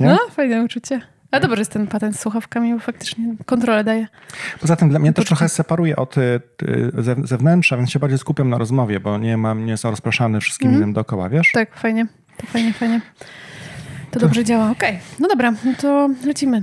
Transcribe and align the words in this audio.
Nie? 0.00 0.06
No, 0.06 0.18
fajne 0.30 0.64
uczucie. 0.64 1.00
A 1.30 1.40
dobrze 1.40 1.58
jest 1.58 1.70
ten 1.72 1.86
patent 1.86 2.16
z 2.16 2.20
słuchawkami, 2.20 2.74
bo 2.74 2.80
faktycznie 2.80 3.24
kontrolę 3.46 3.84
daje. 3.84 4.06
Poza 4.60 4.76
tym 4.76 4.88
dla 4.88 4.98
mnie 4.98 5.12
też 5.12 5.24
trochę 5.24 5.48
separuje 5.48 5.96
od 5.96 6.18
y, 6.18 6.20
y, 6.62 6.92
zew- 6.92 7.26
zewnętrza, 7.26 7.76
więc 7.76 7.90
się 7.90 7.98
bardziej 7.98 8.18
skupiam 8.18 8.48
na 8.50 8.58
rozmowie, 8.58 9.00
bo 9.00 9.18
nie 9.18 9.36
mam, 9.36 9.64
nie 9.64 9.70
jestem 9.70 9.90
rozpraszany 9.90 10.40
wszystkim 10.40 10.68
Mhm. 10.68 10.82
innym 10.82 10.92
dookoła, 10.94 11.28
wiesz? 11.28 11.52
Tak, 11.52 11.76
fajnie. 11.76 12.06
To 12.36 12.46
fajnie, 12.46 12.72
fajnie. 12.72 13.00
To 14.10 14.20
dobrze 14.20 14.44
działa. 14.44 14.70
Okej, 14.70 14.98
no 15.18 15.28
dobra, 15.28 15.52
no 15.64 15.72
to 15.80 16.08
lecimy. 16.24 16.62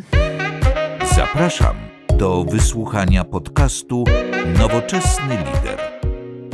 Zapraszam 1.16 1.76
do 2.18 2.44
wysłuchania 2.44 3.24
podcastu 3.24 4.04
Nowoczesny 4.60 5.38
Lider. 5.38 6.03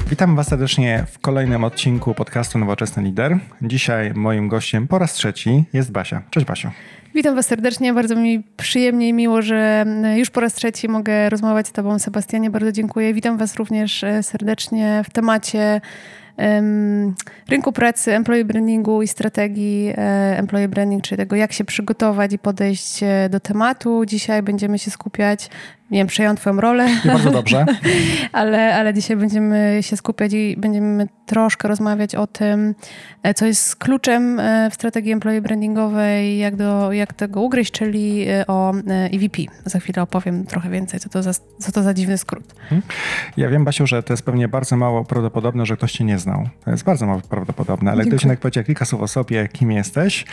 Witam 0.09 0.35
Was 0.35 0.47
serdecznie 0.47 1.05
w 1.11 1.19
kolejnym 1.19 1.63
odcinku 1.63 2.13
podcastu 2.13 2.59
Nowoczesny 2.59 3.03
Lider. 3.03 3.37
Dzisiaj 3.61 4.13
moim 4.13 4.47
gościem 4.47 4.87
po 4.87 4.99
raz 4.99 5.13
trzeci 5.13 5.63
jest 5.73 5.91
Basia. 5.91 6.21
Cześć 6.29 6.45
Basiu. 6.45 6.69
Witam 7.15 7.35
Was 7.35 7.45
serdecznie, 7.45 7.93
bardzo 7.93 8.15
mi 8.15 8.43
przyjemnie 8.57 9.09
i 9.09 9.13
miło, 9.13 9.41
że 9.41 9.85
już 10.15 10.29
po 10.29 10.39
raz 10.39 10.53
trzeci 10.53 10.87
mogę 10.87 11.29
rozmawiać 11.29 11.67
z 11.67 11.71
Tobą, 11.71 11.99
Sebastianie. 11.99 12.49
Bardzo 12.49 12.71
dziękuję. 12.71 13.13
Witam 13.13 13.37
Was 13.37 13.55
również 13.55 14.03
e, 14.03 14.23
serdecznie 14.23 15.01
w 15.05 15.09
temacie 15.09 15.81
em, 16.37 17.15
rynku 17.49 17.71
pracy, 17.71 18.15
employee 18.15 18.45
brandingu 18.45 19.01
i 19.01 19.07
strategii 19.07 19.93
e, 19.97 20.37
employee 20.37 20.67
branding, 20.67 21.03
czyli 21.03 21.17
tego, 21.17 21.35
jak 21.35 21.53
się 21.53 21.63
przygotować 21.63 22.33
i 22.33 22.39
podejść 22.39 23.03
e, 23.03 23.29
do 23.29 23.39
tematu. 23.39 24.05
Dzisiaj 24.05 24.43
będziemy 24.43 24.79
się 24.79 24.91
skupiać, 24.91 25.49
nie 25.91 25.99
wiem, 25.99 26.07
przejąłem 26.07 26.37
Twoją 26.37 26.61
rolę, 26.61 26.87
I 27.05 27.07
bardzo 27.07 27.31
dobrze. 27.31 27.65
ale, 28.31 28.75
ale 28.75 28.93
dzisiaj 28.93 29.17
będziemy 29.17 29.77
się 29.81 29.97
skupiać 29.97 30.33
i 30.33 30.55
będziemy 30.57 31.07
troszkę 31.25 31.67
rozmawiać 31.67 32.15
o 32.15 32.27
tym, 32.27 32.75
e, 33.23 33.33
co 33.33 33.45
jest 33.45 33.75
kluczem 33.75 34.39
e, 34.39 34.69
w 34.71 34.73
strategii 34.73 35.11
employee 35.11 35.41
brandingowej, 35.41 36.37
jak, 36.37 36.55
do, 36.55 36.91
jak 36.91 37.13
tego 37.13 37.41
ugryźć, 37.41 37.71
czyli 37.71 38.25
e, 38.29 38.47
o 38.47 38.73
EVP. 39.13 39.41
Za 39.65 39.79
chwilę 39.79 40.01
opowiem 40.03 40.45
trochę 40.45 40.69
więcej, 40.69 40.99
co 40.99 41.09
to 41.09 41.23
za, 41.23 41.33
co 41.59 41.71
to 41.71 41.83
za 41.83 41.93
dziwny 41.93 42.17
skrót. 42.17 42.55
Ja 43.37 43.49
wiem, 43.49 43.65
Basiu, 43.65 43.87
że 43.87 44.03
to 44.03 44.13
jest 44.13 44.23
pewnie 44.23 44.47
bardzo 44.47 44.77
mało 44.77 45.05
prawdopodobne, 45.05 45.65
że 45.65 45.77
ktoś 45.77 45.91
cię 45.91 46.03
nie 46.03 46.19
znał. 46.19 46.49
To 46.65 46.71
jest 46.71 46.83
bardzo 46.83 47.05
mało 47.05 47.21
prawdopodobne, 47.29 47.91
ale 47.91 47.97
Dziękuję. 47.97 48.09
gdybyś 48.09 48.23
jednak 48.23 48.39
powiedział 48.39 48.63
kilka 48.63 48.85
słów 48.85 49.01
o 49.01 49.07
sobie, 49.07 49.47
kim 49.47 49.71
jesteś, 49.71 50.25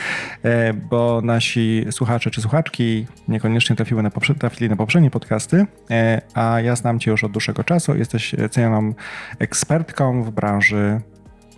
bo 0.91 1.21
nasi 1.25 1.85
słuchacze 1.91 2.31
czy 2.31 2.41
słuchaczki 2.41 3.07
niekoniecznie 3.29 3.77
trafiły 3.77 4.03
na 4.03 4.11
poprze- 4.11 4.39
trafili 4.39 4.71
na 4.71 4.77
poprzednie 4.77 5.11
podcasty, 5.47 5.67
e, 5.91 6.21
a 6.35 6.61
ja 6.61 6.77
znam 6.77 7.01
cię 7.01 7.11
już 7.11 7.25
od 7.25 7.33
dłuższego 7.33 7.65
czasu. 7.65 7.97
Jesteś 7.97 8.35
cenioną 8.51 8.95
ekspertką 9.39 10.23
w 10.23 10.31
branży 10.31 11.01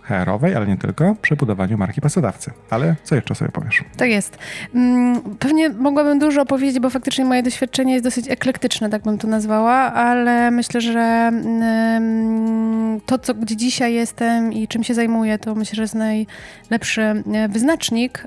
HR-owej, 0.09 0.55
ale 0.55 0.67
nie 0.67 0.77
tylko, 0.77 1.15
przy 1.21 1.35
budowaniu 1.35 1.77
marki 1.77 2.01
pracodawcy. 2.01 2.51
Ale 2.69 2.95
co 3.03 3.15
jeszcze 3.15 3.35
sobie 3.35 3.51
powiesz? 3.51 3.83
Tak 3.97 4.09
jest. 4.09 4.37
Mm, 4.75 5.21
Pewnie 5.39 5.69
mogłabym 5.69 6.19
dużo 6.19 6.41
opowiedzieć, 6.41 6.79
bo 6.79 6.89
faktycznie 6.89 7.25
moje 7.25 7.43
doświadczenie 7.43 7.93
jest 7.93 8.05
dosyć 8.05 8.29
eklektyczne, 8.29 8.89
tak 8.89 9.01
bym 9.03 9.17
to 9.17 9.27
nazwała, 9.27 9.73
ale 9.93 10.51
myślę, 10.51 10.81
że 10.81 10.99
mm, 10.99 13.01
to, 13.05 13.19
co, 13.19 13.33
gdzie 13.33 13.55
dzisiaj 13.55 13.93
jestem 13.93 14.53
i 14.53 14.67
czym 14.67 14.83
się 14.83 14.93
zajmuję, 14.93 15.39
to 15.39 15.55
myślę, 15.55 15.75
że 15.75 15.81
jest 15.81 15.95
najlepszy 15.95 17.01
e, 17.01 17.47
wyznacznik. 17.49 18.23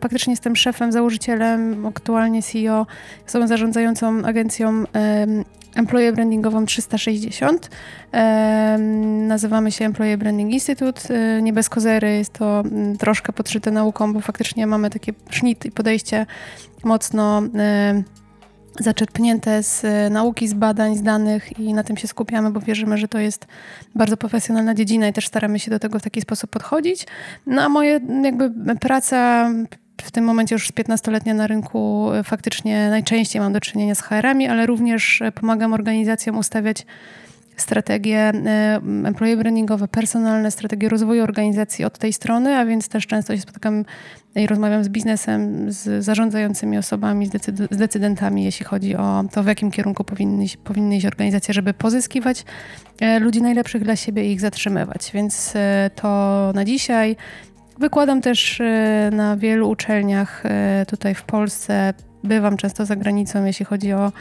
Faktycznie 0.00 0.32
jestem 0.32 0.56
szefem, 0.56 0.92
założycielem, 0.92 1.86
aktualnie 1.86 2.42
CEO, 2.42 2.86
osobą 3.28 3.46
zarządzającą 3.46 4.24
agencją 4.24 4.84
Employee 5.74 6.12
Brandingową 6.12 6.66
360. 6.66 7.70
Em, 8.12 9.26
Nazywamy 9.26 9.72
się 9.72 9.84
Employee 9.84 10.16
Branding 10.16 10.52
Institute. 10.52 11.14
E, 11.14 11.42
Nie 11.42 11.52
bez 11.52 11.68
kozery, 11.68 12.16
jest 12.16 12.32
to 12.32 12.60
mm, 12.60 12.96
troszkę 12.96 13.32
podszyte 13.32 13.70
nauką, 13.70 14.12
bo 14.12 14.20
faktycznie 14.20 14.66
mamy 14.66 14.90
takie 14.90 15.12
sznit 15.30 15.66
i 15.66 15.70
podejście 15.70 16.26
mocno 16.84 17.42
e, 17.54 18.02
zaczerpnięte 18.80 19.62
z 19.62 19.84
e, 19.84 20.10
nauki, 20.10 20.48
z 20.48 20.54
badań, 20.54 20.96
z 20.96 21.02
danych 21.02 21.58
i 21.58 21.74
na 21.74 21.84
tym 21.84 21.96
się 21.96 22.08
skupiamy, 22.08 22.50
bo 22.50 22.60
wierzymy, 22.60 22.98
że 22.98 23.08
to 23.08 23.18
jest 23.18 23.46
bardzo 23.94 24.16
profesjonalna 24.16 24.74
dziedzina 24.74 25.08
i 25.08 25.12
też 25.12 25.26
staramy 25.26 25.58
się 25.58 25.70
do 25.70 25.78
tego 25.78 25.98
w 25.98 26.02
taki 26.02 26.20
sposób 26.20 26.50
podchodzić. 26.50 27.06
No 27.46 27.62
a 27.62 27.68
moje 27.68 28.00
jakby 28.22 28.76
praca 28.80 29.50
w 30.02 30.10
tym 30.10 30.24
momencie 30.24 30.54
już 30.54 30.72
15-letnia 30.72 31.34
na 31.34 31.46
rynku 31.46 32.10
e, 32.12 32.24
faktycznie 32.24 32.90
najczęściej 32.90 33.42
mam 33.42 33.52
do 33.52 33.60
czynienia 33.60 33.94
z 33.94 34.00
HR-ami, 34.00 34.48
ale 34.48 34.66
również 34.66 35.22
e, 35.22 35.32
pomagam 35.32 35.72
organizacjom 35.72 36.38
ustawiać 36.38 36.86
strategie 37.56 38.18
e, 38.18 38.80
employee 39.04 39.36
brandingowe, 39.36 39.88
personalne, 39.88 40.50
strategie 40.50 40.88
rozwoju 40.88 41.22
organizacji 41.22 41.84
od 41.84 41.98
tej 41.98 42.12
strony, 42.12 42.56
a 42.56 42.66
więc 42.66 42.88
też 42.88 43.06
często 43.06 43.36
się 43.36 43.42
spotykam 43.42 43.84
i 44.34 44.46
rozmawiam 44.46 44.84
z 44.84 44.88
biznesem, 44.88 45.72
z 45.72 46.04
zarządzającymi 46.04 46.78
osobami, 46.78 47.26
z 47.26 47.30
decyd- 47.30 47.68
z 47.70 47.76
decydentami, 47.76 48.44
jeśli 48.44 48.66
chodzi 48.66 48.96
o 48.96 49.24
to, 49.32 49.42
w 49.42 49.46
jakim 49.46 49.70
kierunku 49.70 50.04
powinny, 50.04 50.44
powinny 50.64 50.96
iść 50.96 51.06
organizacje, 51.06 51.54
żeby 51.54 51.74
pozyskiwać 51.74 52.44
ludzi 53.20 53.42
najlepszych 53.42 53.84
dla 53.84 53.96
siebie 53.96 54.28
i 54.28 54.32
ich 54.32 54.40
zatrzymywać. 54.40 55.10
Więc 55.14 55.54
to 55.94 56.52
na 56.54 56.64
dzisiaj. 56.64 57.16
Wykładam 57.78 58.20
też 58.20 58.60
e, 58.60 59.10
na 59.12 59.36
wielu 59.36 59.70
uczelniach 59.70 60.46
e, 60.46 60.86
tutaj 60.88 61.14
w 61.14 61.22
Polsce. 61.22 61.94
Bywam 62.24 62.56
często 62.56 62.86
za 62.86 62.96
granicą, 62.96 63.44
jeśli 63.44 63.66
chodzi 63.66 63.92
o 63.92 64.12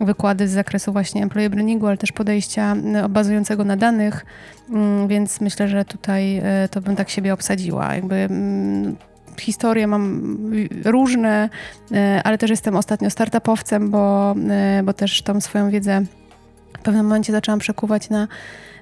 wykłady 0.00 0.48
z 0.48 0.50
zakresu 0.50 0.92
właśnie 0.92 1.22
employee 1.22 1.50
brandingu, 1.50 1.86
ale 1.86 1.96
też 1.96 2.12
podejścia 2.12 2.76
e, 2.94 3.08
bazującego 3.08 3.64
na 3.64 3.76
danych, 3.76 4.24
Mm, 4.72 5.08
więc 5.08 5.40
myślę, 5.40 5.68
że 5.68 5.84
tutaj 5.84 6.42
to 6.70 6.80
bym 6.80 6.96
tak 6.96 7.10
siebie 7.10 7.32
obsadziła. 7.32 7.94
Jakby 7.94 8.14
mm, 8.14 8.96
historie 9.40 9.86
mam 9.86 10.36
różne, 10.84 11.48
e, 11.92 12.20
ale 12.24 12.38
też 12.38 12.50
jestem 12.50 12.76
ostatnio 12.76 13.10
startupowcem, 13.10 13.90
bo, 13.90 14.34
bo 14.84 14.92
też 14.92 15.22
tą 15.22 15.40
swoją 15.40 15.70
wiedzę 15.70 16.02
w 16.78 16.82
pewnym 16.82 17.06
momencie 17.06 17.32
zaczęłam 17.32 17.58
przekuwać 17.58 18.10
na 18.10 18.28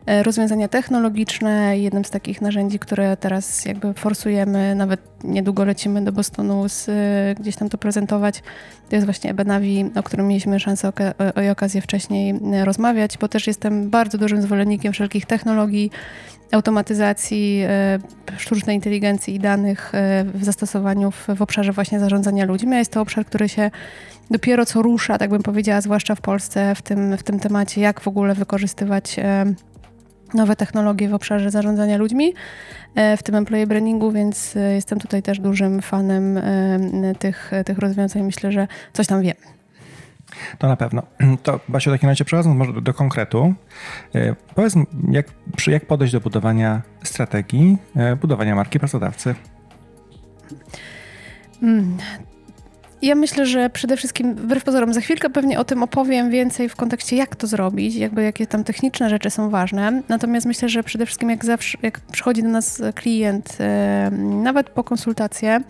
rozwiązania 0.07 0.69
technologiczne. 0.69 1.79
Jednym 1.79 2.05
z 2.05 2.11
takich 2.11 2.43
narzędzi, 2.43 2.79
które 2.79 3.17
teraz 3.17 3.65
jakby 3.65 3.95
forsujemy, 3.95 4.75
nawet 4.75 5.01
niedługo 5.25 5.65
lecimy 5.65 6.05
do 6.05 6.13
Bostonu 6.13 6.69
z, 6.69 6.89
e, 6.89 6.93
gdzieś 7.41 7.57
tam 7.57 7.69
to 7.69 7.79
prezentować, 7.79 8.43
to 8.89 8.97
jest 8.97 9.07
właśnie 9.07 9.31
Ebenavi, 9.31 9.91
o 9.95 10.03
którym 10.03 10.29
mieliśmy 10.29 10.61
szansę 10.61 10.89
oka- 10.89 11.15
o- 11.37 11.41
i 11.41 11.49
okazję 11.49 11.81
wcześniej 11.81 12.35
e, 12.53 12.65
rozmawiać, 12.65 13.19
bo 13.19 13.29
też 13.29 13.47
jestem 13.47 13.91
bardzo 13.91 14.19
dużym 14.19 14.43
zwolennikiem 14.43 14.93
wszelkich 14.93 15.27
technologii, 15.27 15.91
automatyzacji, 16.53 17.63
e, 17.69 17.99
sztucznej 18.37 18.77
inteligencji 18.77 19.35
i 19.35 19.39
danych 19.39 19.95
e, 19.95 20.25
w 20.35 20.45
zastosowaniu 20.45 21.11
w, 21.11 21.27
w 21.37 21.43
obszarze 21.43 21.73
właśnie 21.73 22.01
zarządzania 22.01 22.45
ludźmi. 22.45 22.77
Jest 22.77 22.93
to 22.93 23.01
obszar, 23.01 23.27
który 23.27 23.49
się 23.49 23.71
dopiero 24.31 24.67
co 24.67 24.83
rusza, 24.83 25.19
tak 25.19 25.31
bym 25.31 25.43
powiedziała, 25.43 25.81
zwłaszcza 25.81 26.15
w 26.15 26.21
Polsce 26.21 26.75
w 26.75 26.83
tym, 26.83 27.17
w 27.17 27.23
tym 27.23 27.41
temacie, 27.41 27.81
jak 27.81 28.01
w 28.01 28.09
ogóle 28.09 28.35
wykorzystywać 28.35 29.19
e, 29.19 29.45
nowe 30.35 30.57
technologie 30.57 31.09
w 31.09 31.15
obszarze 31.15 31.51
zarządzania 31.51 31.97
ludźmi, 31.97 32.35
e, 32.95 33.17
w 33.17 33.23
tym 33.23 33.35
employee 33.35 33.67
brandingu, 33.67 34.13
więc 34.13 34.57
e, 34.57 34.75
jestem 34.75 34.99
tutaj 34.99 35.23
też 35.23 35.41
dużym 35.41 35.83
fanem 35.83 36.39
e, 36.39 37.15
tych, 37.19 37.51
tych 37.65 37.79
rozwiązań. 37.79 38.23
Myślę, 38.23 38.53
że 38.53 38.69
coś 38.93 39.07
tam 39.07 39.23
wiem. 39.23 39.37
To 40.59 40.69
na 40.69 40.77
pewno. 40.77 41.03
To 41.43 41.61
Basiu, 41.69 41.91
w 41.91 41.95
takim 41.95 42.09
razie 42.09 42.25
przechodząc 42.25 42.57
może 42.57 42.73
do, 42.73 42.81
do 42.81 42.95
konkretu, 42.95 43.55
powiedz, 44.55 44.75
jak, 45.11 45.27
jak 45.67 45.87
podejść 45.87 46.13
do 46.13 46.21
budowania 46.21 46.83
strategii, 47.03 47.79
budowania 48.21 48.55
marki 48.55 48.79
pracodawcy? 48.79 49.35
Ja 53.03 53.15
myślę, 53.15 53.47
że 53.47 53.71
przede 53.71 53.97
wszystkim, 53.97 54.35
wbrew 54.35 54.65
pozorom, 54.65 54.95
za 54.95 55.01
chwilkę 55.01 55.31
pewnie 55.31 55.61
o 55.61 55.65
tym 55.65 55.83
opowiem 55.83 56.31
więcej 56.31 56.69
w 56.69 56.77
kontekście, 56.77 57.17
jak 57.17 57.37
to 57.37 57.47
zrobić, 57.47 57.95
jakby 57.95 58.23
jakie 58.23 58.47
tam 58.47 58.65
techniczne 58.65 59.11
rzeczy 59.11 59.31
są 59.31 59.51
ważne. 59.51 60.03
Natomiast 60.09 60.47
myślę, 60.47 60.69
że 60.69 60.83
przede 60.83 61.07
wszystkim, 61.07 61.31
jak 61.31 61.45
zawsze, 61.45 61.79
jak 61.83 62.01
przychodzi 62.01 62.43
do 62.43 62.49
nas 62.49 62.83
klient, 62.95 63.59
nawet 64.43 64.71
po 64.71 64.85
konsultację, 64.85 65.61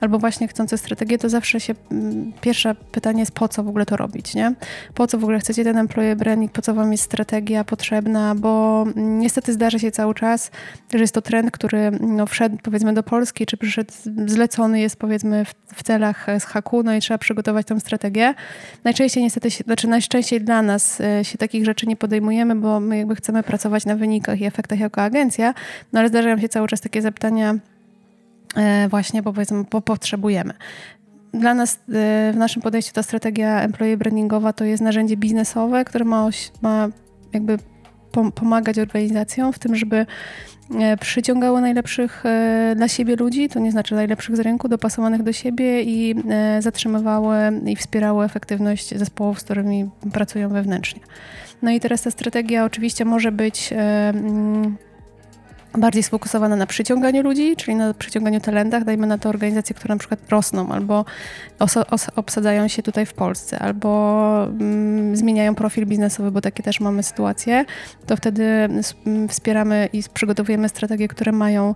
albo 0.00 0.18
właśnie 0.18 0.48
chcący 0.48 0.78
strategię, 0.78 1.18
to 1.18 1.28
zawsze 1.28 1.60
się 1.60 1.74
mm, 1.92 2.32
pierwsze 2.40 2.74
pytanie 2.74 3.20
jest, 3.20 3.32
po 3.32 3.48
co 3.48 3.62
w 3.62 3.68
ogóle 3.68 3.86
to 3.86 3.96
robić, 3.96 4.34
nie? 4.34 4.54
Po 4.94 5.06
co 5.06 5.18
w 5.18 5.24
ogóle 5.24 5.38
chcecie 5.38 5.64
ten 5.64 5.78
employee 5.78 6.16
branding, 6.16 6.52
po 6.52 6.62
co 6.62 6.74
wam 6.74 6.92
jest 6.92 7.04
strategia 7.04 7.64
potrzebna, 7.64 8.34
bo 8.34 8.82
mm, 8.96 9.20
niestety 9.20 9.52
zdarza 9.52 9.78
się 9.78 9.90
cały 9.90 10.14
czas, 10.14 10.50
że 10.94 10.98
jest 10.98 11.14
to 11.14 11.22
trend, 11.22 11.50
który 11.50 11.90
no, 12.00 12.26
wszedł 12.26 12.56
powiedzmy 12.62 12.92
do 12.92 13.02
Polski, 13.02 13.46
czy 13.46 13.56
przyszedł 13.56 13.92
zlecony 14.26 14.80
jest 14.80 14.96
powiedzmy 14.96 15.44
w, 15.44 15.54
w 15.74 15.82
celach 15.82 16.26
z 16.38 16.44
haku, 16.44 16.77
no 16.82 16.94
i 16.94 17.00
trzeba 17.00 17.18
przygotować 17.18 17.66
tą 17.66 17.80
strategię. 17.80 18.34
Najczęściej 18.84 19.22
niestety, 19.22 19.50
się, 19.50 19.64
znaczy 19.64 19.88
najszczęściej 19.88 20.40
dla 20.40 20.62
nas 20.62 21.00
e, 21.00 21.24
się 21.24 21.38
takich 21.38 21.64
rzeczy 21.64 21.86
nie 21.86 21.96
podejmujemy, 21.96 22.54
bo 22.54 22.80
my 22.80 22.98
jakby 22.98 23.14
chcemy 23.14 23.42
pracować 23.42 23.86
na 23.86 23.96
wynikach 23.96 24.40
i 24.40 24.44
efektach 24.44 24.78
jako 24.78 25.02
agencja, 25.02 25.54
no 25.92 26.00
ale 26.00 26.08
zdarzają 26.08 26.38
się 26.38 26.48
cały 26.48 26.68
czas 26.68 26.80
takie 26.80 27.02
zapytania 27.02 27.54
e, 28.56 28.88
właśnie, 28.88 29.22
bo 29.22 29.32
powiedzmy, 29.32 29.64
bo 29.70 29.80
potrzebujemy. 29.80 30.54
Dla 31.34 31.54
nas 31.54 31.74
e, 31.74 31.78
w 32.32 32.36
naszym 32.36 32.62
podejściu 32.62 32.92
ta 32.92 33.02
strategia 33.02 33.60
employee 33.60 33.96
brandingowa 33.96 34.52
to 34.52 34.64
jest 34.64 34.82
narzędzie 34.82 35.16
biznesowe, 35.16 35.84
które 35.84 36.04
ma, 36.04 36.28
ma 36.62 36.88
jakby 37.32 37.58
pomagać 38.34 38.78
organizacjom 38.78 39.52
w 39.52 39.58
tym, 39.58 39.76
żeby 39.76 40.06
E, 40.74 40.96
przyciągało 40.96 41.60
najlepszych 41.60 42.26
e, 42.26 42.74
dla 42.76 42.88
siebie 42.88 43.16
ludzi, 43.16 43.48
to 43.48 43.60
nie 43.60 43.72
znaczy 43.72 43.94
najlepszych 43.94 44.36
z 44.36 44.40
rynku, 44.40 44.68
dopasowanych 44.68 45.22
do 45.22 45.32
siebie 45.32 45.82
i 45.82 46.14
e, 46.30 46.62
zatrzymywały 46.62 47.36
i 47.66 47.76
wspierały 47.76 48.24
efektywność 48.24 48.98
zespołów, 48.98 49.40
z 49.40 49.44
którymi 49.44 49.90
pracują 50.12 50.48
wewnętrznie. 50.48 51.00
No 51.62 51.70
i 51.70 51.80
teraz 51.80 52.02
ta 52.02 52.10
strategia 52.10 52.64
oczywiście 52.64 53.04
może 53.04 53.32
być 53.32 53.70
mm, 53.72 54.76
bardziej 55.78 56.02
sfokusowana 56.02 56.56
na 56.56 56.66
przyciąganiu 56.66 57.22
ludzi, 57.22 57.56
czyli 57.56 57.76
na 57.76 57.94
przyciąganiu 57.94 58.40
talentach. 58.40 58.84
Dajmy 58.84 59.06
na 59.06 59.18
to 59.18 59.28
organizacje, 59.28 59.74
które 59.74 59.94
na 59.94 59.98
przykład 59.98 60.20
rosną 60.30 60.68
albo 60.72 61.04
obsadzają 62.16 62.68
się 62.68 62.82
tutaj 62.82 63.06
w 63.06 63.14
Polsce, 63.14 63.58
albo 63.58 64.44
mm, 64.44 65.16
zmieniają 65.16 65.54
profil 65.54 65.86
biznesowy, 65.86 66.30
bo 66.30 66.40
takie 66.40 66.62
też 66.62 66.80
mamy 66.80 67.02
sytuacje. 67.02 67.64
To 68.06 68.16
wtedy 68.16 68.68
wspieramy 69.28 69.88
i 69.92 70.02
przygotowujemy 70.14 70.68
strategie, 70.68 71.08
które 71.08 71.32
mają 71.32 71.74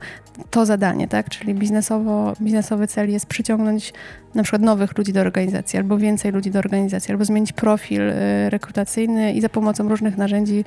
to 0.50 0.66
zadanie, 0.66 1.08
tak? 1.08 1.28
Czyli 1.28 1.54
biznesowo, 1.54 2.32
biznesowy 2.40 2.86
cel 2.86 3.10
jest 3.10 3.26
przyciągnąć 3.26 3.92
na 4.34 4.42
przykład 4.42 4.62
nowych 4.62 4.98
ludzi 4.98 5.12
do 5.12 5.20
organizacji, 5.20 5.78
albo 5.78 5.98
więcej 5.98 6.32
ludzi 6.32 6.50
do 6.50 6.58
organizacji, 6.58 7.12
albo 7.12 7.24
zmienić 7.24 7.52
profil 7.52 8.00
y, 8.00 8.50
rekrutacyjny 8.50 9.32
i 9.32 9.40
za 9.40 9.48
pomocą 9.48 9.88
różnych 9.88 10.18
narzędzi 10.18 10.64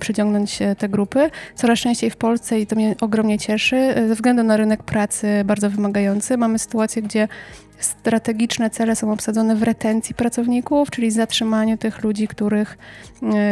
przyciągnąć 0.00 0.58
te 0.78 0.88
grupy. 0.88 1.30
Coraz 1.54 1.78
częściej 1.78 2.10
w 2.10 2.16
Polsce, 2.16 2.60
i 2.60 2.66
to 2.66 2.76
mnie 2.76 2.94
ogromnie 3.00 3.38
cieszy, 3.38 3.76
y, 3.76 4.08
ze 4.08 4.14
względu 4.14 4.42
na 4.42 4.56
rynek 4.56 4.82
pracy 4.82 5.42
bardzo 5.44 5.70
wymagający, 5.70 6.36
mamy 6.36 6.58
sytuację, 6.58 7.02
gdzie 7.02 7.28
strategiczne 7.78 8.70
cele 8.70 8.96
są 8.96 9.12
obsadzone 9.12 9.56
w 9.56 9.62
retencji 9.62 10.14
pracowników, 10.14 10.90
czyli 10.90 11.10
zatrzymaniu 11.10 11.76
tych 11.76 12.02
ludzi, 12.02 12.28
których, 12.28 12.78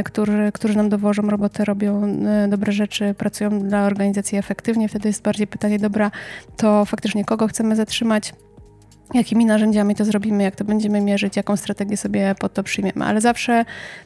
y, 0.01 0.05
którzy, 0.05 0.51
którzy 0.55 0.77
nam 0.77 0.89
dowożą 0.89 1.23
roboty, 1.23 1.65
robią 1.65 2.17
dobre 2.49 2.73
rzeczy, 2.73 3.15
pracują 3.19 3.61
dla 3.61 3.87
organizacji 3.87 4.39
efektywnie. 4.39 4.89
Wtedy 4.89 5.09
jest 5.09 5.23
bardziej 5.23 5.47
pytanie, 5.47 5.79
dobra, 5.79 6.11
to 6.57 6.85
faktycznie 6.85 7.25
kogo 7.25 7.49
chcemy 7.49 7.77
zatrzymać, 7.77 8.33
jakimi 9.15 9.47
narzędziami 9.47 9.95
to 9.95 10.05
zrobimy, 10.05 10.43
jak 10.43 10.57
to 10.57 10.65
będziemy 10.65 11.01
mierzyć, 11.01 11.37
jaką 11.37 11.57
strategię 11.57 11.97
sobie 11.97 12.35
pod 12.39 12.55
to 12.55 12.63
przyjmiemy. 12.63 13.05
Ale 13.05 13.21
zawsze 13.21 13.65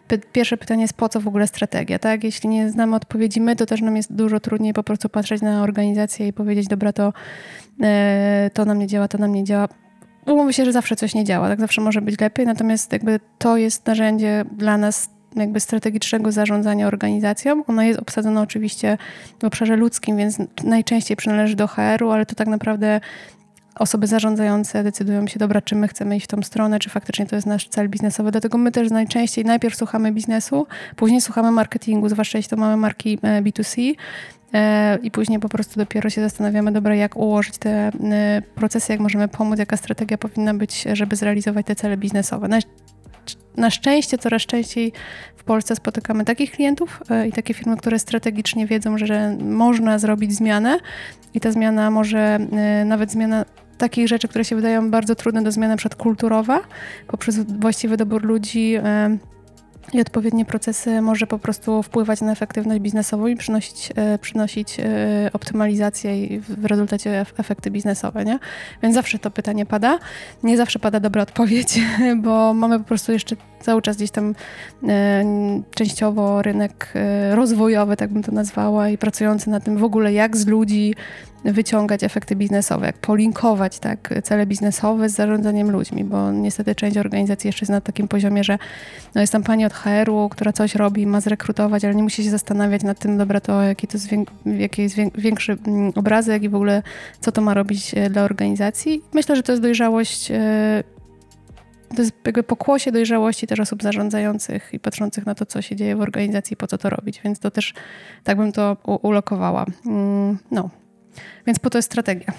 py 0.09 0.19
pierwsze 0.19 0.57
pytanie 0.57 0.83
jest, 0.83 0.95
po 0.95 1.09
co 1.09 1.21
w 1.21 1.29
ogóle 1.29 1.47
strategia, 1.47 1.99
tak? 1.99 2.25
Jeśli 2.25 2.49
nie 2.49 2.71
znamy 2.71 2.97
odpowiedzi 2.97 3.41
my, 3.41 3.57
to 3.57 3.67
też 3.67 3.81
nam 3.81 3.97
jest 3.97 4.13
dużo 4.13 4.41
trudniej 4.41 4.73
po 4.73 4.83
prostu 4.83 5.09
patrzeć 5.09 5.43
na 5.43 5.63
organizację 5.63 6.29
i 6.29 6.33
powiedzieć, 6.33 6.69
dobra, 6.69 6.93
to, 6.93 7.13
e, 7.83 8.51
to 8.55 8.65
nam 8.65 8.79
nie 8.79 8.87
działa, 8.87 9.09
to 9.09 9.19
nam 9.19 9.33
nie 9.33 9.45
działa. 9.45 9.69
Umówmy 10.27 10.53
się, 10.53 10.65
że 10.65 10.73
zawsze 10.73 10.97
coś 10.97 11.15
nie 11.15 11.25
działa, 11.25 11.49
tak? 11.49 11.61
Zawsze 11.61 11.81
może 11.81 12.03
być 12.03 12.21
lepiej, 12.21 12.47
natomiast 12.47 12.93
jakby 12.93 13.21
to 13.39 13.57
jest 13.57 13.87
narzędzie 13.87 14.45
dla 14.57 14.79
nas 14.79 15.11
jakby 15.37 15.61
strategicznego 15.61 16.33
zarządzania 16.33 16.87
organizacją. 16.87 17.65
Ono 17.67 17.83
jest 17.83 18.01
obsadzone 18.01 18.41
oczywiście 18.41 18.99
w 19.41 19.45
obszarze 19.45 19.77
ludzkim, 19.77 20.17
więc 20.17 20.39
najczęściej 20.65 21.17
przynależy 21.17 21.57
do 21.57 21.67
HR-u, 21.67 22.11
ale 22.11 22.27
to 22.27 22.35
tak 22.35 22.49
naprawdę 22.49 23.01
osoby 23.75 24.07
zarządzające 24.07 24.85
decydują 24.85 25.27
się, 25.27 25.39
dobra, 25.39 25.61
czy 25.61 25.75
my 25.75 25.89
chcemy 25.89 26.17
iść 26.17 26.27
w 26.27 26.29
tą 26.29 26.43
stronę, 26.43 26.79
czy 26.79 26.91
faktycznie 26.91 27.27
to 27.27 27.37
jest 27.37 27.47
nasz 27.47 27.69
cel 27.69 27.89
biznesowy. 27.89 28.31
Dlatego 28.31 28.59
my 28.59 28.73
też 28.73 28.91
najczęściej 28.91 29.45
najpierw 29.45 29.77
słuchamy 29.77 30.13
biznesu, 30.13 30.67
później 30.97 31.21
słuchamy 31.21 31.51
marketingu, 31.51 32.09
zwłaszcza 32.09 32.39
jeśli 32.39 32.51
to 32.51 32.57
mamy 32.57 32.77
marki 32.77 33.19
e, 33.23 33.43
B2C. 33.43 33.95
E, 34.55 34.99
I 35.03 35.11
później 35.11 35.39
po 35.39 35.49
prostu 35.49 35.81
dopiero 35.81 36.11
się 36.11 36.21
zastanawiamy, 36.21 36.73
dobra, 36.73 36.95
jak 36.95 37.17
ułożyć 37.17 37.59
te 37.59 37.71
e, 37.71 38.43
procesy, 38.55 38.93
jak 38.93 39.01
możemy 39.01 39.29
pomóc, 39.29 39.59
jaka 39.59 39.77
strategia 39.77 40.19
powinna 40.19 40.55
być, 40.55 40.85
żeby 40.93 41.17
zrealizować 41.17 41.67
te 41.67 41.75
cele 41.75 41.97
biznesowe. 41.97 42.49
Na, 42.49 42.59
na 43.57 43.71
szczęście 43.71 44.19
coraz 44.19 44.43
częściej 44.43 44.93
w 45.37 45.45
Polsce 45.45 45.77
spotykamy 45.77 46.25
takich 46.25 46.51
klientów 46.51 47.03
i 47.29 47.33
takie 47.33 47.55
firmy, 47.55 47.77
które 47.77 47.99
strategicznie 47.99 48.67
wiedzą, 48.67 48.99
że 48.99 49.37
można 49.41 49.99
zrobić 49.99 50.35
zmianę 50.35 50.79
i 51.35 51.41
ta 51.41 51.53
zmiana 51.53 51.91
może, 51.91 52.39
nawet 52.85 53.11
zmiana 53.11 53.45
takich 53.83 54.09
rzeczy, 54.09 54.29
które 54.29 54.45
się 54.45 54.57
wydają 54.57 54.91
bardzo 54.91 55.15
trudne 55.15 55.43
do 55.43 55.53
zmiany, 55.53 55.77
przykład 55.77 56.03
kulturowa, 56.03 56.61
poprzez 57.07 57.39
właściwy 57.39 57.97
dobór 57.97 58.25
ludzi 58.25 58.75
e, 58.75 59.19
i 59.93 60.01
odpowiednie 60.01 60.45
procesy 60.45 61.01
może 61.01 61.27
po 61.27 61.39
prostu 61.39 61.83
wpływać 61.83 62.21
na 62.21 62.33
efektywność 62.33 62.81
biznesową 62.81 63.27
i 63.27 63.37
przynosić, 63.37 63.93
e, 63.97 64.19
przynosić 64.19 64.81
e, 64.81 64.85
optymalizację 65.33 66.25
i 66.25 66.41
w 66.41 66.65
rezultacie 66.65 67.27
efekty 67.39 67.71
biznesowe, 67.71 68.25
nie? 68.25 68.39
Więc 68.83 68.95
zawsze 68.95 69.19
to 69.19 69.31
pytanie 69.31 69.67
pada. 69.67 69.99
Nie 70.43 70.57
zawsze 70.57 70.79
pada 70.79 71.01
dobra 71.01 71.23
odpowiedź, 71.29 71.81
bo 72.17 72.55
mamy 72.55 72.79
po 72.79 72.85
prostu 72.85 73.13
jeszcze 73.13 73.37
cały 73.61 73.83
czas 73.83 73.97
gdzieś 73.97 74.11
tam 74.11 74.35
częściowo 75.75 76.43
rynek 76.43 76.93
rozwojowy, 77.33 77.97
tak 77.97 78.11
bym 78.13 78.23
to 78.23 78.33
nazwała, 78.33 78.89
i 78.89 78.99
pracujący 78.99 79.51
na 79.51 79.61
tym 79.61 79.77
w 79.77 79.85
ogóle, 79.85 80.13
jak 80.13 80.37
z 80.37 80.47
ludzi 80.47 80.95
wyciągać 81.45 82.05
efekty 82.05 82.37
biznesowe, 82.37 82.87
jak 82.87 82.99
polinkować 82.99 83.79
tak, 83.79 84.15
cele 84.25 84.47
biznesowe 84.47 85.09
z 85.09 85.15
zarządzaniem 85.15 85.71
ludźmi, 85.71 86.05
bo 86.05 86.33
niestety 86.33 86.75
część 86.75 86.97
organizacji 86.97 87.49
jeszcze 87.49 87.63
jest 87.63 87.71
na 87.71 87.81
takim 87.81 88.09
poziomie, 88.09 88.45
że 88.45 88.59
no 89.15 89.21
jest 89.21 89.33
tam 89.33 89.43
pani 89.43 89.65
od 89.65 89.73
HR-u, 89.73 90.29
która 90.29 90.53
coś 90.53 90.75
robi, 90.75 91.07
ma 91.07 91.21
zrekrutować, 91.21 91.85
ale 91.85 91.95
nie 91.95 92.03
musi 92.03 92.25
się 92.25 92.31
zastanawiać 92.31 92.83
nad 92.83 92.99
tym, 92.99 93.19
dobra, 93.19 93.41
to 93.41 93.63
jaki 93.63 93.87
to 93.87 93.99
jest, 93.99 94.09
jaki 94.47 94.83
jest 94.83 94.97
większy 95.15 95.57
mm, 95.67 95.93
obrazek 95.95 96.43
i 96.43 96.49
w 96.49 96.55
ogóle 96.55 96.83
co 97.21 97.33
to 97.33 97.41
ma 97.41 97.55
robić 97.55 97.95
e, 97.95 98.11
dla 98.11 98.23
organizacji. 98.23 99.03
Myślę, 99.15 99.37
że 99.37 99.43
to 99.43 99.53
jest 99.53 99.63
dojrzałość 99.63 100.31
e, 100.31 100.83
to 101.97 102.03
jest 102.03 102.15
jakby 102.27 102.43
pokłosie 102.43 102.93
dojrzałości 102.93 103.47
też 103.47 103.61
osób 103.61 103.83
zarządzających 103.83 104.71
i 104.73 104.81
patrzących 104.81 105.27
na 105.27 105.35
to, 105.35 105.47
co 105.47 105.63
się 105.63 105.77
dzieje 105.77 105.97
w 105.97 106.01
organizacji, 106.01 106.57
po 106.57 106.67
co 106.67 106.79
to 106.79 106.91
robić. 106.91 107.21
Więc 107.25 107.39
to 107.39 107.51
też 107.51 107.75
tak 108.25 108.37
bym 108.37 108.53
to 108.53 108.77
ulokowała. 109.03 109.67
Mm, 109.87 110.39
no, 110.51 110.71
więc 111.47 111.59
po 111.59 111.71
to 111.71 111.79
jest 111.79 111.87
strategia. 111.87 112.33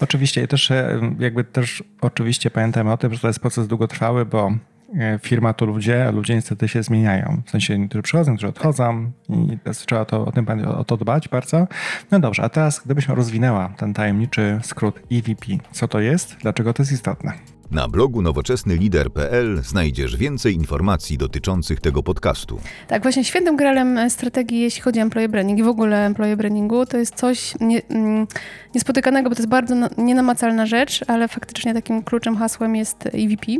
Oczywiście 0.00 0.42
i 0.42 0.48
też 0.48 0.70
e, 0.70 1.00
jakby 1.18 1.44
też 1.44 1.82
oczywiście 2.00 2.50
pamiętajmy 2.50 2.92
o 2.92 2.96
tym, 2.96 3.14
że 3.14 3.20
to 3.20 3.26
jest 3.26 3.40
proces 3.40 3.68
długotrwały, 3.68 4.26
bo 4.26 4.52
e, 4.98 5.18
firma 5.22 5.52
to 5.52 5.66
ludzie, 5.66 6.06
a 6.08 6.10
ludzie 6.10 6.34
niestety 6.34 6.68
się 6.68 6.82
zmieniają. 6.82 7.42
W 7.46 7.50
sensie 7.50 7.78
niektórzy 7.78 8.02
przychodzą, 8.02 8.30
niektórzy 8.30 8.48
odchodzą 8.48 9.12
i 9.28 9.58
trzeba 9.86 10.04
to, 10.04 10.24
o, 10.24 10.32
tym, 10.32 10.46
o 10.66 10.84
to 10.84 10.96
dbać 10.96 11.28
bardzo. 11.28 11.66
No 12.10 12.20
dobrze, 12.20 12.42
a 12.42 12.48
teraz 12.48 12.82
gdybyśmy 12.84 13.14
rozwinęła 13.14 13.68
ten 13.76 13.94
tajemniczy 13.94 14.58
skrót 14.62 15.00
EVP. 15.12 15.46
Co 15.72 15.88
to 15.88 16.00
jest? 16.00 16.36
Dlaczego 16.42 16.72
to 16.72 16.82
jest 16.82 16.92
istotne? 16.92 17.55
Na 17.70 17.88
blogu 17.88 18.22
nowoczesnylider.pl 18.22 19.62
znajdziesz 19.62 20.16
więcej 20.16 20.54
informacji 20.54 21.18
dotyczących 21.18 21.80
tego 21.80 22.02
podcastu. 22.02 22.60
Tak, 22.88 23.02
właśnie 23.02 23.24
świętym 23.24 23.56
gralem 23.56 24.10
strategii, 24.10 24.60
jeśli 24.60 24.82
chodzi 24.82 25.00
o 25.00 25.02
employee 25.02 25.28
branding 25.28 25.58
i 25.58 25.62
w 25.62 25.68
ogóle 25.68 26.06
employee 26.06 26.36
brandingu, 26.36 26.86
to 26.86 26.96
jest 26.98 27.14
coś 27.14 27.54
nie, 27.60 27.82
mm, 27.88 28.26
niespotykanego, 28.74 29.30
bo 29.30 29.36
to 29.36 29.42
jest 29.42 29.48
bardzo 29.48 29.74
nienamacalna 29.98 30.66
rzecz, 30.66 31.04
ale 31.06 31.28
faktycznie 31.28 31.74
takim 31.74 32.02
kluczem, 32.02 32.36
hasłem 32.36 32.76
jest 32.76 33.06
EVP. 33.06 33.52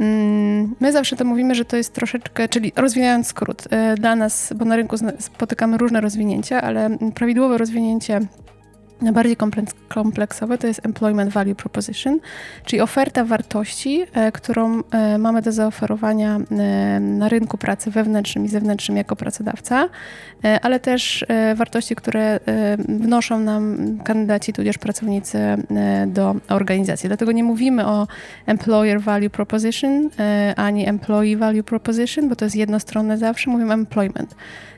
Mm, 0.00 0.74
my 0.80 0.92
zawsze 0.92 1.16
to 1.16 1.24
mówimy, 1.24 1.54
że 1.54 1.64
to 1.64 1.76
jest 1.76 1.92
troszeczkę, 1.92 2.48
czyli 2.48 2.72
rozwijając 2.76 3.26
skrót, 3.26 3.64
e, 3.70 3.94
dla 3.94 4.16
nas, 4.16 4.52
bo 4.56 4.64
na 4.64 4.76
rynku 4.76 4.96
spotykamy 5.18 5.78
różne 5.78 6.00
rozwinięcia, 6.00 6.62
ale 6.62 6.98
prawidłowe 7.14 7.58
rozwinięcie 7.58 8.20
Bardziej 9.02 9.36
kompleksowe 9.88 10.58
to 10.58 10.66
jest 10.66 10.86
Employment 10.86 11.32
Value 11.32 11.54
Proposition, 11.54 12.18
czyli 12.64 12.82
oferta 12.82 13.24
wartości, 13.24 14.04
e, 14.12 14.32
którą 14.32 14.82
e, 14.90 15.18
mamy 15.18 15.42
do 15.42 15.52
zaoferowania 15.52 16.36
e, 16.36 17.00
na 17.00 17.28
rynku 17.28 17.58
pracy 17.58 17.90
wewnętrznym 17.90 18.44
i 18.44 18.48
zewnętrznym 18.48 18.96
jako 18.96 19.16
pracodawca, 19.16 19.88
ale 20.62 20.80
też 20.80 21.24
wartości, 21.54 21.96
które 21.96 22.40
wnoszą 22.88 23.40
nam 23.40 23.76
kandydaci 24.04 24.52
tudzież 24.52 24.78
pracownicy 24.78 25.38
do 26.06 26.34
organizacji. 26.48 27.08
Dlatego 27.08 27.32
nie 27.32 27.44
mówimy 27.44 27.86
o 27.86 28.06
Employer 28.46 29.00
Value 29.00 29.30
Proposition 29.30 30.10
ani 30.56 30.88
Employee 30.88 31.36
Value 31.36 31.62
Proposition, 31.62 32.28
bo 32.28 32.36
to 32.36 32.44
jest 32.44 32.56
jednostronne 32.56 33.18
zawsze, 33.18 33.50
mówimy 33.50 33.74
employment. 33.74 34.34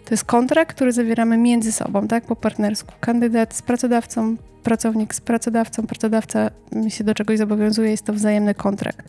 To 0.09 0.15
jest 0.15 0.25
kontrakt, 0.25 0.77
który 0.77 0.93
zawieramy 0.93 1.39
między 1.39 1.73
sobą, 1.73 2.09
tak, 2.09 2.25
po 2.25 2.37
partnersku. 2.37 2.93
Kandydat 3.01 3.55
z 3.55 3.63
pracodawcą, 3.63 4.37
pracownik 4.63 5.15
z 5.15 5.21
pracodawcą, 5.21 5.87
pracodawca 5.87 6.51
się 6.89 7.05
do 7.05 7.15
czegoś 7.15 7.39
zobowiązuje, 7.39 7.91
jest 7.91 8.05
to 8.05 8.13
wzajemny 8.13 8.55
kontrakt. 8.55 9.09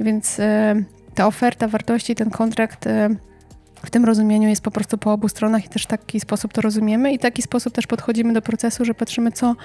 Więc 0.00 0.40
e, 0.40 0.82
ta 1.14 1.26
oferta 1.26 1.68
wartości, 1.68 2.14
ten 2.14 2.30
kontrakt 2.30 2.86
e, 2.86 3.10
w 3.84 3.90
tym 3.90 4.04
rozumieniu 4.04 4.48
jest 4.48 4.62
po 4.62 4.70
prostu 4.70 4.98
po 4.98 5.12
obu 5.12 5.28
stronach 5.28 5.66
i 5.66 5.68
też 5.68 5.86
taki 5.86 6.20
sposób 6.20 6.52
to 6.52 6.60
rozumiemy 6.60 7.12
i 7.12 7.18
taki 7.18 7.42
sposób 7.42 7.74
też 7.74 7.86
podchodzimy 7.86 8.32
do 8.32 8.42
procesu, 8.42 8.84
że 8.84 8.94
patrzymy, 8.94 9.32
co 9.32 9.56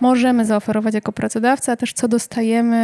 możemy 0.00 0.44
zaoferować 0.44 0.94
jako 0.94 1.12
pracodawca, 1.12 1.72
a 1.72 1.76
też 1.76 1.92
co 1.92 2.08
dostajemy 2.08 2.76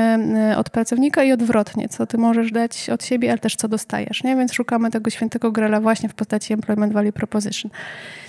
e, 0.53 0.59
od 0.59 0.71
pracownika 0.71 1.25
i 1.25 1.33
odwrotnie, 1.33 1.89
co 1.89 2.07
ty 2.07 2.19
możesz 2.19 2.53
dać 2.53 2.91
od 2.91 3.05
siebie, 3.05 3.31
ale 3.31 3.39
też 3.39 3.57
co 3.57 3.69
dostajesz, 3.69 4.25
nie? 4.25 4.37
Więc 4.37 4.53
szukamy 4.53 4.91
tego 4.91 5.11
świętego 5.11 5.53
grala 5.53 5.81
właśnie 5.81 6.09
w 6.09 6.15
postaci 6.15 6.53
Employment 6.53 6.93
Value 6.93 7.13
Proposition. 7.13 7.71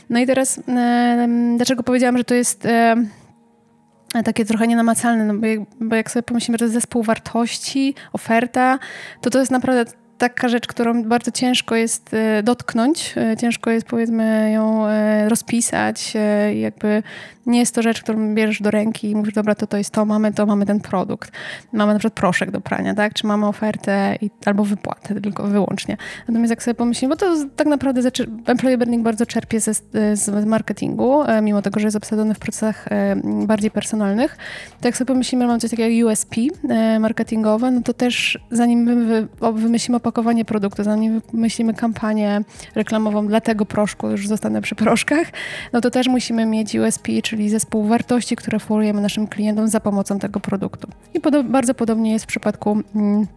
No 0.09 0.19
i 0.19 0.27
teraz, 0.27 0.59
e, 0.67 1.27
dlaczego 1.57 1.83
powiedziałam, 1.83 2.17
że 2.17 2.23
to 2.23 2.33
jest 2.33 2.67
takie 4.25 4.45
trochę 4.45 4.67
nienamacalne, 4.67 5.25
no 5.25 5.33
bo 5.33 5.45
jak, 5.45 5.59
bo 5.81 5.95
jak 5.95 6.11
sobie 6.11 6.23
pomyślimy, 6.23 6.55
że 6.55 6.59
to 6.59 6.65
jest 6.65 6.73
zespół 6.73 7.03
wartości, 7.03 7.95
oferta, 8.13 8.79
to 9.21 9.29
to 9.29 9.39
jest 9.39 9.51
naprawdę 9.51 9.85
taka 10.21 10.49
rzecz, 10.49 10.67
którą 10.67 11.03
bardzo 11.03 11.31
ciężko 11.31 11.75
jest 11.75 12.13
e, 12.13 12.43
dotknąć, 12.43 13.13
e, 13.17 13.37
ciężko 13.37 13.71
jest 13.71 13.87
powiedzmy 13.87 14.51
ją 14.51 14.87
e, 14.87 15.29
rozpisać, 15.29 16.13
jakby 16.55 17.03
nie 17.45 17.59
jest 17.59 17.75
to 17.75 17.81
rzecz, 17.81 18.01
którą 18.01 18.35
bierzesz 18.35 18.61
do 18.61 18.71
ręki 18.71 19.09
i 19.09 19.15
mówisz, 19.15 19.33
dobra, 19.33 19.55
to 19.55 19.67
to 19.67 19.77
jest 19.77 19.89
to, 19.89 20.05
mamy 20.05 20.33
to, 20.33 20.45
mamy 20.45 20.65
ten 20.65 20.79
produkt. 20.79 21.31
Mamy 21.73 21.93
na 21.93 21.99
przykład 21.99 22.13
proszek 22.13 22.51
do 22.51 22.61
prania, 22.61 22.93
tak? 22.93 23.13
Czy 23.13 23.27
mamy 23.27 23.47
ofertę 23.47 24.15
i, 24.21 24.29
albo 24.45 24.63
wypłatę 24.63 25.21
tylko 25.21 25.43
wyłącznie. 25.43 25.97
Natomiast 26.27 26.49
jak 26.49 26.63
sobie 26.63 26.75
pomyślimy, 26.75 27.13
bo 27.13 27.17
to 27.17 27.35
tak 27.55 27.67
naprawdę 27.67 28.01
employee 28.45 28.77
branding 28.77 29.03
bardzo 29.03 29.25
czerpie 29.25 29.59
ze, 29.59 29.73
z 30.13 30.45
marketingu, 30.45 31.23
mimo 31.41 31.61
tego, 31.61 31.79
że 31.79 31.87
jest 31.87 31.97
obsadzony 31.97 32.33
w 32.33 32.39
procesach 32.39 32.85
bardziej 33.23 33.71
personalnych, 33.71 34.37
to 34.81 34.87
jak 34.87 34.97
sobie 34.97 35.07
pomyślimy, 35.07 35.47
mamy 35.47 35.59
coś 35.59 35.71
takiego 35.71 35.89
jak 35.89 36.05
USP 36.05 36.35
marketingowe, 36.99 37.71
no 37.71 37.81
to 37.81 37.93
też 37.93 38.39
zanim 38.51 38.79
my 38.79 39.27
wymyślimy 39.53 39.97
opakowanie 39.97 40.45
produktu, 40.45 40.83
zanim 40.83 41.21
wymyślimy 41.33 41.73
kampanię 41.73 42.41
reklamową 42.75 43.27
dla 43.27 43.41
tego 43.41 43.65
proszku, 43.65 44.09
już 44.09 44.27
zostanę 44.27 44.61
przy 44.61 44.75
proszkach, 44.75 45.27
no 45.73 45.81
to 45.81 45.91
też 45.91 46.07
musimy 46.07 46.45
mieć 46.45 46.75
USP, 46.75 47.07
czyli 47.31 47.49
zespół 47.49 47.83
wartości, 47.83 48.35
które 48.35 48.55
oferujemy 48.55 49.01
naszym 49.01 49.27
klientom 49.27 49.67
za 49.67 49.79
pomocą 49.79 50.19
tego 50.19 50.39
produktu. 50.39 50.87
I 51.13 51.19
podo 51.19 51.43
bardzo 51.43 51.73
podobnie 51.73 52.11
jest 52.11 52.25
w 52.25 52.27
przypadku 52.27 52.81
mm, 52.95 53.27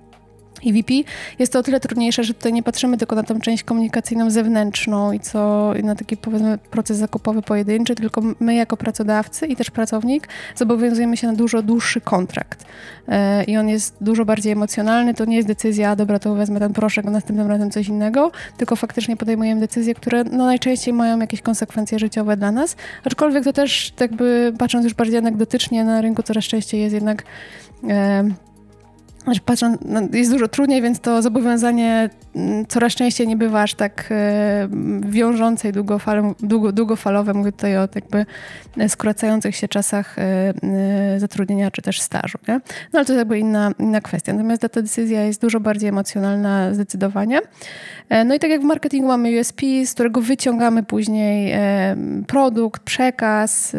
EVP. 0.67 0.95
Jest 1.39 1.53
to 1.53 1.59
o 1.59 1.63
tyle 1.63 1.81
trudniejsze, 1.81 2.25
że 2.25 2.35
tutaj 2.35 2.53
nie 2.53 2.63
patrzymy 2.63 2.99
tylko 2.99 3.17
na 3.17 3.23
tą 3.23 3.41
część 3.41 3.65
komunikacyjną 3.65 4.31
zewnętrzną 4.31 5.13
i 5.13 5.21
co 5.21 5.73
i 5.75 5.85
na 5.85 5.95
taki 5.95 6.17
powiedzmy 6.17 6.59
proces 6.59 6.99
zakupowy 6.99 7.43
pojedynczy, 7.43 7.95
tylko 7.95 8.23
my 8.41 8.55
jako 8.55 8.77
pracodawcy 8.77 9.47
i 9.47 9.57
też 9.57 9.71
pracownik 9.71 10.29
zobowiązujemy 10.57 11.17
się 11.17 11.27
na 11.27 11.33
dużo 11.33 11.63
dłuższy 11.63 12.01
kontrakt. 12.01 12.65
E, 13.09 13.45
I 13.45 13.57
on 13.57 13.69
jest 13.69 13.97
dużo 14.01 14.25
bardziej 14.25 14.53
emocjonalny. 14.53 15.15
To 15.15 15.25
nie 15.25 15.37
jest 15.37 15.49
decyzja, 15.49 15.97
dobra, 15.97 16.19
to 16.19 16.35
wezmę 16.35 16.61
ten 16.61 16.73
proszek, 16.73 17.07
a 17.07 17.11
następnym 17.11 17.49
razem 17.49 17.71
coś 17.71 17.89
innego, 17.89 18.31
tylko 18.57 18.77
faktycznie 18.77 19.17
podejmujemy 19.17 19.61
decyzje, 19.61 19.95
które 19.95 20.25
no, 20.25 20.47
najczęściej 20.47 20.95
mają 20.95 21.19
jakieś 21.19 21.43
konsekwencje 21.43 21.99
życiowe 21.99 22.37
dla 22.37 22.53
nas. 22.53 22.77
Aczkolwiek 23.05 23.45
to 23.45 23.53
też 23.53 23.93
jakby 24.01 24.53
patrząc 24.59 24.85
już 24.85 24.95
bardziej 24.95 25.19
anegdotycznie 25.19 25.85
na 25.85 26.01
rynku 26.01 26.23
coraz 26.23 26.45
częściej 26.45 26.81
jest 26.81 26.95
jednak 26.95 27.23
e, 27.89 28.25
znaczy 29.25 29.41
patrząc, 29.45 29.79
no 29.85 30.01
jest 30.13 30.31
dużo 30.31 30.49
trudniej, 30.49 30.83
więc 30.83 31.01
to 31.01 31.23
zobowiązanie 31.23 32.11
mm, 32.37 32.67
coraz 32.67 32.95
częściej 32.95 33.29
nie 33.29 33.37
bywa 33.37 33.63
aż 33.63 33.75
tak 33.75 34.09
e, 34.11 34.69
wiążące 35.01 35.69
i 35.69 35.73
długofalowe, 35.73 36.35
długo, 36.41 36.73
długofalowe. 36.73 37.35
Mówię 37.35 37.53
tutaj 37.53 37.77
o 37.77 37.89
jakby 37.95 38.27
skracających 38.89 39.57
się 39.57 39.69
czasach 39.69 40.19
e, 40.19 40.23
e, 40.23 41.21
zatrudnienia 41.21 41.71
czy 41.71 41.83
też 41.83 42.01
stażu. 42.01 42.39
Nie? 42.49 42.55
No 42.93 42.99
ale 42.99 43.05
to 43.05 43.13
jest 43.13 43.19
jakby 43.19 43.39
inna, 43.39 43.73
inna 43.79 44.01
kwestia. 44.01 44.33
Natomiast 44.33 44.63
ta 44.63 44.69
decyzja 44.69 45.25
jest 45.25 45.41
dużo 45.41 45.61
bardziej 45.61 45.89
emocjonalna 45.89 46.75
zdecydowanie. 46.75 47.41
No 48.25 48.35
i 48.35 48.39
tak 48.39 48.51
jak 48.51 48.61
w 48.61 48.65
marketingu 48.65 49.09
mamy 49.09 49.41
USP, 49.41 49.63
z 49.85 49.95
którego 49.95 50.21
wyciągamy 50.21 50.83
później 50.83 51.55
produkt, 52.27 52.83
przekaz, 52.83 53.77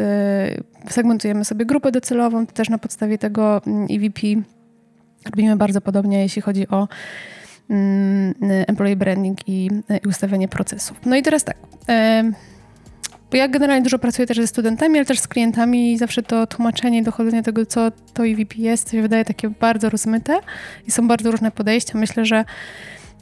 segmentujemy 0.89 1.45
sobie 1.45 1.65
grupę 1.65 1.91
docelową, 1.91 2.45
też 2.45 2.69
na 2.69 2.77
podstawie 2.77 3.17
tego 3.17 3.61
mm, 3.67 3.87
EVP 3.91 4.21
Robimy 5.25 5.55
bardzo 5.55 5.81
podobnie, 5.81 6.21
jeśli 6.21 6.41
chodzi 6.41 6.67
o 6.67 6.87
mm, 7.69 8.33
employee 8.67 8.95
branding 8.95 9.47
i, 9.47 9.69
i 10.03 10.07
ustawianie 10.07 10.47
procesów. 10.47 10.99
No 11.05 11.15
i 11.15 11.21
teraz 11.21 11.43
tak. 11.43 11.57
Ja 13.33 13.47
generalnie 13.47 13.83
dużo 13.83 13.99
pracuję 13.99 14.27
też 14.27 14.37
ze 14.37 14.47
studentami, 14.47 14.97
ale 14.97 15.05
też 15.05 15.19
z 15.19 15.27
klientami 15.27 15.93
i 15.93 15.97
zawsze 15.97 16.23
to 16.23 16.47
tłumaczenie, 16.47 17.03
dochodzenie 17.03 17.43
tego, 17.43 17.65
co 17.65 17.91
to 18.13 18.25
EVP 18.25 18.55
jest, 18.57 18.91
się 18.91 19.01
wydaje 19.01 19.25
takie 19.25 19.49
bardzo 19.49 19.89
rozmyte 19.89 20.39
i 20.87 20.91
są 20.91 21.07
bardzo 21.07 21.31
różne 21.31 21.51
podejścia. 21.51 21.97
Myślę, 21.97 22.25
że 22.25 22.45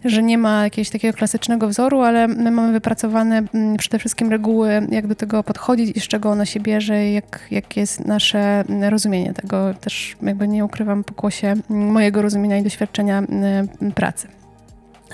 że 0.05 0.23
nie 0.23 0.37
ma 0.37 0.63
jakiegoś 0.63 0.89
takiego 0.89 1.17
klasycznego 1.17 1.67
wzoru, 1.67 2.01
ale 2.01 2.27
my 2.27 2.51
mamy 2.51 2.73
wypracowane 2.73 3.43
mm, 3.53 3.77
przede 3.77 3.99
wszystkim 3.99 4.29
reguły, 4.29 4.87
jak 4.89 5.07
do 5.07 5.15
tego 5.15 5.43
podchodzić 5.43 5.97
i 5.97 5.99
z 5.99 6.07
czego 6.07 6.29
ono 6.29 6.45
się 6.45 6.59
bierze, 6.59 7.11
jak, 7.11 7.47
jak 7.51 7.77
jest 7.77 8.05
nasze 8.05 8.63
rozumienie 8.89 9.33
tego. 9.33 9.73
Też 9.73 10.15
jakby 10.21 10.47
nie 10.47 10.65
ukrywam 10.65 11.03
pokłosie 11.03 11.53
mojego 11.69 12.21
rozumienia 12.21 12.57
i 12.57 12.63
doświadczenia 12.63 13.19
mm, 13.19 13.67
pracy. 13.95 14.27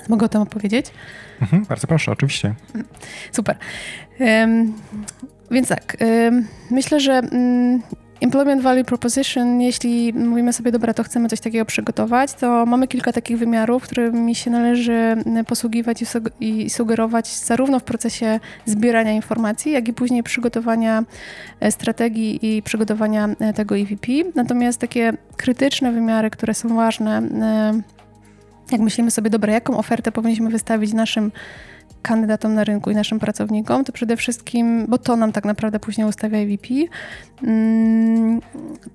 Mogę 0.08 0.26
o 0.26 0.28
tym 0.28 0.40
opowiedzieć? 0.40 0.86
Mhm, 1.40 1.64
bardzo 1.64 1.86
proszę, 1.86 2.12
oczywiście. 2.12 2.54
Super. 3.32 3.56
Um, 4.20 4.72
więc 5.50 5.68
tak, 5.68 5.96
um, 6.00 6.46
myślę, 6.70 7.00
że 7.00 7.22
um, 7.32 7.82
Employment 8.20 8.62
Value 8.62 8.84
Proposition, 8.84 9.60
jeśli 9.60 10.12
mówimy 10.12 10.52
sobie, 10.52 10.72
dobra, 10.72 10.94
to 10.94 11.02
chcemy 11.02 11.28
coś 11.28 11.40
takiego 11.40 11.64
przygotować, 11.64 12.34
to 12.34 12.66
mamy 12.66 12.88
kilka 12.88 13.12
takich 13.12 13.38
wymiarów, 13.38 13.82
którymi 13.82 14.34
się 14.34 14.50
należy 14.50 14.92
mm, 14.92 15.44
posługiwać 15.44 16.04
i 16.40 16.70
sugerować 16.70 17.28
zarówno 17.28 17.78
w 17.78 17.84
procesie 17.84 18.40
zbierania 18.66 19.12
informacji, 19.12 19.72
jak 19.72 19.88
i 19.88 19.92
później 19.92 20.22
przygotowania 20.22 21.04
e, 21.60 21.72
strategii 21.72 22.56
i 22.56 22.62
przygotowania 22.62 23.28
e, 23.40 23.52
tego 23.52 23.76
EVP. 23.76 24.12
Natomiast 24.34 24.80
takie 24.80 25.12
krytyczne 25.36 25.92
wymiary, 25.92 26.30
które 26.30 26.54
są 26.54 26.76
ważne, 26.76 27.18
e, 27.18 27.82
jak 28.72 28.80
myślimy 28.80 29.10
sobie, 29.10 29.30
dobra, 29.30 29.52
jaką 29.52 29.78
ofertę 29.78 30.12
powinniśmy 30.12 30.50
wystawić 30.50 30.92
naszym 30.92 31.32
kandydatom 32.02 32.54
na 32.54 32.64
rynku 32.64 32.90
i 32.90 32.94
naszym 32.94 33.18
pracownikom, 33.18 33.84
to 33.84 33.92
przede 33.92 34.16
wszystkim, 34.16 34.86
bo 34.88 34.98
to 34.98 35.16
nam 35.16 35.32
tak 35.32 35.44
naprawdę 35.44 35.80
później 35.80 36.06
ustawia 36.06 36.38
EVP, 36.38 36.68
mm, 37.42 38.40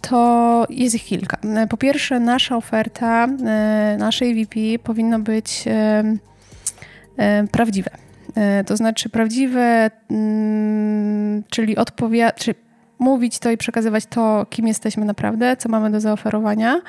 to 0.02 0.66
jest 0.70 0.96
ich 0.96 1.04
kilka. 1.04 1.38
Po 1.70 1.78
pierwsze, 1.78 2.20
nasza 2.20 2.58
oferta, 2.58 3.28
e, 3.46 3.96
nasze 4.00 4.26
EVP 4.26 4.60
powinno 4.84 5.20
być 5.20 5.64
e, 5.68 6.04
e, 7.18 7.48
prawdziwe. 7.48 7.92
To 8.66 8.78
znaczy 8.78 9.10
prawdziwe, 9.10 9.92
mm, 10.12 11.44
czyli 11.50 11.78
odpowiadać, 11.78 12.36
czy 12.36 12.56
mówić 13.00 13.40
to 13.40 13.52
i 13.52 13.58
przekazywać 13.58 14.06
to, 14.06 14.46
kim 14.50 14.68
jesteśmy 14.68 15.06
naprawdę, 15.06 15.58
co 15.58 15.70
mamy 15.70 15.92
do 15.92 16.00
zaoferowania 16.00 16.82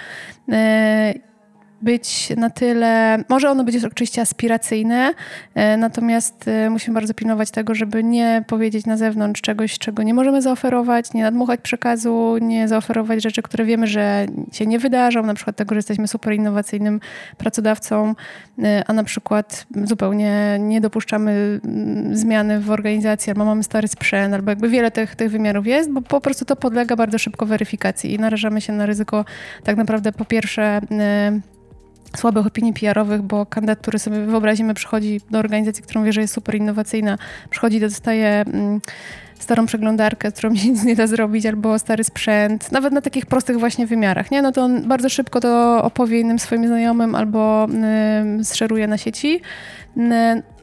być 1.82 2.32
na 2.36 2.50
tyle, 2.50 3.18
może 3.28 3.50
ono 3.50 3.64
być 3.64 3.84
oczywiście 3.84 4.22
aspiracyjne, 4.22 5.12
e, 5.54 5.76
natomiast 5.76 6.48
e, 6.48 6.70
musimy 6.70 6.94
bardzo 6.94 7.14
pilnować 7.14 7.50
tego, 7.50 7.74
żeby 7.74 8.04
nie 8.04 8.44
powiedzieć 8.46 8.86
na 8.86 8.96
zewnątrz 8.96 9.40
czegoś, 9.40 9.78
czego 9.78 10.02
nie 10.02 10.14
możemy 10.14 10.42
zaoferować, 10.42 11.12
nie 11.14 11.22
nadmuchać 11.22 11.60
przekazu, 11.60 12.36
nie 12.40 12.68
zaoferować 12.68 13.22
rzeczy, 13.22 13.42
które 13.42 13.64
wiemy, 13.64 13.86
że 13.86 14.26
się 14.52 14.66
nie 14.66 14.78
wydarzą, 14.78 15.22
na 15.22 15.34
przykład 15.34 15.56
tego, 15.56 15.74
że 15.74 15.78
jesteśmy 15.78 16.08
super 16.08 16.34
innowacyjnym 16.34 17.00
pracodawcą, 17.38 18.14
e, 18.62 18.84
a 18.86 18.92
na 18.92 19.04
przykład 19.04 19.66
zupełnie 19.84 20.56
nie 20.60 20.80
dopuszczamy 20.80 21.60
mm, 21.64 22.16
zmiany 22.16 22.60
w 22.60 22.70
organizacji, 22.70 23.30
albo 23.30 23.44
mamy 23.44 23.62
stary 23.62 23.88
sprzęt, 23.88 24.34
albo 24.34 24.50
jakby 24.50 24.68
wiele 24.68 24.90
tych, 24.90 25.16
tych 25.16 25.30
wymiarów 25.30 25.66
jest, 25.66 25.90
bo 25.90 26.02
po 26.02 26.20
prostu 26.20 26.44
to 26.44 26.56
podlega 26.56 26.96
bardzo 26.96 27.18
szybko 27.18 27.46
weryfikacji 27.46 28.14
i 28.14 28.18
narażamy 28.18 28.60
się 28.60 28.72
na 28.72 28.86
ryzyko 28.86 29.24
tak 29.64 29.76
naprawdę 29.76 30.12
po 30.12 30.24
pierwsze 30.24 30.80
słabych 32.16 32.46
opinii 32.46 32.72
PR-owych, 32.72 33.22
bo 33.22 33.46
kandydat, 33.46 33.78
który 33.78 33.98
sobie 33.98 34.20
wyobrazimy, 34.26 34.74
przychodzi 34.74 35.20
do 35.30 35.38
organizacji, 35.38 35.82
którą 35.82 36.04
wie, 36.04 36.12
że 36.12 36.20
jest 36.20 36.34
super 36.34 36.54
innowacyjna, 36.54 37.18
przychodzi, 37.50 37.80
dostaje 37.80 38.28
mm, 38.28 38.80
starą 39.38 39.66
przeglądarkę, 39.66 40.30
z 40.30 40.32
którą 40.32 40.50
nic 40.50 40.84
nie 40.84 40.96
da 40.96 41.06
zrobić, 41.06 41.46
albo 41.46 41.78
stary 41.78 42.04
sprzęt, 42.04 42.72
nawet 42.72 42.92
na 42.92 43.00
takich 43.00 43.26
prostych 43.26 43.58
właśnie 43.58 43.86
wymiarach, 43.86 44.30
nie? 44.30 44.42
No 44.42 44.52
to 44.52 44.62
on 44.62 44.88
bardzo 44.88 45.08
szybko 45.08 45.40
to 45.40 45.82
opowie 45.84 46.20
innym 46.20 46.38
swoim 46.38 46.66
znajomym 46.66 47.14
albo 47.14 47.68
y, 48.40 48.44
zszeruje 48.44 48.86
na 48.86 48.98
sieci. 48.98 49.40
Y, 49.96 50.02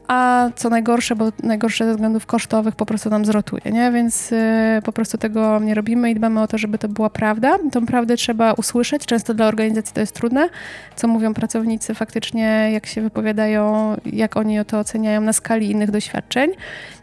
a 0.08 0.50
co 0.56 0.68
najgorsze, 0.68 1.16
bo 1.16 1.32
najgorsze 1.42 1.84
ze 1.84 1.90
względów 1.90 2.26
kosztowych 2.26 2.76
po 2.76 2.86
prostu 2.86 3.10
nam 3.10 3.24
zrotuje, 3.24 3.62
nie? 3.72 3.92
Więc 3.92 4.32
y, 4.32 4.36
po 4.84 4.92
prostu 4.92 5.18
tego 5.18 5.58
nie 5.58 5.74
robimy 5.74 6.10
i 6.10 6.14
dbamy 6.14 6.42
o 6.42 6.46
to, 6.46 6.58
żeby 6.58 6.78
to 6.78 6.88
była 6.88 7.10
prawda. 7.10 7.58
Tą 7.72 7.86
prawdę 7.86 8.16
trzeba 8.16 8.52
usłyszeć. 8.52 9.06
Często 9.06 9.34
dla 9.34 9.46
organizacji 9.46 9.94
to 9.94 10.00
jest 10.00 10.14
trudne, 10.14 10.48
co 10.96 11.08
mówią 11.08 11.34
pracownicy 11.34 11.94
faktycznie, 11.94 12.70
jak 12.72 12.86
się 12.86 13.02
wypowiadają, 13.02 13.96
jak 14.06 14.36
oni 14.36 14.64
to 14.64 14.78
oceniają 14.78 15.20
na 15.20 15.32
skali 15.32 15.70
innych 15.70 15.90
doświadczeń. 15.90 16.50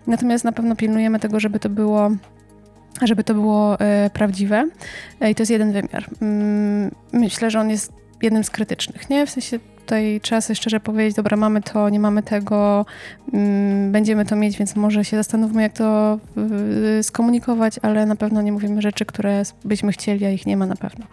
Natomiast 0.08 0.44
na 0.44 0.52
pewno 0.52 0.76
pilnujemy 0.76 1.20
tego, 1.20 1.40
żeby 1.40 1.60
to 1.60 1.70
było 1.70 2.12
żeby 3.02 3.24
to 3.24 3.34
było 3.34 3.76
y, 3.76 4.10
prawdziwe. 4.10 4.70
I 5.30 5.36
to 5.36 5.42
jest 5.42 5.52
jeden 5.52 5.72
wymiar. 5.72 6.06
Mm, 6.22 6.92
myślę, 7.14 7.52
że 7.52 7.60
on 7.60 7.70
jest 7.70 7.94
jednym 8.22 8.44
z 8.44 8.50
krytycznych, 8.50 9.10
nie? 9.10 9.26
W 9.26 9.30
sensie 9.30 9.60
tutaj 9.92 10.20
trzeba 10.22 10.42
sobie 10.42 10.56
szczerze 10.56 10.80
powiedzieć, 10.80 11.16
dobra, 11.16 11.38
mamy 11.38 11.62
to, 11.62 11.90
nie 11.90 12.00
mamy 12.00 12.24
tego, 12.24 12.86
mm, 13.34 13.92
będziemy 13.92 14.26
to 14.26 14.36
mieć, 14.36 14.58
więc 14.58 14.76
może 14.76 15.06
się 15.06 15.18
zastanówmy, 15.18 15.62
jak 15.62 15.74
to 15.74 16.20
skomunikować, 17.02 17.76
ale 17.82 18.06
na 18.06 18.16
pewno 18.16 18.42
nie 18.42 18.52
mówimy 18.52 18.82
rzeczy, 18.82 19.06
które 19.06 19.44
byśmy 19.66 19.92
chcieli, 19.92 20.26
a 20.26 20.30
ich 20.30 20.46
nie 20.46 20.58
ma 20.58 20.66
na 20.66 20.76
pewno. 20.76 21.06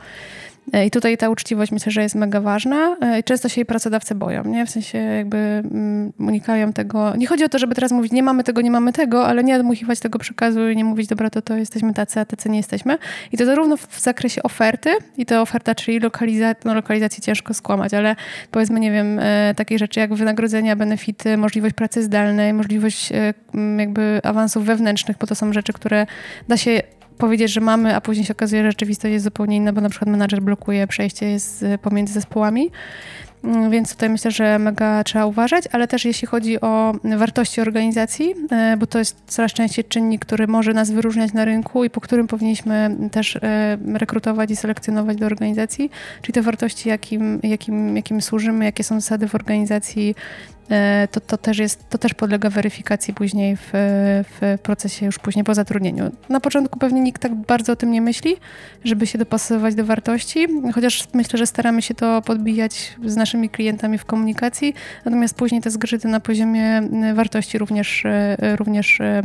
E, 0.73 0.87
I 0.87 0.91
tutaj 0.91 1.17
ta 1.17 1.29
uczciwość 1.29 1.73
myślę, 1.73 1.93
że 1.93 2.03
jest 2.03 2.15
mega 2.15 2.41
ważna. 2.41 2.97
E, 3.01 3.19
I 3.19 3.25
często 3.25 3.49
się 3.49 3.61
jej 3.61 3.67
pracodawcy 3.67 4.15
boją, 4.15 4.45
nie? 4.45 4.67
W 4.67 4.71
sensie 4.71 4.99
jakby 4.99 5.37
mm, 5.37 6.13
unikają 6.19 6.73
tego. 6.73 7.17
Nie 7.17 7.27
chodzi 7.27 7.45
o 7.45 7.49
to, 7.49 7.59
żeby 7.59 7.75
teraz 7.75 7.93
mówić, 7.93 8.13
nie 8.13 8.23
mamy 8.23 8.45
tego, 8.45 8.61
nie 8.61 8.71
mamy 8.71 8.93
tego, 8.93 9.27
ale 9.27 9.45
nie 9.45 9.57
odmuchiwać 9.57 10.01
tego 10.01 10.19
przekazu 10.19 10.69
i 10.69 10.77
nie 10.77 10.85
mówić, 10.85 11.07
dobra, 11.07 11.31
to 11.31 11.43
to 11.43 11.57
jesteśmy 11.57 11.95
tacy, 11.95 12.21
a 12.21 12.25
tacy 12.25 12.49
nie 12.49 12.57
jesteśmy. 12.57 12.99
I 13.33 13.37
to 13.37 13.47
zarówno 13.47 13.77
w 13.77 14.01
zakresie 14.01 14.43
oferty, 14.43 14.91
i 15.17 15.27
to 15.27 15.43
oferta, 15.43 15.75
czyli 15.75 16.01
lokalizacji, 16.01 16.63
no 16.65 16.75
lokalizacji 16.75 17.23
ciężko 17.23 17.55
skłamać, 17.55 17.95
ale 17.95 18.17
powiedzmy, 18.51 18.81
nie 18.81 18.91
wiem, 18.91 19.19
e, 19.19 19.55
takie 19.57 19.79
rzeczy 19.79 20.01
jak 20.01 20.15
wynagrodzenia, 20.15 20.77
benefity, 20.77 21.37
możliwość 21.37 21.75
pracy 21.75 22.03
zdalnej, 22.03 22.53
możliwość 22.53 23.13
jakby 23.79 24.21
awansów 24.23 24.65
wewnętrznych, 24.65 25.17
bo 25.19 25.27
to 25.27 25.35
są 25.35 25.53
rzeczy, 25.53 25.73
które 25.73 26.07
da 26.49 26.57
się 26.57 26.83
powiedzieć, 27.19 27.53
że 27.53 27.61
mamy, 27.61 27.97
a 27.97 28.01
później 28.01 28.27
się 28.27 28.33
okazuje, 28.33 28.63
że 28.63 28.71
rzeczywistość 28.71 29.13
jest 29.13 29.25
zupełnie 29.25 29.57
inna, 29.57 29.73
bo 29.73 29.81
na 29.81 29.89
przykład 29.89 30.11
menadżer 30.11 30.43
blokuje 30.43 30.87
przejście 30.87 31.39
z, 31.39 31.81
pomiędzy 31.81 32.13
zespołami. 32.13 32.71
Mm, 33.45 33.71
więc 33.71 33.93
tutaj 33.93 34.11
myślę, 34.11 34.31
że 34.31 34.59
mega 34.59 35.05
trzeba 35.05 35.27
uważać, 35.27 35.65
ale 35.73 35.89
też 35.89 36.05
jeśli 36.05 36.29
chodzi 36.29 36.61
o 36.61 36.95
wartości 37.05 37.61
organizacji, 37.61 38.35
e, 38.51 38.77
bo 38.77 38.87
to 38.87 38.99
jest 38.99 39.17
coraz 39.27 39.53
częściej 39.53 39.85
czynnik, 39.85 40.25
który 40.25 40.47
może 40.47 40.75
nas 40.75 40.91
wyróżniać 40.91 41.33
na 41.33 41.45
rynku 41.45 41.85
i 41.85 41.91
po 41.91 42.01
którym 42.01 42.27
powinniśmy 42.27 42.97
też 43.11 43.37
e, 43.37 43.79
rekrutować 43.95 44.51
i 44.51 44.57
selekcjonować 44.57 45.17
do 45.17 45.27
organizacji, 45.27 45.91
czyli 46.23 46.33
te 46.33 46.43
wartości, 46.43 46.89
jakim, 46.89 47.41
jakim, 47.43 47.97
jakim 47.97 48.23
służymy, 48.23 48.65
jakie 48.65 48.85
są 48.85 49.01
zasady 49.01 49.29
w 49.29 49.35
organizacji, 49.35 50.15
to, 51.11 51.21
to, 51.21 51.37
też 51.37 51.59
jest, 51.59 51.89
to 51.89 51.99
też 51.99 52.15
podlega 52.15 52.51
weryfikacji 52.51 53.15
później 53.15 53.57
w, 53.57 53.71
w 54.41 54.59
procesie 54.63 55.07
już 55.07 55.19
później 55.19 55.45
po 55.45 55.55
zatrudnieniu. 55.55 56.11
Na 56.29 56.41
początku 56.41 56.79
pewnie 56.79 57.01
nikt 57.01 57.23
tak 57.23 57.35
bardzo 57.35 57.73
o 57.73 57.77
tym 57.77 57.91
nie 57.91 58.01
myśli, 58.01 58.37
żeby 58.85 59.07
się 59.07 59.19
dopasowywać 59.19 59.75
do 59.75 59.85
wartości, 59.85 60.47
chociaż 60.75 61.09
myślę, 61.15 61.39
że 61.39 61.47
staramy 61.47 61.83
się 61.83 61.95
to 61.95 62.23
podbijać 62.23 62.97
z 63.05 63.17
naszymi 63.17 63.51
klientami 63.51 63.99
w 63.99 64.05
komunikacji, 64.05 64.75
natomiast 65.05 65.35
później 65.35 65.61
te 65.61 65.71
zgrzyty 65.71 66.09
na 66.09 66.21
poziomie 66.21 66.83
wartości 67.15 67.59
również, 67.59 68.05
e, 68.05 68.57
również 68.57 69.01
e, 69.01 69.23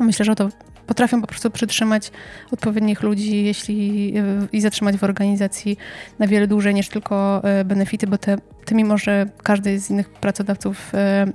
myślę, 0.00 0.24
że 0.24 0.34
to 0.34 0.48
potrafią 0.86 1.20
po 1.20 1.26
prostu 1.26 1.50
przytrzymać 1.50 2.10
odpowiednich 2.50 3.02
ludzi 3.02 3.44
jeśli, 3.44 4.14
i 4.52 4.60
zatrzymać 4.60 4.96
w 4.96 5.04
organizacji 5.04 5.78
na 6.18 6.26
wiele 6.26 6.46
dłużej 6.46 6.74
niż 6.74 6.88
tylko 6.88 7.44
e, 7.44 7.64
benefity, 7.64 8.06
bo 8.06 8.18
te, 8.18 8.36
ty 8.64 8.74
mimo, 8.74 8.98
że 8.98 9.26
każdy 9.42 9.78
z 9.78 9.90
innych 9.90 10.08
pracodawców 10.10 10.94
e, 10.94 11.26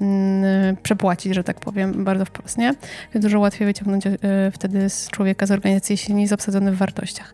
przepłaci, 0.84 1.34
że 1.34 1.44
tak 1.44 1.60
powiem, 1.60 2.04
bardzo 2.04 2.26
wprost, 2.26 2.58
nie? 2.58 2.74
Dużo 3.16 3.40
łatwiej 3.40 3.68
wyciągnąć 3.68 4.08
e, 4.08 4.12
wtedy 4.52 4.90
z 4.90 5.10
człowieka 5.10 5.46
z 5.46 5.52
organizacji, 5.52 5.94
jeśli 5.94 6.14
nie 6.14 6.22
jest 6.22 6.34
obsadzony 6.34 6.72
w 6.72 6.78
wartościach. 6.78 7.34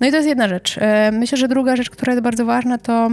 No 0.00 0.06
i 0.06 0.10
to 0.10 0.16
jest 0.16 0.28
jedna 0.28 0.48
rzecz. 0.48 0.78
Myślę, 1.12 1.38
że 1.38 1.48
druga 1.48 1.76
rzecz, 1.76 1.90
która 1.90 2.12
jest 2.12 2.22
bardzo 2.22 2.44
ważna, 2.44 2.78
to 2.78 3.08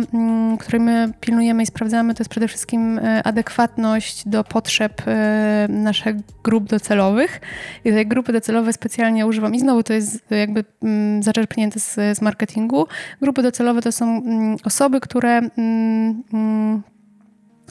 której 0.59 0.81
my 0.81 1.13
pilnujemy 1.21 1.63
i 1.63 1.65
sprawdzamy, 1.65 2.13
to 2.13 2.21
jest 2.21 2.31
przede 2.31 2.47
wszystkim 2.47 2.99
adekwatność 3.23 4.27
do 4.27 4.43
potrzeb 4.43 5.01
naszych 5.69 6.15
grup 6.43 6.69
docelowych. 6.69 7.41
I 7.85 7.91
tej 7.91 8.07
grupy 8.07 8.33
docelowe 8.33 8.73
specjalnie 8.73 9.25
używam 9.25 9.55
i 9.55 9.59
znowu 9.59 9.83
to 9.83 9.93
jest 9.93 10.31
jakby 10.31 10.63
mm, 10.83 11.23
zaczerpnięte 11.23 11.79
z, 11.79 11.95
z 11.95 12.21
marketingu. 12.21 12.87
Grupy 13.21 13.43
docelowe 13.43 13.81
to 13.81 13.91
są 13.91 14.05
mm, 14.05 14.57
osoby, 14.63 14.99
które 14.99 15.41
mm, 15.57 16.10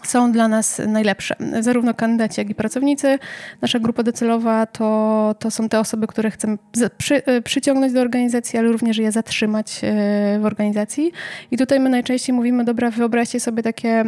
są 0.07 0.33
dla 0.33 0.49
nas 0.49 0.81
najlepsze. 0.87 1.37
Zarówno 1.61 1.95
kandydaci, 1.95 2.41
jak 2.41 2.51
i 2.51 2.55
pracownicy. 2.55 3.19
Nasza 3.63 3.79
grupa 3.79 4.03
docelowa 4.03 4.67
to, 4.67 5.35
to 5.39 5.51
są 5.51 5.69
te 5.69 5.81
osoby, 5.81 6.07
które 6.07 6.31
chcemy 6.31 6.59
przy, 6.99 7.25
e, 7.25 7.43
przyciągnąć 7.43 7.93
do 7.93 8.01
organizacji, 8.01 8.59
ale 8.59 8.69
również 8.69 8.99
je 8.99 9.13
zatrzymać 9.13 9.81
e, 9.83 10.39
w 10.41 10.45
organizacji. 10.45 11.13
I 11.51 11.57
tutaj 11.57 11.81
my 11.81 11.91
najczęściej 11.91 12.37
mówimy, 12.37 12.65
dobra, 12.65 12.91
wyobraźcie 12.91 13.41
sobie 13.41 13.63
takie, 13.63 14.05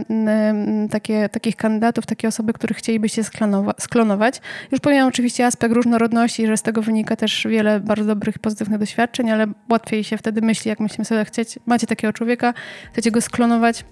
takie, 0.91 1.29
takich 1.29 1.57
kandydatów, 1.57 2.07
takie 2.07 2.29
osoby, 2.29 2.53
których 2.53 2.77
chcielibyście 2.77 3.23
sklonować. 3.79 4.41
Już 4.73 4.81
pomijam 4.81 5.09
oczywiście 5.09 5.47
aspekt 5.47 5.75
różnorodności, 5.75 6.47
że 6.47 6.57
z 6.57 6.63
tego 6.63 6.83
wynika 6.83 7.17
też 7.17 7.47
wiele 7.51 7.81
bardzo 7.81 8.05
dobrych, 8.05 8.39
pozytywnych 8.39 8.79
doświadczeń, 8.79 9.31
ale 9.31 9.47
łatwiej 9.71 10.05
się 10.05 10.17
wtedy 10.17 10.43
myśli, 10.43 10.69
jak 10.69 10.81
myślimy 10.81 11.05
sobie, 11.05 11.25
chcieć, 11.25 11.59
macie 11.67 11.87
takiego 11.87 12.13
człowieka, 12.13 12.55
chcecie 12.93 13.11
go 13.11 13.21
sklonować, 13.21 13.85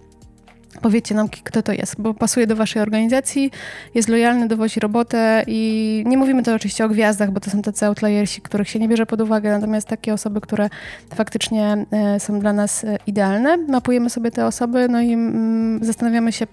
Powiedzcie 0.83 1.15
nam, 1.15 1.29
kto 1.29 1.63
to 1.63 1.73
jest, 1.73 2.01
bo 2.01 2.15
pasuje 2.15 2.47
do 2.47 2.57
waszej 2.57 2.83
organizacji, 2.83 3.51
jest 3.95 4.09
lojalny, 4.09 4.49
dowozi 4.49 4.81
robotę 4.81 5.45
i 5.47 6.03
nie 6.07 6.17
mówimy 6.17 6.43
to 6.43 6.55
oczywiście 6.55 6.85
o 6.85 6.89
gwiazdach, 6.89 7.31
bo 7.31 7.41
to 7.41 7.51
są 7.51 7.63
tacy 7.63 7.87
outliersi, 7.87 8.41
których 8.41 8.69
się 8.69 8.79
nie 8.79 8.89
bierze 8.89 9.07
pod 9.07 9.21
uwagę, 9.21 9.51
natomiast 9.51 9.89
takie 9.89 10.15
osoby, 10.15 10.41
które 10.41 10.69
faktycznie 11.15 11.87
e, 11.91 12.21
są 12.21 12.41
dla 12.41 12.53
nas 12.53 12.85
e, 12.85 12.99
idealne. 13.07 13.57
Mapujemy 13.57 14.11
sobie 14.11 14.31
te 14.31 14.47
osoby, 14.47 14.89
no 14.89 15.01
i 15.01 15.13
mm, 15.13 15.85
zastanawiamy 15.85 16.33
się, 16.33 16.47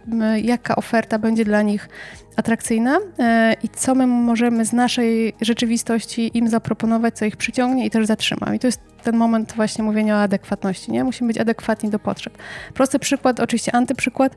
jaka 0.43 0.75
oferta 0.75 1.19
będzie 1.19 1.45
dla 1.45 1.61
nich 1.61 1.89
atrakcyjna 2.37 2.99
e, 3.19 3.55
i 3.63 3.69
co 3.69 3.95
my 3.95 4.07
możemy 4.07 4.65
z 4.65 4.73
naszej 4.73 5.33
rzeczywistości 5.41 6.37
im 6.37 6.49
zaproponować, 6.49 7.17
co 7.17 7.25
ich 7.25 7.37
przyciągnie 7.37 7.85
i 7.85 7.89
też 7.89 8.05
zatrzyma. 8.05 8.55
I 8.55 8.59
to 8.59 8.67
jest 8.67 8.81
ten 9.03 9.17
moment 9.17 9.53
właśnie 9.55 9.83
mówienia 9.83 10.15
o 10.15 10.21
adekwatności, 10.21 10.91
nie? 10.91 11.03
Musimy 11.03 11.27
być 11.27 11.37
adekwatni 11.37 11.89
do 11.89 11.99
potrzeb. 11.99 12.37
Prosty 12.73 12.99
przykład, 12.99 13.39
oczywiście 13.39 13.75
antyprzykład 13.75 14.35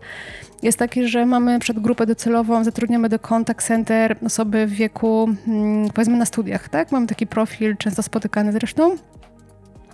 jest 0.62 0.78
taki, 0.78 1.08
że 1.08 1.26
mamy 1.26 1.58
przed 1.58 1.78
grupę 1.78 2.06
docelową, 2.06 2.64
zatrudniamy 2.64 3.08
do 3.08 3.18
contact 3.18 3.66
center 3.66 4.16
osoby 4.26 4.66
w 4.66 4.70
wieku, 4.70 5.28
mm, 5.48 5.90
powiedzmy 5.90 6.16
na 6.16 6.24
studiach, 6.24 6.68
tak? 6.68 6.92
Mamy 6.92 7.06
taki 7.06 7.26
profil, 7.26 7.76
często 7.76 8.02
spotykany 8.02 8.52
zresztą, 8.52 8.96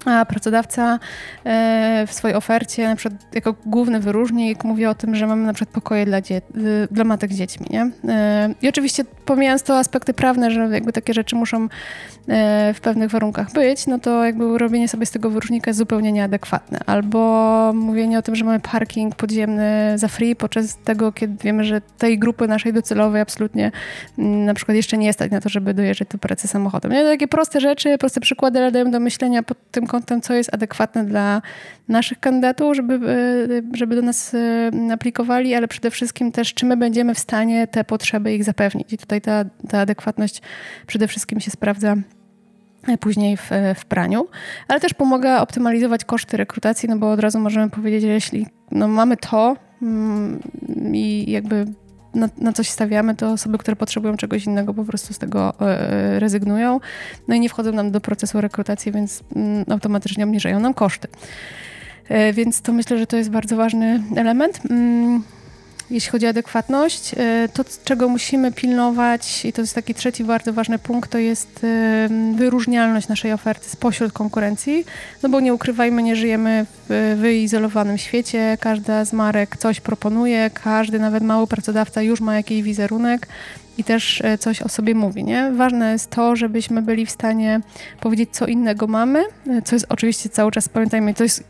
a 0.07 0.25
pracodawca 0.25 0.99
e, 1.45 2.05
w 2.07 2.13
swojej 2.13 2.37
ofercie, 2.37 2.89
na 2.89 2.97
przykład 2.97 3.35
jako 3.35 3.55
główny 3.67 4.01
wyróżnik, 4.01 4.65
mówi 4.65 4.87
o 4.87 4.95
tym, 4.95 5.15
że 5.15 5.27
mamy 5.27 5.47
na 5.47 5.53
przykład 5.53 5.75
pokoje 5.75 6.07
dla, 6.07 6.21
dzie- 6.21 6.43
dla 6.91 7.05
matek 7.05 7.33
z 7.33 7.37
dziećmi. 7.37 7.67
Nie? 7.71 7.91
E, 8.09 8.55
I 8.63 8.69
oczywiście 8.69 9.05
pomijając 9.05 9.63
to 9.63 9.79
aspekty 9.79 10.15
prawne, 10.15 10.51
że 10.51 10.69
jakby 10.73 10.93
takie 10.93 11.15
rzeczy 11.15 11.37
muszą 11.37 11.69
e, 12.29 12.75
w 12.75 12.81
pewnych 12.81 13.11
warunkach 13.11 13.53
być, 13.53 13.87
no 13.87 13.99
to 13.99 14.25
jakby 14.25 14.59
robienie 14.59 14.89
sobie 14.89 15.07
z 15.07 15.11
tego 15.11 15.31
wyróżnika 15.31 15.71
jest 15.71 15.79
zupełnie 15.79 16.13
nieadekwatne. 16.13 16.81
Albo 16.87 17.73
mówienie 17.75 18.19
o 18.19 18.23
tym, 18.23 18.37
że 18.37 18.45
mamy 18.45 18.61
parking 18.61 19.15
podziemny 19.15 19.93
za 19.95 20.09
free, 20.09 20.37
podczas 20.37 20.77
tego, 20.77 21.13
kiedy 21.13 21.45
wiemy, 21.45 21.65
że 21.65 21.81
tej 21.99 22.19
grupy 22.19 22.49
naszej 22.49 22.73
docelowej 22.73 23.21
absolutnie 23.21 23.73
mm, 24.19 24.45
na 24.45 24.55
przykład 24.55 24.77
jeszcze 24.77 24.99
nie 24.99 25.13
stać 25.13 25.31
na 25.31 25.41
to, 25.41 25.49
żeby 25.49 25.75
dojeżdżać 25.75 26.09
do 26.09 26.19
pracy 26.19 26.49
samochodem. 26.49 26.93
Nie? 26.93 27.05
Takie 27.05 27.29
proste 27.29 27.61
rzeczy, 27.61 27.99
proste 27.99 28.21
przykłady, 28.21 28.59
ale 28.59 28.73
dają 28.73 28.91
do 28.91 29.01
myślenia 29.01 29.43
pod 29.43 29.71
tym 29.71 29.87
kątem, 29.87 29.96
co 30.23 30.35
jest 30.35 30.55
adekwatne 30.55 31.05
dla 31.05 31.43
naszych 31.89 32.21
kandydatów, 32.21 32.77
żeby, 32.77 32.95
e, 32.95 33.77
żeby 33.77 33.97
do 33.97 34.03
nas 34.03 34.35
e, 34.35 34.93
aplikowali, 34.93 35.55
ale 35.55 35.69
przede 35.69 35.91
wszystkim 35.91 36.33
też, 36.33 36.55
czy 36.55 36.67
my 36.67 36.77
będziemy 36.77 37.15
w 37.15 37.19
stanie 37.19 37.67
te 37.67 37.85
potrzeby 37.85 38.35
ich 38.35 38.45
zapewnić. 38.45 38.93
I 38.93 38.99
tutaj 38.99 39.21
ta, 39.21 39.45
ta 39.69 39.81
adekwatność 39.81 40.43
przede 40.87 41.09
wszystkim 41.09 41.41
się 41.41 41.51
sprawdza 41.51 41.97
e, 42.89 42.99
później 42.99 43.37
w, 43.37 43.51
w 43.77 43.85
praniu, 43.85 44.27
ale 44.69 44.81
też 44.81 44.95
pomaga 44.95 45.41
optymalizować 45.41 46.05
koszty 46.05 46.37
rekrutacji, 46.37 46.89
no 46.89 46.99
bo 46.99 47.11
od 47.11 47.21
razu 47.21 47.41
możemy 47.41 47.71
powiedzieć, 47.71 48.03
że 48.03 48.09
jeśli 48.09 48.47
no, 48.71 48.89
mamy 48.89 49.17
to 49.17 49.57
mm, 49.83 50.41
i 50.93 51.31
jakby 51.31 51.67
na, 52.15 52.29
na, 52.39 52.53
coś 52.53 52.71
stawiamy, 52.71 53.15
to 53.15 53.33
osoby, 53.33 53.59
które 53.59 53.77
potrzebują 53.77 54.17
czegoś 54.17 54.45
innego, 54.45 54.75
po 54.75 54.85
prostu 54.85 55.15
z 55.15 55.19
tego 55.19 55.55
e, 55.61 56.21
rezygnują. 56.21 56.81
No 57.29 57.35
i 57.35 57.41
nie 57.41 57.49
wchodzą 57.49 57.73
nam 57.73 57.91
do 57.91 58.01
procesu 58.01 58.41
rekrutacji, 58.41 58.93
więc 58.93 59.23
mm, 59.37 59.65
automatycznie 59.71 60.25
obniżają 60.25 60.61
nam 60.61 60.75
koszty. 60.75 61.09
E, 62.09 62.33
więc 62.33 62.61
to 62.61 62.73
myślę, 62.73 62.99
że 62.99 63.07
to 63.07 63.17
jest 63.17 63.31
bardzo 63.31 63.57
ważny 63.57 64.03
element. 64.17 64.61
Jeśli 65.91 66.11
chodzi 66.11 66.27
o 66.27 66.29
adekwatność, 66.29 67.15
e, 67.17 67.49
to 67.53 67.65
czego 67.85 68.09
musimy 68.09 68.53
pilnować, 68.53 69.45
i 69.45 69.53
to 69.53 69.61
jest 69.61 69.75
taki 69.75 69.95
trzeci 69.95 70.25
bardzo 70.25 70.53
ważny 70.53 70.79
punkt, 70.79 71.11
to 71.11 71.19
jest 71.19 71.65
e, 71.65 72.09
wyróżnialność 72.37 73.09
naszej 73.09 73.33
oferty 73.33 73.71
spośród 73.71 74.13
konkurencji, 74.13 74.85
no 75.23 75.29
bo 75.29 75.41
nie 75.41 75.55
ukrywajmy, 75.55 76.03
nie 76.03 76.17
żyjemy 76.17 76.67
w 76.89 77.17
wyizolowanym 77.21 77.99
świecie, 77.99 78.59
każda 78.61 79.05
z 79.05 79.13
marek 79.13 79.57
coś 79.57 79.81
proponuje, 79.81 80.51
każdy, 80.65 80.99
nawet 80.99 81.23
mały 81.23 81.47
pracodawca 81.47 82.03
już 82.03 82.21
ma 82.21 82.37
jakiś 82.37 82.63
wizerunek, 82.63 83.27
i 83.79 83.85
też 83.85 84.21
e, 84.25 84.39
coś 84.39 84.63
o 84.63 84.69
sobie 84.69 84.95
mówi. 84.95 85.25
Nie? 85.25 85.53
Ważne 85.53 85.93
jest 85.93 86.11
to, 86.11 86.37
żebyśmy 86.37 86.83
byli 86.83 87.07
w 87.07 87.11
stanie 87.11 87.61
powiedzieć, 88.01 88.31
co 88.33 88.47
innego 88.47 88.87
mamy, 88.87 89.25
co 89.65 89.77
jest 89.77 89.87
oczywiście 89.89 90.29
cały 90.29 90.51
czas, 90.51 90.69
pamiętajmy, 90.69 91.15
to 91.15 91.23
jest 91.23 91.45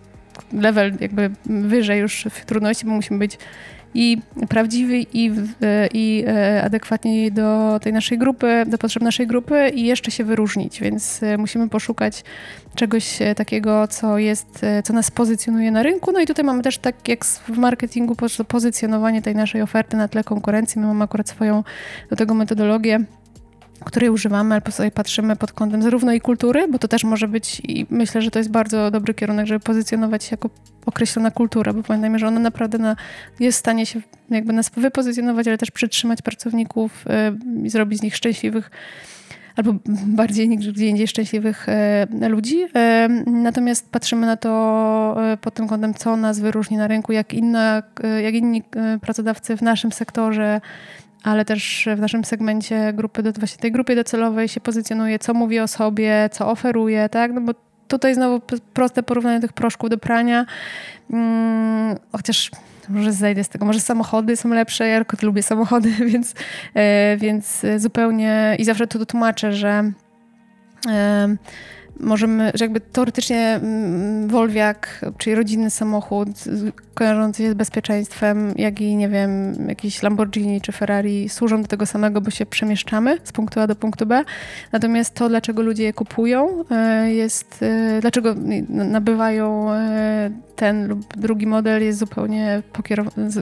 level 0.52 0.92
jakby 1.00 1.30
wyżej 1.46 2.00
już 2.00 2.26
w 2.30 2.44
trudności, 2.44 2.86
bo 2.86 2.92
musimy 2.92 3.18
być 3.18 3.38
i 3.94 4.18
prawdziwy 4.48 4.98
i, 4.98 5.30
i 5.94 6.24
e, 6.26 6.62
adekwatnie 6.64 7.30
do 7.30 7.80
tej 7.82 7.92
naszej 7.92 8.18
grupy, 8.18 8.64
do 8.66 8.78
potrzeb 8.78 9.02
naszej 9.02 9.26
grupy 9.26 9.68
i 9.74 9.86
jeszcze 9.86 10.10
się 10.10 10.24
wyróżnić, 10.24 10.80
więc 10.80 11.22
e, 11.22 11.38
musimy 11.38 11.68
poszukać 11.68 12.24
czegoś 12.74 13.22
e, 13.22 13.34
takiego, 13.34 13.88
co 13.88 14.18
jest, 14.18 14.64
co 14.84 14.92
nas 14.92 15.10
pozycjonuje 15.10 15.70
na 15.70 15.82
rynku. 15.82 16.12
No 16.12 16.20
i 16.20 16.26
tutaj 16.26 16.44
mamy 16.44 16.62
też 16.62 16.78
tak 16.78 17.08
jak 17.08 17.24
w 17.24 17.58
marketingu 17.58 18.16
pozycjonowanie 18.48 19.22
tej 19.22 19.34
naszej 19.34 19.62
oferty 19.62 19.96
na 19.96 20.08
tle 20.08 20.24
konkurencji. 20.24 20.80
My 20.80 20.86
mamy 20.86 21.04
akurat 21.04 21.28
swoją 21.28 21.64
do 22.10 22.16
tego 22.16 22.34
metodologię 22.34 23.04
której 23.84 24.10
używamy, 24.10 24.54
albo 24.54 24.70
sobie 24.70 24.90
patrzymy 24.90 25.36
pod 25.36 25.52
kątem 25.52 25.82
zarówno 25.82 26.12
i 26.12 26.20
kultury, 26.20 26.68
bo 26.68 26.78
to 26.78 26.88
też 26.88 27.04
może 27.04 27.28
być 27.28 27.60
i 27.60 27.86
myślę, 27.90 28.22
że 28.22 28.30
to 28.30 28.38
jest 28.38 28.50
bardzo 28.50 28.90
dobry 28.90 29.14
kierunek, 29.14 29.46
żeby 29.46 29.60
pozycjonować 29.60 30.24
się 30.24 30.28
jako 30.30 30.50
określona 30.86 31.30
kultura, 31.30 31.72
bo 31.72 31.82
pamiętajmy, 31.82 32.18
że 32.18 32.28
ona 32.28 32.40
naprawdę 32.40 32.78
na, 32.78 32.96
jest 33.40 33.58
w 33.58 33.60
stanie 33.60 33.86
się 33.86 34.00
jakby 34.30 34.52
nas 34.52 34.70
wypozycjonować, 34.70 35.48
ale 35.48 35.58
też 35.58 35.70
przytrzymać 35.70 36.22
pracowników 36.22 37.04
y, 37.62 37.66
i 37.66 37.70
zrobić 37.70 37.98
z 37.98 38.02
nich 38.02 38.16
szczęśliwych 38.16 38.70
albo 39.56 39.74
bardziej 40.06 40.48
niż 40.48 40.72
gdzie 40.72 40.86
indziej 40.86 41.08
szczęśliwych 41.08 41.68
e, 41.68 42.28
ludzi. 42.28 42.66
E, 42.74 43.08
natomiast 43.26 43.90
patrzymy 43.90 44.26
na 44.26 44.36
to 44.36 45.16
pod 45.40 45.54
tym 45.54 45.68
kątem, 45.68 45.94
co 45.94 46.16
nas 46.16 46.40
wyróżni 46.40 46.76
na 46.76 46.88
rynku, 46.88 47.12
jak, 47.12 47.34
inna, 47.34 47.82
jak 48.22 48.34
inni 48.34 48.62
pracodawcy 49.00 49.56
w 49.56 49.62
naszym 49.62 49.92
sektorze 49.92 50.60
ale 51.26 51.44
też 51.44 51.88
w 51.96 52.00
naszym 52.00 52.24
segmencie 52.24 52.92
grupy, 52.92 53.22
właśnie 53.38 53.58
tej 53.58 53.72
grupie 53.72 53.96
docelowej 53.96 54.48
się 54.48 54.60
pozycjonuje, 54.60 55.18
co 55.18 55.34
mówi 55.34 55.60
o 55.60 55.68
sobie, 55.68 56.28
co 56.32 56.50
oferuje, 56.50 57.08
tak? 57.08 57.32
No 57.32 57.40
bo 57.40 57.52
tutaj 57.88 58.14
znowu 58.14 58.40
proste 58.74 59.02
porównanie 59.02 59.40
tych 59.40 59.52
proszków 59.52 59.90
do 59.90 59.98
prania. 59.98 60.46
Hmm, 61.10 61.96
chociaż 62.12 62.50
może 62.88 63.12
zejdę 63.12 63.44
z 63.44 63.48
tego, 63.48 63.64
może 63.64 63.80
samochody 63.80 64.36
są 64.36 64.48
lepsze, 64.48 64.88
ja 64.88 65.04
tylko 65.04 65.26
lubię 65.26 65.42
samochody, 65.42 65.90
więc, 66.12 66.34
e, 66.74 67.16
więc 67.16 67.62
zupełnie 67.76 68.56
i 68.58 68.64
zawsze 68.64 68.86
to 68.86 69.06
tłumaczę, 69.06 69.52
że 69.52 69.92
e, 70.88 71.36
możemy, 72.00 72.50
że 72.54 72.64
jakby 72.64 72.80
teoretycznie 72.80 73.60
mm, 73.62 74.28
Wolwiak, 74.28 75.04
czyli 75.18 75.36
rodzinny 75.36 75.70
samochód 75.70 76.28
kojarzący 76.96 77.42
się 77.42 77.50
z 77.50 77.54
bezpieczeństwem, 77.54 78.54
jak 78.56 78.80
i 78.80 78.96
nie 78.96 79.08
wiem, 79.08 79.54
jakiś 79.68 80.02
Lamborghini 80.02 80.60
czy 80.60 80.72
Ferrari 80.72 81.28
służą 81.28 81.62
do 81.62 81.68
tego 81.68 81.86
samego, 81.86 82.20
bo 82.20 82.30
się 82.30 82.46
przemieszczamy 82.46 83.18
z 83.24 83.32
punktu 83.32 83.60
A 83.60 83.66
do 83.66 83.76
punktu 83.76 84.06
B. 84.06 84.24
Natomiast 84.72 85.14
to, 85.14 85.28
dlaczego 85.28 85.62
ludzie 85.62 85.84
je 85.84 85.92
kupują, 85.92 86.64
e, 86.70 87.12
jest, 87.12 87.62
e, 87.62 88.00
dlaczego 88.00 88.34
nabywają 88.68 89.72
e, 89.72 90.30
ten 90.56 90.88
lub 90.88 91.16
drugi 91.16 91.46
model 91.46 91.82
jest 91.82 91.98
zupełnie 91.98 92.62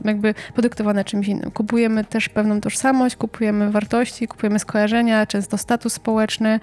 jakby 0.05 0.35
podyktowane 0.55 1.05
czymś 1.05 1.29
innym. 1.29 1.51
Kupujemy 1.51 2.05
też 2.05 2.29
pewną 2.29 2.61
tożsamość, 2.61 3.17
kupujemy 3.17 3.71
wartości, 3.71 4.29
kupujemy 4.29 4.59
skojarzenia, 4.59 5.27
często 5.27 5.59
status 5.59 5.93
społeczny, 5.93 6.61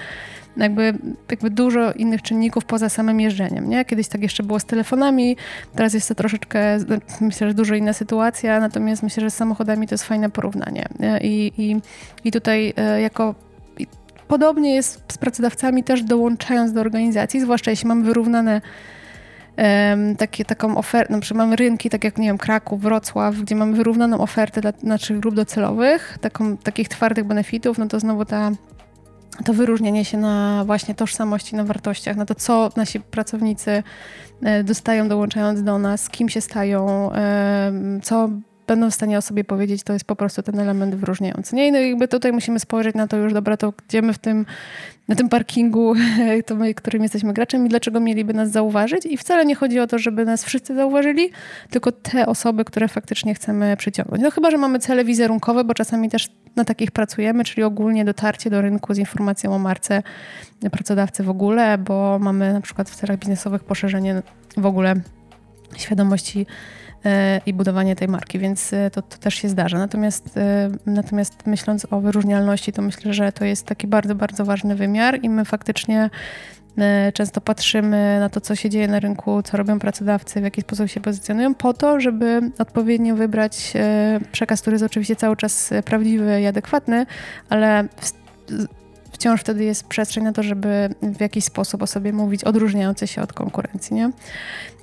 jakby, 0.58 0.94
jakby 1.32 1.50
dużo 1.50 1.92
innych 1.92 2.22
czynników 2.22 2.66
poza 2.66 2.90
samym 2.90 3.20
jeżdżeniem. 3.20 3.70
Nie? 3.70 3.86
Kiedyś 3.86 4.08
tak 4.08 4.22
jeszcze 4.22 4.44
było 4.44 4.60
z 4.60 4.66
telefonami, 4.66 5.38
teraz 5.76 5.94
jest 5.94 6.08
to 6.08 6.16
troszeczkę, 6.16 6.78
myślę, 7.22 7.48
że 7.48 7.54
dużo 7.54 7.76
inna 7.76 7.94
sytuacja, 7.94 8.60
natomiast 8.60 9.04
myślę, 9.04 9.22
że 9.22 9.32
z 9.32 9.36
samochodami 9.36 9.88
to 9.88 9.94
jest 9.94 10.04
fajne 10.04 10.30
porównanie. 10.30 10.86
I, 11.22 11.52
i, 11.58 11.76
i 12.24 12.32
tutaj 12.32 12.74
e, 12.78 13.02
jako 13.02 13.36
podobnie 14.28 14.76
jest 14.76 15.04
z 15.08 15.18
pracodawcami 15.18 15.84
też 15.84 16.04
dołączając 16.04 16.74
do 16.74 16.82
organizacji, 16.82 17.42
zwłaszcza 17.42 17.72
jeśli 17.72 17.88
mamy 17.88 18.04
wyrównane 18.04 18.62
um, 19.58 20.16
takie, 20.16 20.46
taką 20.46 20.78
ofertę, 20.78 21.14
na 21.14 21.20
przykład 21.20 21.38
mamy 21.38 21.56
rynki, 21.56 21.90
tak 21.90 22.04
jak, 22.04 22.18
nie 22.18 22.28
wiem, 22.28 22.38
Kraków, 22.38 22.82
Wrocław, 22.82 23.36
gdzie 23.36 23.56
mamy 23.56 23.74
wyrównaną 23.74 24.18
ofertę 24.18 24.62
dla 24.62 24.74
naszych 24.84 25.20
grup 25.20 25.36
docelowych, 25.36 26.18
taką, 26.22 26.58
takich 26.58 26.90
twardych 26.90 27.26
benefitów, 27.26 27.78
no 27.78 27.88
to 27.88 28.00
znowu 28.00 28.26
ta 28.26 28.52
to 29.44 29.54
wyróżnienie 29.54 30.06
się 30.06 30.18
na 30.18 30.64
właśnie 30.66 30.96
tożsamości, 30.96 31.56
na 31.56 31.64
wartościach, 31.64 32.18
na 32.18 32.26
to, 32.26 32.36
co 32.36 32.70
nasi 32.76 33.00
pracownicy 33.00 33.84
e, 34.42 34.64
dostają 34.64 35.08
dołączając 35.08 35.64
do 35.64 35.80
nas, 35.80 36.10
kim 36.10 36.30
się 36.30 36.42
stają, 36.42 37.12
co 38.04 38.30
będą 38.68 38.90
w 38.90 38.94
stanie 38.94 39.18
o 39.18 39.22
sobie 39.22 39.44
powiedzieć, 39.44 39.84
to 39.84 39.94
jest 39.94 40.06
po 40.06 40.16
prostu 40.16 40.44
ten 40.44 40.60
element 40.60 40.96
wyróżniający. 40.96 41.56
Nie? 41.56 41.72
No 41.72 41.80
jakby 41.80 42.08
tutaj 42.08 42.32
musimy 42.32 42.60
spojrzeć 42.60 42.96
na 42.96 43.08
to 43.08 43.18
już, 43.18 43.34
dobra, 43.34 43.58
to 43.58 43.74
gdzie 43.88 44.02
my 44.02 44.14
w 44.14 44.20
tym, 44.20 44.46
na 45.12 45.16
tym 45.16 45.30
parkingu, 45.30 45.94
to 46.46 46.56
my, 46.56 46.74
którym 46.74 47.04
jesteśmy 47.04 47.34
graczem 47.34 47.66
i 47.66 47.70
dlaczego 47.70 48.00
mieliby 48.00 48.34
nas 48.34 48.52
zauważyć. 48.52 49.06
I 49.06 49.18
wcale 49.18 49.46
nie 49.46 49.56
chodzi 49.56 49.80
o 49.80 49.88
to, 49.88 50.00
żeby 50.00 50.26
nas 50.26 50.46
wszyscy 50.46 50.76
zauważyli, 50.76 51.30
tylko 51.70 51.92
te 51.92 52.26
osoby, 52.26 52.66
które 52.66 52.88
faktycznie 52.88 53.34
chcemy 53.34 53.78
przyciągnąć. 53.78 54.24
No 54.24 54.32
chyba, 54.32 54.52
że 54.52 54.58
mamy 54.58 54.80
cele 54.80 55.06
wizerunkowe, 55.06 55.64
bo 55.64 55.74
czasami 55.74 56.10
też 56.10 56.30
na 56.56 56.66
takich 56.66 56.92
pracujemy, 56.92 57.44
czyli 57.44 57.64
ogólnie 57.64 58.06
dotarcie 58.06 58.50
do 58.50 58.62
rynku 58.62 58.94
z 58.94 58.98
informacją 58.98 59.56
o 59.56 59.60
marce 59.60 60.04
pracodawcy 60.72 61.24
w 61.24 61.30
ogóle, 61.30 61.78
bo 61.78 62.20
mamy 62.20 62.54
na 62.54 62.62
przykład 62.62 62.90
w 62.90 62.96
celach 62.96 63.20
biznesowych 63.20 63.64
poszerzenie 63.64 64.22
w 64.58 64.66
ogóle 64.66 64.96
świadomości 65.78 66.46
i 67.46 67.54
budowanie 67.54 67.96
tej 67.96 68.08
marki, 68.08 68.40
więc 68.40 68.74
e, 68.74 68.90
to, 68.90 69.02
to, 69.02 69.18
też 69.18 69.36
się 69.36 69.50
zdarza. 69.50 69.80
Natomiast, 69.80 70.38
e, 70.38 70.70
natomiast 70.86 71.48
myśląc 71.48 71.88
o 71.92 72.02
wyróżnialności, 72.02 72.72
to 72.72 72.82
myślę, 72.82 73.14
że 73.14 73.32
to 73.32 73.46
jest 73.46 73.66
taki 73.66 73.88
bardzo, 73.88 74.16
bardzo 74.16 74.46
ważny 74.46 74.76
wymiar 74.76 75.20
i 75.24 75.30
my 75.30 75.46
faktycznie 75.46 76.10
często 77.14 77.42
patrzymy 77.42 78.18
na 78.20 78.30
to, 78.30 78.42
co 78.42 78.56
się 78.56 78.70
dzieje 78.70 78.88
na 78.88 79.00
rynku, 79.00 79.44
co 79.44 79.58
robią 79.58 79.80
pracodawcy, 79.80 80.42
w 80.42 80.44
jaki 80.44 80.62
sposób 80.62 80.90
się 80.90 81.00
pozycjonują, 81.00 81.56
po 81.56 81.74
to, 81.74 82.00
żeby 82.00 82.42
odpowiednio 82.60 83.16
wybrać 83.16 83.74
przekaz, 84.32 84.62
który 84.62 84.74
jest 84.74 84.86
oczywiście 84.86 85.16
cały 85.16 85.36
czas 85.36 85.70
prawdziwy 85.86 86.42
i 86.42 86.46
adekwatny, 86.46 87.06
ale 87.50 87.88
wciąż 89.22 89.42
wtedy 89.42 89.64
jest 89.64 89.88
przestrzeń 89.88 90.24
na 90.24 90.34
to, 90.34 90.44
żeby 90.44 90.96
w 91.02 91.22
jakiś 91.22 91.46
sposób 91.46 91.82
o 91.82 91.88
sobie 91.88 92.14
mówić 92.14 92.44
odróżniający 92.44 93.08
się 93.08 93.22
od 93.22 93.34
konkurencji. 93.34 93.96
Nie? 93.96 94.12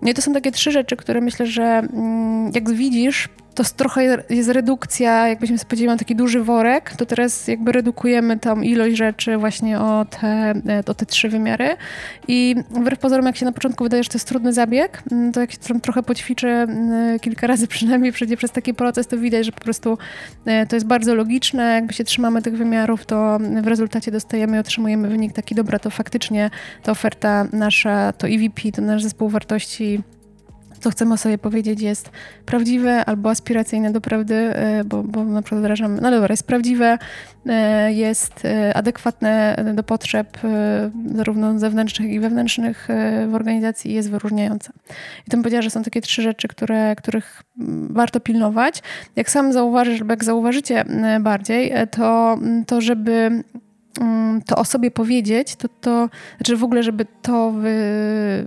No 0.03 0.11
i 0.11 0.15
to 0.15 0.23
są 0.23 0.33
takie 0.33 0.53
trzy 0.53 0.71
rzeczy, 0.71 0.97
które 0.97 1.21
myślę, 1.21 1.47
że 1.47 1.63
mm, 1.63 2.51
jak 2.55 2.71
widzisz, 2.71 3.29
to 3.59 3.65
trochę 3.77 4.25
jest 4.31 4.49
redukcja, 4.49 5.29
jakbyśmy 5.29 5.59
spodziewali 5.59 5.99
taki 5.99 6.17
duży 6.17 6.41
worek, 6.41 6.97
to 6.97 7.07
teraz 7.07 7.49
jakby 7.49 7.73
redukujemy 7.73 8.39
tą 8.39 8.61
ilość 8.61 8.97
rzeczy 8.97 9.37
właśnie 9.37 9.81
o 9.81 10.05
te, 10.05 10.55
o 10.87 10.95
te 10.95 11.07
trzy 11.07 11.29
wymiary. 11.29 11.77
I 12.29 12.57
wbrew 12.71 12.99
pozorom, 12.99 13.27
jak 13.27 13.37
się 13.37 13.45
na 13.45 13.53
początku 13.53 13.85
wydaje, 13.85 14.03
że 14.03 14.09
to 14.09 14.17
jest 14.17 14.29
trudny 14.29 14.53
zabieg, 14.53 15.03
mm, 15.13 15.33
to 15.33 15.41
jak 15.41 15.53
się 15.53 15.59
trochę 15.83 16.03
poćwiczy 16.03 16.49
mm, 16.49 17.19
kilka 17.19 17.47
razy 17.47 17.67
przynajmniej, 17.77 18.13
przejdzie 18.13 18.37
przez 18.37 18.51
taki 18.51 18.75
proces, 18.75 19.07
to 19.07 19.19
widać, 19.19 19.47
że 19.47 19.53
po 19.53 19.61
prostu 19.61 19.99
e, 20.47 20.67
to 20.67 20.77
jest 20.77 20.87
bardzo 20.87 21.15
logiczne, 21.15 21.75
jakby 21.75 21.93
się 21.95 22.05
trzymamy 22.05 22.43
tych 22.43 22.57
wymiarów, 22.57 23.07
to 23.07 23.39
w 23.63 23.67
rezultacie 23.67 24.11
dostajemy 24.11 24.57
i 24.57 24.61
otrzymujemy 24.61 25.09
wynik 25.09 25.33
taki, 25.33 25.55
dobra, 25.55 25.79
to 25.79 25.91
faktycznie 25.91 26.51
ta 26.83 26.93
oferta 26.93 27.47
nasza, 27.53 28.13
to 28.13 28.29
EVP, 28.29 28.73
to 28.73 28.83
nasz 28.83 29.03
zespół 29.03 29.29
wartości 29.29 30.03
co 30.79 30.91
chcemy 30.91 31.15
o 31.15 31.17
sobie 31.17 31.39
powiedzieć 31.39 31.81
jest 31.81 32.11
prawdziwe 32.47 33.05
albo 33.05 33.31
aspiracyjne 33.31 33.93
do 33.93 34.01
prawdy, 34.01 34.35
e, 34.35 34.85
bo, 34.85 35.03
bo 35.03 35.25
na 35.25 35.43
przykład 35.43 35.63
wyrażamy, 35.63 36.01
no 36.01 36.11
dobra, 36.11 36.33
jest 36.33 36.47
prawdziwe, 36.47 36.99
e, 37.47 37.93
jest 37.93 38.45
e, 38.45 38.77
adekwatne 38.77 39.65
do 39.75 39.83
potrzeb 39.83 40.39
zarówno 41.15 41.59
zewnętrznych 41.59 42.11
i 42.11 42.21
wewnętrznych 42.21 42.89
w 43.29 43.35
organizacji 43.35 43.91
i 43.91 43.95
jest 43.95 44.11
wyróżniające. 44.11 44.73
I 45.27 45.31
to 45.31 45.37
bym 45.37 45.43
powiedziała, 45.43 45.63
że 45.63 45.71
są 45.71 45.83
takie 45.83 46.01
trzy 46.01 46.23
rzeczy, 46.23 46.49
które, 46.49 46.97
których 46.97 47.43
warto 47.91 48.21
pilnować. 48.21 48.83
Jak 49.17 49.31
sam 49.31 49.53
zauważysz, 49.53 50.01
jak 50.09 50.25
zauważycie 50.25 50.85
bardziej, 51.21 51.73
to, 51.91 52.39
to 52.67 52.81
żeby 52.81 53.43
to 54.47 54.57
o 54.57 54.65
sobie 54.65 54.91
powiedzieć, 54.91 55.57
to, 55.57 55.69
to 55.81 56.09
znaczy 56.37 56.57
w 56.57 56.65
ogóle, 56.65 56.83
żeby 56.83 57.07
to 57.23 57.51
wy, 57.51 57.75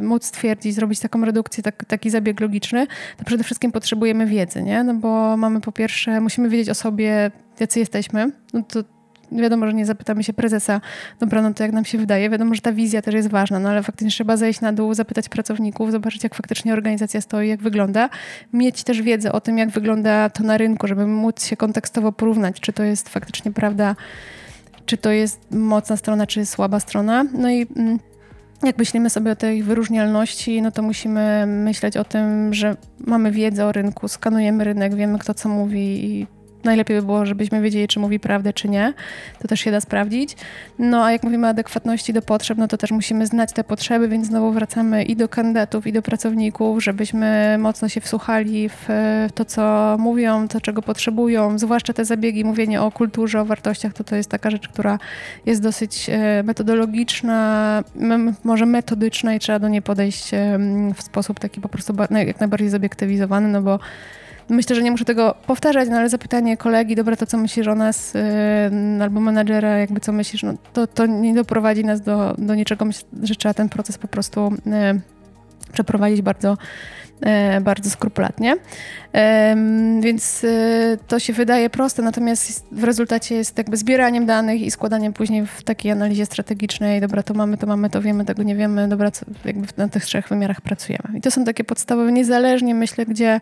móc 0.02 0.26
stwierdzić, 0.26 0.76
zrobić 0.76 1.00
taką 1.00 1.26
redukcję, 1.26 1.64
tak, 1.64 1.86
taki 1.86 2.10
zabieg 2.10 2.40
logiczny, 2.40 2.88
to 3.18 3.26
przede 3.26 3.44
wszystkim 3.44 3.72
potrzebujemy 3.72 4.26
wiedzy, 4.26 4.64
nie? 4.64 4.84
No 4.84 4.94
bo 4.94 5.38
mamy 5.38 5.62
po 5.62 5.72
pierwsze, 5.72 6.22
musimy 6.22 6.50
wiedzieć 6.50 6.70
o 6.70 6.76
sobie, 6.76 7.32
jacy 7.60 7.80
jesteśmy. 7.80 8.32
No 8.54 8.64
to 8.64 8.84
wiadomo, 9.32 9.68
że 9.68 9.74
nie 9.74 9.86
zapytamy 9.86 10.24
się 10.24 10.34
prezesa, 10.34 10.82
dobra, 11.20 11.42
no 11.42 11.54
to 11.54 11.64
jak 11.64 11.72
nam 11.72 11.86
się 11.86 11.98
wydaje, 11.98 12.30
wiadomo, 12.30 12.56
że 12.56 12.62
ta 12.62 12.72
wizja 12.72 13.02
też 13.02 13.16
jest 13.16 13.30
ważna, 13.30 13.60
no 13.60 13.70
ale 13.70 13.84
faktycznie 13.84 14.12
trzeba 14.12 14.38
zejść 14.38 14.62
na 14.62 14.74
dół, 14.74 14.94
zapytać 14.94 15.30
pracowników, 15.30 15.92
zobaczyć, 15.92 16.24
jak 16.24 16.36
faktycznie 16.36 16.74
organizacja 16.74 17.22
stoi, 17.22 17.50
jak 17.50 17.62
wygląda, 17.62 18.10
mieć 18.54 18.84
też 18.84 19.02
wiedzę 19.02 19.32
o 19.32 19.42
tym, 19.42 19.58
jak 19.58 19.70
wygląda 19.70 20.30
to 20.30 20.44
na 20.44 20.58
rynku, 20.58 20.88
żeby 20.88 21.08
móc 21.08 21.46
się 21.46 21.58
kontekstowo 21.58 22.12
porównać, 22.12 22.60
czy 22.60 22.74
to 22.74 22.84
jest 22.84 23.10
faktycznie 23.10 23.52
prawda, 23.52 23.96
czy 24.92 24.98
to 24.98 25.12
jest 25.12 25.40
mocna 25.52 25.98
strona, 25.98 26.28
czy 26.28 26.46
słaba 26.46 26.80
strona. 26.80 27.24
No 27.34 27.50
i 27.50 27.68
mm, 27.76 28.00
jak 28.64 28.78
myślimy 28.78 29.10
sobie 29.10 29.32
o 29.32 29.36
tej 29.36 29.64
wyróżnialności, 29.64 30.62
no 30.62 30.72
to 30.72 30.82
musimy 30.82 31.46
myśleć 31.46 31.98
o 31.98 32.04
tym, 32.04 32.54
że 32.54 32.76
mamy 33.00 33.32
wiedzę 33.32 33.66
o 33.66 33.72
rynku, 33.72 34.08
skanujemy 34.08 34.64
rynek, 34.64 34.96
wiemy 34.96 35.20
kto 35.20 35.34
co 35.34 35.50
mówi 35.50 36.06
i 36.06 36.28
najlepiej 36.64 36.98
by 36.98 37.06
było, 37.06 37.26
żebyśmy 37.26 37.62
wiedzieli, 37.62 37.88
czy 37.88 38.00
mówi 38.00 38.20
prawdę, 38.20 38.54
czy 38.54 38.70
nie. 38.70 38.94
To 39.40 39.48
też 39.48 39.60
się 39.60 39.72
da 39.72 39.82
sprawdzić. 39.82 40.36
No 40.80 41.06
a 41.06 41.12
jak 41.12 41.24
mówimy 41.24 41.48
o 41.48 41.50
adekwatności 41.50 42.14
do 42.14 42.22
potrzeb, 42.22 42.58
no 42.58 42.68
to 42.68 42.78
też 42.78 42.92
musimy 42.92 43.28
znać 43.28 43.54
te 43.54 43.64
potrzeby, 43.64 44.08
więc 44.08 44.28
znowu 44.28 44.52
wracamy 44.52 45.04
i 45.04 45.16
do 45.16 45.30
kandydatów, 45.30 45.88
i 45.88 45.94
do 45.94 46.02
pracowników, 46.02 46.84
żebyśmy 46.84 47.58
mocno 47.60 47.90
się 47.90 48.02
wsłuchali 48.02 48.70
w 48.70 48.88
to, 49.36 49.46
co 49.46 49.96
mówią, 50.00 50.48
to, 50.48 50.62
czego 50.62 50.82
potrzebują, 50.82 51.60
zwłaszcza 51.60 51.94
te 51.94 52.06
zabiegi, 52.06 52.46
mówienie 52.46 52.82
o 52.82 52.92
kulturze, 52.92 53.42
o 53.42 53.46
wartościach, 53.46 53.94
to 53.94 54.04
to 54.04 54.16
jest 54.16 54.30
taka 54.30 54.50
rzecz, 54.52 54.68
która 54.68 55.00
jest 55.46 55.62
dosyć 55.62 56.10
e, 56.10 56.44
metodologiczna, 56.44 57.84
może 58.44 58.66
metodyczna 58.66 59.34
i 59.36 59.40
trzeba 59.40 59.60
do 59.60 59.68
niej 59.68 59.82
podejść 59.82 60.32
w 60.96 61.04
sposób 61.04 61.40
taki 61.40 61.62
po 61.62 61.70
prostu 61.70 61.94
jak 62.12 62.40
najbardziej 62.40 62.70
zobiektywizowany, 62.70 63.48
no 63.48 63.62
bo 63.62 63.80
myślę, 64.52 64.76
że 64.76 64.84
nie 64.84 64.92
muszę 64.92 65.06
tego 65.06 65.36
powtarzać, 65.48 65.90
no 65.90 65.98
ale 65.98 66.10
zapytanie 66.10 66.58
kolegi, 66.58 66.96
dobra, 66.96 67.16
to 67.16 67.26
co 67.26 67.38
myślisz 67.38 67.68
o 67.68 67.76
nas, 67.76 68.14
yy, 68.14 69.04
albo 69.04 69.20
menadżera, 69.20 69.78
jakby 69.78 70.00
co 70.00 70.12
myślisz, 70.12 70.44
no 70.44 70.54
to, 70.74 70.88
to 70.88 71.06
nie 71.06 71.34
doprowadzi 71.34 71.86
nas 71.86 72.02
do, 72.02 72.36
do 72.38 72.56
niczego. 72.56 72.86
Myślę, 72.86 73.10
że 73.24 73.36
trzeba 73.36 73.54
ten 73.54 73.70
proces 73.70 73.98
po 73.98 74.08
prostu 74.08 74.54
yy, 74.66 75.02
przeprowadzić 75.74 76.22
bardzo 76.22 76.58
bardzo 77.62 77.90
skrupulatnie. 77.90 78.56
Więc 80.02 80.44
e, 80.44 80.98
to 81.08 81.20
się 81.20 81.34
wydaje 81.34 81.70
proste, 81.70 82.02
natomiast 82.02 82.66
w 82.72 82.84
rezultacie 82.84 83.36
jest 83.36 83.58
jakby 83.58 83.78
zbieraniem 83.78 84.26
danych 84.26 84.62
i 84.62 84.72
składaniem 84.72 85.14
później 85.14 85.46
w 85.46 85.64
takiej 85.64 85.92
analizie 85.92 86.26
strategicznej, 86.26 87.02
dobra, 87.02 87.24
to 87.24 87.34
mamy, 87.34 87.58
to 87.58 87.68
mamy, 87.68 87.90
to 87.90 88.02
wiemy, 88.02 88.26
tego 88.26 88.44
nie 88.44 88.56
wiemy, 88.56 88.88
dobra, 88.88 89.12
co, 89.12 89.26
jakby 89.46 89.68
na 89.78 89.88
tych 89.88 90.06
trzech 90.06 90.28
wymiarach 90.28 90.62
pracujemy. 90.62 91.18
I 91.18 91.22
to 91.22 91.32
są 91.32 91.44
takie 91.46 91.64
podstawowe, 91.64 92.12
niezależnie 92.12 92.76
myślę, 92.76 93.06
gdzie 93.06 93.40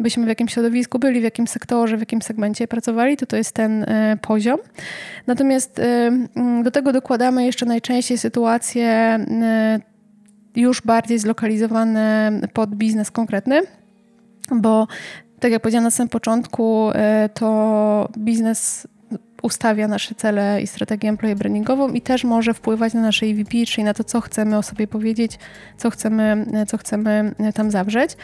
byśmy 0.00 0.24
w 0.24 0.28
jakim 0.28 0.48
środowisku 0.48 0.98
byli, 0.98 1.20
w 1.20 1.24
jakim 1.24 1.46
sektorze, 1.46 1.96
w 1.96 2.00
jakim 2.00 2.22
segmencie 2.22 2.68
pracowali, 2.68 3.16
to 3.16 3.26
to 3.26 3.36
jest 3.36 3.52
ten 3.52 3.82
e, 3.82 4.16
poziom. 4.22 4.58
Natomiast 5.26 5.80
do 6.62 6.70
tego 6.70 6.92
dokładamy 6.92 7.44
jeszcze 7.44 7.66
najczęściej 7.66 8.18
sytuacje 8.18 9.18
już 10.56 10.82
bardziej 10.82 11.18
zlokalizowane 11.18 12.32
pod 12.52 12.74
biznes 12.74 13.10
konkretny, 13.10 13.62
bo 14.50 14.86
tak 15.40 15.52
jak 15.52 15.62
powiedziałam 15.62 15.84
na 15.84 15.90
samym 15.90 16.08
początku, 16.08 16.90
e, 16.94 17.28
to 17.34 18.08
biznes 18.18 18.86
ustawia 19.42 19.88
nasze 19.88 20.14
cele 20.14 20.62
i 20.62 20.66
strategię 20.66 21.08
employee 21.08 21.36
brandingową 21.36 21.88
i 21.88 22.00
też 22.00 22.24
może 22.24 22.54
wpływać 22.54 22.94
na 22.94 23.00
nasze 23.00 23.26
EVP, 23.26 23.66
czyli 23.66 23.84
na 23.84 23.94
to, 23.94 24.04
co 24.04 24.20
chcemy 24.20 24.58
o 24.58 24.62
sobie 24.62 24.86
powiedzieć, 24.86 25.38
co 25.76 25.90
chcemy, 25.90 26.46
co 26.68 26.78
chcemy 26.78 27.34
tam 27.54 27.70
zawrzeć. 27.70 28.16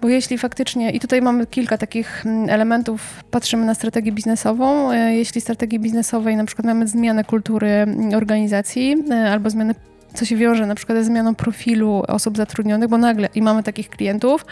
Bo 0.00 0.08
jeśli 0.08 0.38
faktycznie, 0.38 0.90
i 0.90 1.00
tutaj 1.00 1.22
mamy 1.22 1.46
kilka 1.46 1.78
takich 1.78 2.26
mm, 2.26 2.50
elementów, 2.50 3.24
patrzymy 3.30 3.66
na 3.66 3.74
strategię 3.74 4.12
biznesową. 4.12 4.92
E, 4.92 5.14
jeśli 5.14 5.40
strategii 5.40 5.80
biznesowej 5.80 6.36
na 6.36 6.44
przykład 6.44 6.66
mamy 6.66 6.88
zmianę 6.88 7.24
kultury 7.24 7.68
mm, 7.68 8.14
organizacji 8.14 9.04
e, 9.10 9.30
albo 9.32 9.50
zmianę 9.50 9.74
co 10.14 10.24
się 10.24 10.36
wiąże 10.36 10.66
na 10.66 10.74
przykład 10.74 10.98
ze 10.98 11.04
zmianą 11.04 11.34
profilu 11.34 12.02
osób 12.08 12.36
zatrudnionych, 12.36 12.88
bo 12.88 12.98
nagle, 12.98 13.28
i 13.34 13.42
mamy 13.42 13.62
takich 13.62 13.90
klientów, 13.90 14.46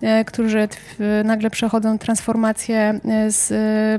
e, 0.00 0.24
którzy 0.24 0.68
nagle 1.24 1.50
przechodzą 1.50 1.98
transformację 1.98 3.00
e, 3.04 3.30
z, 3.30 3.50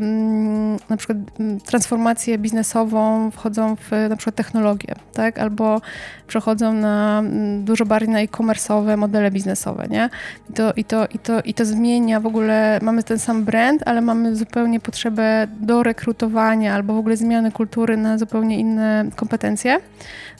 mm, 0.01 0.77
na 0.89 0.97
przykład 0.97 1.17
mm, 1.39 1.59
transformację 1.59 2.37
biznesową, 2.37 3.31
wchodzą 3.31 3.75
w 3.75 3.91
na 4.09 4.15
przykład 4.15 4.35
technologię, 4.35 4.95
tak, 5.13 5.39
albo 5.39 5.81
przechodzą 6.27 6.73
na 6.73 7.19
mm, 7.19 7.65
dużo 7.65 7.85
bardziej 7.85 8.09
na 8.09 8.21
e-commerce'owe 8.21 8.97
modele 8.97 9.31
biznesowe, 9.31 9.87
nie? 9.89 10.09
I 10.49 10.53
to, 10.53 10.73
i, 10.73 10.83
to, 10.83 11.05
i, 11.05 11.19
to, 11.19 11.41
I 11.41 11.53
to 11.53 11.65
zmienia 11.65 12.19
w 12.19 12.25
ogóle, 12.25 12.79
mamy 12.81 13.03
ten 13.03 13.19
sam 13.19 13.43
brand, 13.43 13.83
ale 13.85 14.01
mamy 14.01 14.35
zupełnie 14.35 14.79
potrzebę 14.79 15.47
do 15.59 15.83
rekrutowania 15.83 16.75
albo 16.75 16.93
w 16.93 16.97
ogóle 16.97 17.17
zmiany 17.17 17.51
kultury 17.51 17.97
na 17.97 18.17
zupełnie 18.17 18.59
inne 18.59 19.05
kompetencje, 19.15 19.79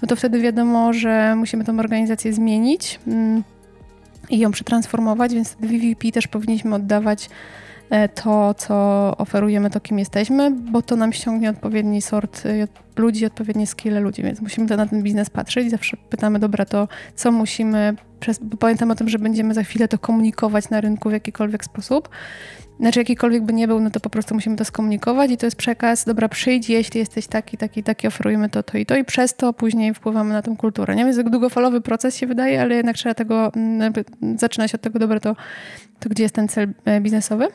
no 0.02 0.08
to 0.08 0.16
wtedy 0.16 0.40
wiadomo, 0.40 0.67
że 0.94 1.36
musimy 1.36 1.64
tą 1.64 1.80
organizację 1.80 2.34
zmienić 2.34 3.00
mm, 3.08 3.44
i 4.30 4.40
ją 4.40 4.52
przetransformować, 4.52 5.34
więc 5.34 5.50
w 5.50 5.66
VVP 5.66 6.12
też 6.12 6.28
powinniśmy 6.28 6.76
oddawać 6.76 7.30
e, 7.90 8.10
to, 8.10 8.54
co 8.54 8.76
oferujemy, 9.18 9.70
to 9.70 9.80
kim 9.80 10.00
jesteśmy, 10.00 10.52
bo 10.52 10.82
to 10.82 10.96
nam 10.96 11.14
ściągnie 11.14 11.50
odpowiedni 11.50 12.02
sort 12.02 12.46
e, 12.46 12.68
ludzi, 12.98 13.26
odpowiednie 13.26 13.68
skille 13.68 14.00
ludzi, 14.00 14.24
więc 14.24 14.42
musimy 14.42 14.78
na 14.78 14.88
ten 14.88 15.04
biznes 15.04 15.30
patrzeć. 15.30 15.72
Zawsze 15.72 15.98
pytamy, 16.10 16.40
dobra, 16.40 16.66
to 16.66 16.88
co 17.16 17.32
musimy, 17.32 17.96
bo 18.42 18.58
pamiętam 18.58 18.92
o 18.92 18.96
tym, 18.96 19.10
że 19.10 19.20
będziemy 19.20 19.54
za 19.54 19.64
chwilę 19.64 19.88
to 19.88 19.98
komunikować 19.98 20.70
na 20.70 20.82
rynku 20.82 21.10
w 21.10 21.14
jakikolwiek 21.14 21.66
sposób, 21.66 22.10
znaczy 22.80 23.00
jakikolwiek 23.00 23.44
by 23.44 23.54
nie 23.54 23.68
był, 23.68 23.80
no 23.80 23.90
to 23.90 24.00
po 24.00 24.10
prostu 24.10 24.36
musimy 24.36 24.56
to 24.56 24.66
skomunikować 24.66 25.32
i 25.32 25.38
to 25.38 25.46
jest 25.46 25.58
przekaz, 25.58 26.06
dobra, 26.06 26.30
przyjdź, 26.30 26.70
jeśli 26.70 27.00
jesteś 27.00 27.28
taki, 27.28 27.58
taki, 27.58 27.84
taki, 27.84 28.08
oferujemy 28.08 28.50
to, 28.50 28.64
to 28.64 28.78
i 28.78 28.86
to 28.86 28.96
i 28.96 29.06
przez 29.06 29.36
to 29.36 29.54
później 29.54 29.94
wpływamy 29.94 30.34
na 30.34 30.42
tą 30.42 30.58
kulturę. 30.58 30.96
Nie 30.96 31.04
jest 31.04 31.22
długofalowy 31.22 31.82
proces 31.82 32.18
się 32.18 32.28
wydaje, 32.28 32.62
ale 32.62 32.76
jednak 32.76 32.96
trzeba 32.96 33.16
tego, 33.16 33.52
mm, 33.56 33.94
zaczynać 34.38 34.76
od 34.76 34.82
tego, 34.82 35.00
dobra, 35.00 35.20
to, 35.20 35.36
to 36.00 36.10
gdzie 36.10 36.24
jest 36.24 36.36
ten 36.36 36.48
cel 36.48 36.74
e, 36.86 37.02
biznesowy? 37.02 37.48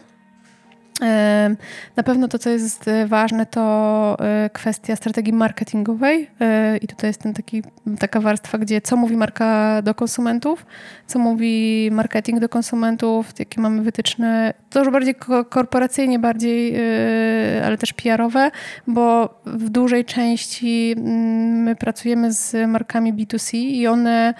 Na 1.97 2.03
pewno 2.03 2.29
to, 2.29 2.39
co 2.39 2.51
jest 2.51 2.89
e, 2.89 3.07
ważne, 3.07 3.47
to 3.47 4.17
e, 4.21 4.51
kwestia 4.53 4.97
strategii 4.97 5.33
marketingowej. 5.33 6.31
E, 6.41 6.77
i 6.77 6.87
tutaj 6.87 7.11
jest 7.11 7.21
ten 7.21 7.35
taki, 7.35 7.63
taka 7.99 8.21
warstwa, 8.21 8.59
gdzie 8.59 8.81
co 8.81 8.97
mówi 8.97 9.17
marka 9.17 9.83
do 9.83 9.95
konsumentów, 9.95 10.67
co 11.07 11.19
mówi 11.19 11.89
marketing 11.93 12.41
do 12.41 12.49
konsumentów, 12.49 13.33
jakie 13.39 13.61
mamy 13.61 13.83
wytyczne, 13.83 14.55
to 14.71 14.79
już 14.79 14.91
bardziej 14.91 15.15
korporacyjnie, 15.51 16.19
bardziej, 16.19 16.77
ale 17.65 17.79
też 17.79 17.93
PR-owe, 17.93 18.51
bo 18.87 19.35
w 19.47 19.71
dużej 19.71 20.05
części 20.05 20.95
mm, 20.97 21.63
my 21.63 21.77
pracujemy 21.77 22.33
z 22.33 22.69
markami 22.69 23.15
B2C 23.15 23.57
i 23.57 23.87
one 23.87 24.35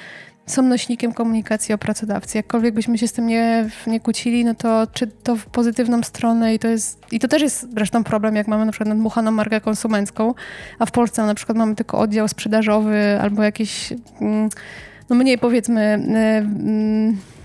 są 0.47 0.63
nośnikiem 0.63 1.13
komunikacji 1.13 1.75
o 1.75 1.79
pracodawcy. 1.79 2.39
Jakkolwiek 2.39 2.75
byśmy 2.75 2.99
się 2.99 3.09
z 3.09 3.13
tym 3.13 3.27
nie, 3.27 3.69
nie 3.87 4.01
kłócili, 4.01 4.45
no 4.45 4.55
to 4.55 4.87
czy 4.93 5.07
to 5.07 5.37
w 5.37 5.47
pozytywną 5.47 6.03
stronę 6.03 6.55
i 6.55 6.59
to 6.59 6.69
jest, 6.69 7.01
i 7.13 7.19
to 7.19 7.29
też 7.29 7.43
jest 7.43 7.75
zresztą 7.75 8.05
problem, 8.05 8.37
jak 8.37 8.49
mamy 8.49 8.67
na 8.67 8.73
przykład 8.73 8.89
nadmuchaną 8.89 9.31
markę 9.31 9.61
konsumencką, 9.61 10.35
a 10.79 10.87
w 10.87 10.91
Polsce 10.91 11.27
na 11.27 11.35
przykład 11.35 11.59
mamy 11.59 11.75
tylko 11.75 11.99
oddział 11.99 12.29
sprzedażowy 12.29 13.19
albo 13.21 13.43
jakieś, 13.43 13.93
mm, 14.21 14.49
no 15.11 15.17
mniej 15.17 15.39
powiedzmy, 15.39 15.99
y, 17.13 17.42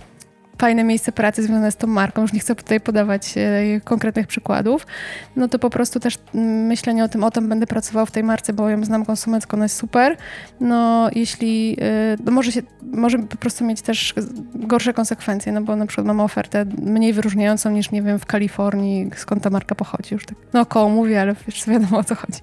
fajne 0.58 0.84
miejsce 0.84 1.12
pracy 1.12 1.44
związane 1.44 1.72
z 1.72 1.76
tą 1.76 1.88
marką, 1.88 2.22
już 2.22 2.34
nie 2.34 2.40
chcę 2.40 2.56
tutaj 2.56 2.80
podawać 2.80 3.34
e, 3.38 3.82
konkretnych 3.84 4.28
przykładów, 4.28 4.88
no 5.36 5.48
to 5.48 5.60
po 5.60 5.70
prostu 5.70 6.00
też 6.00 6.20
myślenie 6.34 7.04
o 7.04 7.08
tym, 7.08 7.24
o 7.24 7.32
tym 7.32 7.50
będę 7.50 7.68
pracował 7.68 8.06
w 8.06 8.12
tej 8.12 8.24
marce, 8.24 8.54
bo 8.54 8.70
ją 8.70 8.86
znam 8.86 9.06
konsumencko, 9.06 9.58
ona 9.58 9.66
jest 9.66 9.76
super. 9.76 10.18
No 10.60 11.10
jeśli, 11.16 11.78
e, 11.82 12.18
no 12.26 12.32
może 12.32 12.52
się, 12.52 12.62
może 12.82 13.20
po 13.20 13.38
prostu 13.38 13.66
mieć 13.66 13.82
też 13.82 14.14
gorsze 14.56 14.94
konsekwencje, 14.94 15.52
no 15.52 15.62
bo 15.62 15.76
na 15.76 15.86
przykład 15.86 16.08
mamy 16.08 16.24
ofertę 16.24 16.66
mniej 16.82 17.14
wyróżniającą 17.14 17.70
niż, 17.70 17.92
nie 17.92 18.02
wiem, 18.02 18.20
w 18.20 18.26
Kalifornii, 18.26 19.10
skąd 19.16 19.44
ta 19.44 19.50
marka 19.50 19.76
pochodzi, 19.76 20.14
już 20.14 20.26
tak 20.26 20.36
no 20.54 20.62
około 20.62 20.90
mówię, 20.90 21.22
ale 21.22 21.36
już 21.48 21.66
wiadomo 21.70 21.98
o 21.98 22.04
co 22.04 22.16
chodzi. 22.16 22.40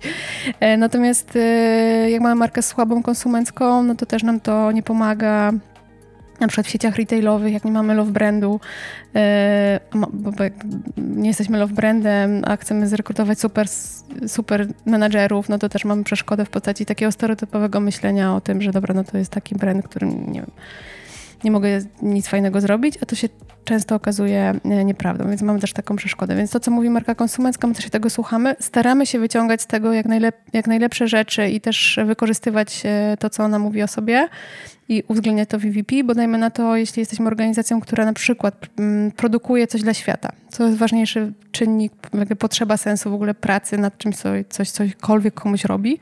E, 0.60 0.76
natomiast 0.76 1.38
jak 2.10 2.22
mamy 2.22 2.34
markę 2.34 2.62
słabą 2.62 3.02
konsumencką, 3.02 3.82
no 3.82 3.94
to 3.94 4.06
też 4.06 4.22
nam 4.22 4.40
to 4.40 4.72
nie 4.72 4.82
pomaga 4.82 5.52
na 6.40 6.48
przykład 6.48 6.66
w 6.66 6.70
sieciach 6.70 6.96
retailowych, 6.96 7.52
jak 7.52 7.64
nie 7.64 7.72
mamy 7.72 7.94
love 7.94 8.12
brandu, 8.12 8.60
e, 9.14 9.80
bo 10.12 10.30
nie 10.96 11.28
jesteśmy 11.28 11.58
love 11.58 11.74
brandem, 11.74 12.42
a 12.46 12.56
chcemy 12.56 12.88
zrekrutować 12.88 13.40
super, 13.40 13.66
super 14.26 14.66
menadżerów, 14.86 15.48
no 15.48 15.58
to 15.58 15.68
też 15.68 15.84
mamy 15.84 16.04
przeszkodę 16.04 16.44
w 16.44 16.50
postaci 16.50 16.86
takiego 16.86 17.12
stereotypowego 17.12 17.80
myślenia 17.80 18.34
o 18.34 18.40
tym, 18.40 18.62
że 18.62 18.70
dobra, 18.70 18.94
no 18.94 19.04
to 19.04 19.18
jest 19.18 19.30
taki 19.30 19.54
brand, 19.54 19.88
którym 19.88 20.32
nie 20.32 20.40
wiem, 20.40 20.50
nie 21.44 21.50
mogę 21.50 21.78
nic 22.02 22.28
fajnego 22.28 22.60
zrobić, 22.60 22.98
a 23.02 23.06
to 23.06 23.16
się 23.16 23.28
często 23.64 23.94
okazuje 23.94 24.54
e, 24.64 24.84
nieprawdą, 24.84 25.28
więc 25.28 25.42
mamy 25.42 25.60
też 25.60 25.72
taką 25.72 25.96
przeszkodę. 25.96 26.36
Więc 26.36 26.50
to, 26.50 26.60
co 26.60 26.70
mówi 26.70 26.90
marka 26.90 27.14
konsumencka, 27.14 27.66
my 27.66 27.74
też 27.74 27.84
się 27.84 27.90
tego 27.90 28.10
słuchamy. 28.10 28.56
Staramy 28.60 29.06
się 29.06 29.18
wyciągać 29.18 29.62
z 29.62 29.66
tego 29.66 29.92
jak, 29.92 30.06
najlep 30.06 30.36
jak 30.52 30.66
najlepsze 30.66 31.08
rzeczy 31.08 31.48
i 31.48 31.60
też 31.60 31.98
wykorzystywać 32.06 32.82
e, 32.84 33.16
to, 33.20 33.30
co 33.30 33.44
ona 33.44 33.58
mówi 33.58 33.82
o 33.82 33.88
sobie 33.88 34.28
i 34.88 35.02
uwzględniać 35.08 35.48
to 35.48 35.58
w 35.58 35.62
VVP, 35.62 36.04
bo 36.04 36.14
dajmy 36.14 36.38
na 36.38 36.50
to, 36.50 36.76
jeśli 36.76 37.00
jesteśmy 37.00 37.26
organizacją, 37.26 37.80
która 37.80 38.04
na 38.04 38.12
przykład 38.12 38.66
mm, 38.78 39.12
produkuje 39.12 39.66
coś 39.66 39.82
dla 39.82 39.94
świata, 39.94 40.32
co 40.48 40.66
jest 40.66 40.78
ważniejszy 40.78 41.32
czynnik, 41.52 41.92
potrzeba 42.38 42.76
sensu 42.76 43.10
w 43.10 43.14
ogóle 43.14 43.34
pracy 43.34 43.78
nad 43.78 43.98
czymś, 43.98 44.16
co, 44.16 44.28
coś, 44.48 44.70
cośkolwiek 44.70 45.34
komuś 45.34 45.64
robi, 45.64 45.98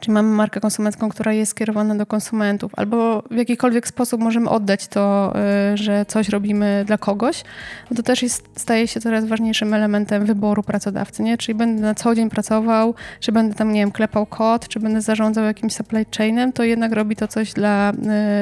Czyli 0.00 0.12
mamy 0.14 0.28
markę 0.28 0.60
konsumencką, 0.60 1.08
która 1.08 1.32
jest 1.32 1.50
skierowana 1.50 1.94
do 1.94 2.06
konsumentów, 2.06 2.72
albo 2.76 3.22
w 3.30 3.36
jakikolwiek 3.36 3.88
sposób 3.88 4.20
możemy 4.20 4.50
oddać 4.50 4.88
to, 4.88 5.34
y, 5.72 5.76
że 5.76 6.06
coś 6.06 6.28
robimy 6.28 6.84
dla 6.86 6.98
kogoś, 6.98 7.44
no 7.90 7.96
to 7.96 8.02
też 8.02 8.22
jest, 8.22 8.44
staje 8.56 8.88
się 8.88 9.00
coraz 9.00 9.24
ważniejszym 9.24 9.74
elementem 9.74 10.26
wyboru 10.26 10.62
pracodawcy, 10.62 11.22
nie? 11.22 11.38
Czyli 11.38 11.54
będę 11.54 11.82
na 11.82 11.94
co 11.94 12.14
dzień 12.14 12.30
pracował, 12.30 12.94
czy 13.20 13.32
będę 13.32 13.54
tam, 13.54 13.72
nie 13.72 13.80
wiem, 13.80 13.92
klepał 13.92 14.26
kod, 14.26 14.68
czy 14.68 14.80
będę 14.80 15.00
zarządzał 15.00 15.44
jakimś 15.44 15.72
supply 15.72 16.06
chainem, 16.16 16.52
to 16.52 16.62
jednak 16.62 16.92
robi 16.92 17.16
to 17.16 17.28
coś 17.28 17.52
dla, 17.52 17.92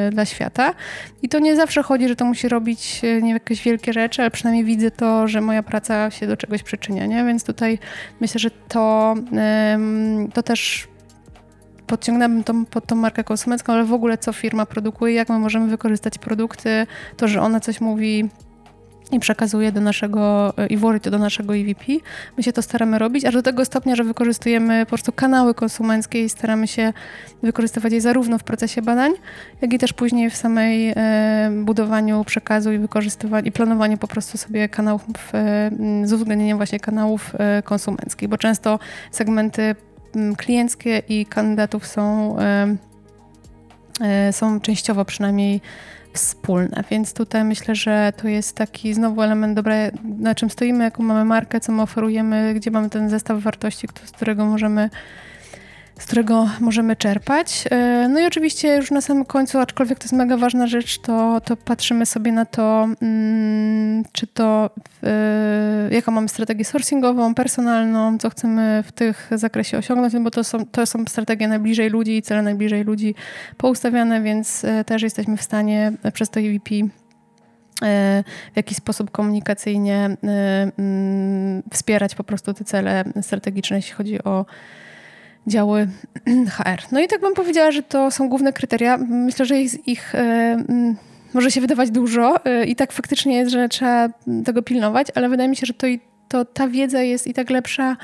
y, 0.08 0.10
dla 0.10 0.24
świata. 0.24 0.74
I 1.22 1.28
to 1.28 1.38
nie 1.38 1.56
zawsze 1.56 1.82
chodzi, 1.82 2.08
że 2.08 2.16
to 2.16 2.24
musi 2.24 2.48
robić, 2.48 3.00
y, 3.04 3.22
nie 3.22 3.32
jakieś 3.32 3.62
wielkie 3.62 3.92
rzeczy, 3.92 4.22
ale 4.22 4.30
przynajmniej 4.30 4.64
widzę 4.64 4.90
to, 4.90 5.28
że 5.28 5.40
moja 5.40 5.62
praca 5.62 6.10
się 6.10 6.26
do 6.26 6.36
czegoś 6.36 6.62
przyczynia, 6.62 7.06
nie? 7.06 7.24
Więc 7.24 7.44
tutaj 7.44 7.78
myślę, 8.20 8.38
że 8.38 8.50
to, 8.50 9.14
to 10.34 10.42
też 10.42 10.88
podciągnęłabym 11.94 12.66
pod 12.66 12.87
tą 12.87 12.96
markę 12.96 13.24
konsumencką, 13.24 13.72
ale 13.72 13.85
w 13.85 13.92
ogóle 13.92 14.18
co 14.18 14.33
firma 14.33 14.66
produkuje, 14.66 15.14
jak 15.14 15.28
my 15.28 15.38
możemy 15.38 15.66
wykorzystać 15.66 16.18
produkty, 16.18 16.87
to, 17.16 17.28
że 17.28 17.40
ona 17.40 17.61
coś 17.61 17.80
mówi 17.80 18.28
i 19.12 19.20
przekazuje 19.20 19.72
do 19.72 19.80
naszego, 19.80 20.54
i 20.70 20.76
włoży 20.76 21.00
to 21.00 21.11
do 21.11 21.18
naszego 21.18 21.57
EVP. 21.57 21.85
My 22.37 22.42
się 22.42 22.52
to 22.52 22.62
staramy 22.62 22.98
robić, 22.98 23.24
aż 23.24 23.35
do 23.35 23.42
tego 23.42 23.64
stopnia, 23.64 23.96
że 23.96 24.04
wykorzystujemy 24.04 24.87
po 24.87 24.88
prostu 24.88 25.12
kanały 25.12 25.54
konsumenckie 25.54 26.24
i 26.24 26.28
staramy 26.28 26.66
się 26.66 26.92
wykorzystywać 27.42 27.92
je 27.92 28.00
zarówno 28.00 28.38
w 28.38 28.44
procesie 28.44 28.83
badań, 28.83 29.12
jak 29.62 29.72
i 29.72 29.78
też 29.78 29.92
później 29.92 30.30
w 30.30 30.37
samej 30.37 30.92
e, 30.96 31.50
budowaniu 31.64 32.24
przekazu 32.24 32.72
i 32.72 32.78
wykorzystywaniu 32.78 33.46
i 33.46 33.52
planowaniu 33.52 33.98
po 33.98 34.09
prostu 34.09 34.38
sobie 34.38 34.68
kanałów 34.68 35.04
e, 35.35 35.70
z 36.04 36.12
uwzględnieniem 36.12 36.57
właśnie 36.57 36.80
kanałów 36.80 37.33
e, 37.38 37.62
konsumenckich, 37.62 38.28
bo 38.28 38.38
często 38.38 38.78
segmenty 39.11 39.74
klienckie 40.37 41.03
i 41.09 41.27
kandydatów 41.27 41.87
są, 41.87 42.37
e, 44.00 44.33
są 44.33 44.61
częściowo 44.61 45.05
przynajmniej 45.05 45.61
wspólne. 46.12 46.85
Więc 46.90 47.14
tutaj 47.14 47.44
myślę, 47.44 47.74
że 47.74 48.12
to 48.16 48.29
jest 48.29 48.57
taki 48.57 48.94
znowu 48.94 49.22
element 49.22 49.55
dobre, 49.57 49.90
na 50.18 50.35
czym 50.35 50.50
stoimy, 50.50 50.85
jaką 50.85 51.03
mamy 51.03 51.24
markę, 51.24 51.61
co 51.61 51.72
my 51.72 51.83
oferujemy, 51.83 52.55
gdzie 52.55 52.70
mamy 52.70 52.90
ten 52.90 53.11
zestaw 53.11 53.40
wartości, 53.42 53.88
z 54.05 54.11
którego 54.11 54.44
możemy 54.44 54.90
z 55.98 56.07
którego 56.07 56.48
możemy 56.61 56.96
czerpać. 56.96 57.64
E, 57.70 58.09
no 58.09 58.20
i 58.20 58.26
oczywiście 58.26 58.76
już 58.76 58.90
na 58.90 59.00
samym 59.00 59.24
końcu, 59.24 59.59
aczkolwiek 59.59 59.98
to 59.98 60.04
jest 60.04 60.12
mega 60.12 60.37
ważna 60.37 60.66
rzecz, 60.66 60.98
to, 60.98 61.40
to 61.40 61.57
patrzymy 61.57 62.07
sobie 62.07 62.33
na 62.33 62.44
to, 62.44 62.88
mm, 63.02 64.04
czy 64.12 64.26
to, 64.26 64.70
jaką 65.90 66.12
mamy 66.12 66.28
strategię 66.28 66.64
sourcingową, 66.64 67.35
personalną, 67.35 68.18
co 68.18 68.30
chcemy 68.30 68.85
w 68.87 68.92
tych 68.92 69.30
zakresie 69.33 69.78
osiągnąć, 69.78 70.14
no 70.14 70.20
bo 70.20 70.30
to 70.30 70.44
są, 70.44 70.66
to 70.66 70.87
są 70.87 71.04
strategie 71.07 71.48
najbliżej 71.48 71.90
ludzi 71.90 72.16
i 72.16 72.22
cele 72.22 72.42
najbliżej 72.42 72.85
ludzi 72.85 73.14
poustawiane, 73.57 74.22
więc 74.22 74.64
e, 74.64 74.85
też 74.85 75.02
jesteśmy 75.02 75.37
w 75.37 75.42
stanie 75.42 75.92
przez 76.12 76.30
to 76.30 76.40
EVP 76.40 76.74
e, 76.74 78.24
w 78.52 78.57
jakiś 78.57 78.76
sposób 78.76 79.11
komunikacyjnie 79.11 80.16
mm, 80.22 81.62
wspierać 81.72 82.14
po 82.14 82.24
prostu 82.24 82.54
te 82.54 82.64
cele 82.64 83.04
strategiczne, 83.22 83.76
jeśli 83.76 83.92
chodzi 83.92 84.24
o 84.24 84.46
działy 85.46 85.88
HR. 86.57 86.83
No 86.92 87.00
i 87.00 87.09
tak 87.09 87.20
bym 87.20 87.35
powiedziała, 87.35 87.72
że 87.72 87.83
to 87.83 88.11
są 88.11 88.28
główne 88.28 88.52
kryteria. 88.52 88.98
Myślę, 89.09 89.46
że 89.46 89.61
ich, 89.61 89.88
ich 89.88 90.14
e, 90.14 90.64
może 91.35 91.50
się 91.50 91.61
wydawać 91.61 91.90
dużo 91.90 92.44
e, 92.44 92.64
i 92.64 92.76
tak 92.76 92.92
faktycznie 92.92 93.37
jest, 93.37 93.50
że 93.50 93.68
trzeba 93.68 94.09
tego 94.44 94.62
pilnować, 94.62 95.07
ale 95.14 95.28
wydaje 95.28 95.48
mi 95.48 95.57
się, 95.57 95.66
że 95.66 95.74
to, 95.74 95.87
to 96.28 96.44
ta 96.44 96.68
wiedza 96.68 97.02
jest 97.02 97.26
i 97.26 97.35
tak 97.35 97.50
lepsza, 97.50 97.96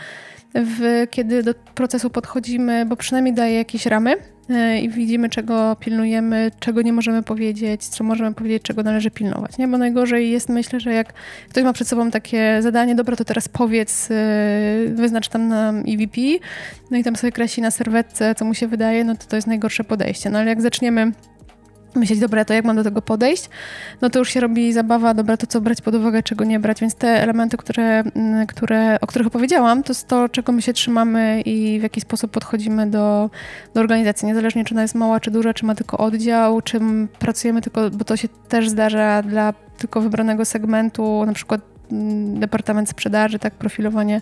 w, 0.54 1.06
kiedy 1.10 1.42
do 1.42 1.54
procesu 1.54 2.10
podchodzimy, 2.10 2.86
bo 2.86 2.96
przynajmniej 2.96 3.34
daje 3.34 3.54
jakieś 3.54 3.86
ramy 3.86 4.16
e, 4.50 4.80
i 4.80 4.88
widzimy, 4.88 5.28
czego 5.28 5.76
pilnujemy, 5.80 6.50
czego 6.60 6.82
nie 6.82 6.92
możemy 6.92 7.22
powiedzieć, 7.22 7.84
co 7.84 8.04
możemy 8.04 8.34
powiedzieć, 8.34 8.62
czego 8.62 8.82
należy 8.82 9.10
pilnować. 9.10 9.58
Nie? 9.58 9.68
Bo 9.68 9.78
najgorzej 9.78 10.30
jest, 10.30 10.48
myślę, 10.48 10.80
że 10.80 10.92
jak 10.92 11.12
ktoś 11.48 11.64
ma 11.64 11.72
przed 11.72 11.88
sobą 11.88 12.10
takie 12.10 12.62
zadanie, 12.62 12.94
dobra, 12.94 13.16
to 13.16 13.24
teraz 13.24 13.48
powiedz, 13.48 14.08
e, 14.10 14.14
wyznacz 14.88 15.28
tam 15.28 15.48
nam 15.48 15.78
EVP, 15.88 16.20
no 16.90 16.96
i 16.98 17.04
tam 17.04 17.16
sobie 17.16 17.32
kreśli 17.32 17.62
na 17.62 17.70
serwetce, 17.70 18.34
co 18.34 18.44
mu 18.44 18.54
się 18.54 18.68
wydaje, 18.68 19.04
no 19.04 19.14
to 19.16 19.26
to 19.26 19.36
jest 19.36 19.48
najgorsze 19.48 19.84
podejście. 19.84 20.30
No 20.30 20.38
ale 20.38 20.48
jak 20.48 20.62
zaczniemy 20.62 21.12
myśleć, 21.96 22.18
dobra, 22.18 22.44
to 22.44 22.54
jak 22.54 22.64
mam 22.64 22.76
do 22.76 22.84
tego 22.84 23.02
podejść, 23.02 23.48
no 24.00 24.10
to 24.10 24.18
już 24.18 24.30
się 24.30 24.40
robi 24.40 24.72
zabawa, 24.72 25.14
dobra, 25.14 25.36
to 25.36 25.46
co 25.46 25.60
brać 25.60 25.80
pod 25.80 25.94
uwagę, 25.94 26.22
czego 26.22 26.44
nie 26.44 26.60
brać, 26.60 26.80
więc 26.80 26.94
te 26.94 27.22
elementy, 27.22 27.56
które, 27.56 27.98
mm, 27.98 28.46
które, 28.46 28.98
o 29.00 29.06
których 29.06 29.26
opowiedziałam, 29.26 29.82
to 29.82 29.90
jest 29.90 30.08
to, 30.08 30.28
czego 30.28 30.52
my 30.52 30.62
się 30.62 30.72
trzymamy 30.72 31.42
i 31.44 31.78
w 31.80 31.82
jaki 31.82 32.00
sposób 32.00 32.30
podchodzimy 32.30 32.90
do, 32.90 33.30
do 33.74 33.80
organizacji, 33.80 34.28
niezależnie 34.28 34.64
czy 34.64 34.74
ona 34.74 34.82
jest 34.82 34.94
mała, 34.94 35.20
czy 35.20 35.30
duża, 35.30 35.54
czy 35.54 35.64
ma 35.66 35.74
tylko 35.74 35.98
oddział, 35.98 36.62
czy 36.62 36.80
pracujemy 37.18 37.60
tylko, 37.60 37.90
bo 37.90 38.04
to 38.04 38.16
się 38.16 38.28
też 38.48 38.68
zdarza 38.68 39.22
dla 39.22 39.52
tylko 39.78 40.00
wybranego 40.00 40.44
segmentu, 40.44 41.26
na 41.26 41.32
przykład 41.32 41.60
mm, 41.92 42.40
departament 42.40 42.88
sprzedaży, 42.88 43.38
tak, 43.38 43.54
profilowanie 43.54 44.20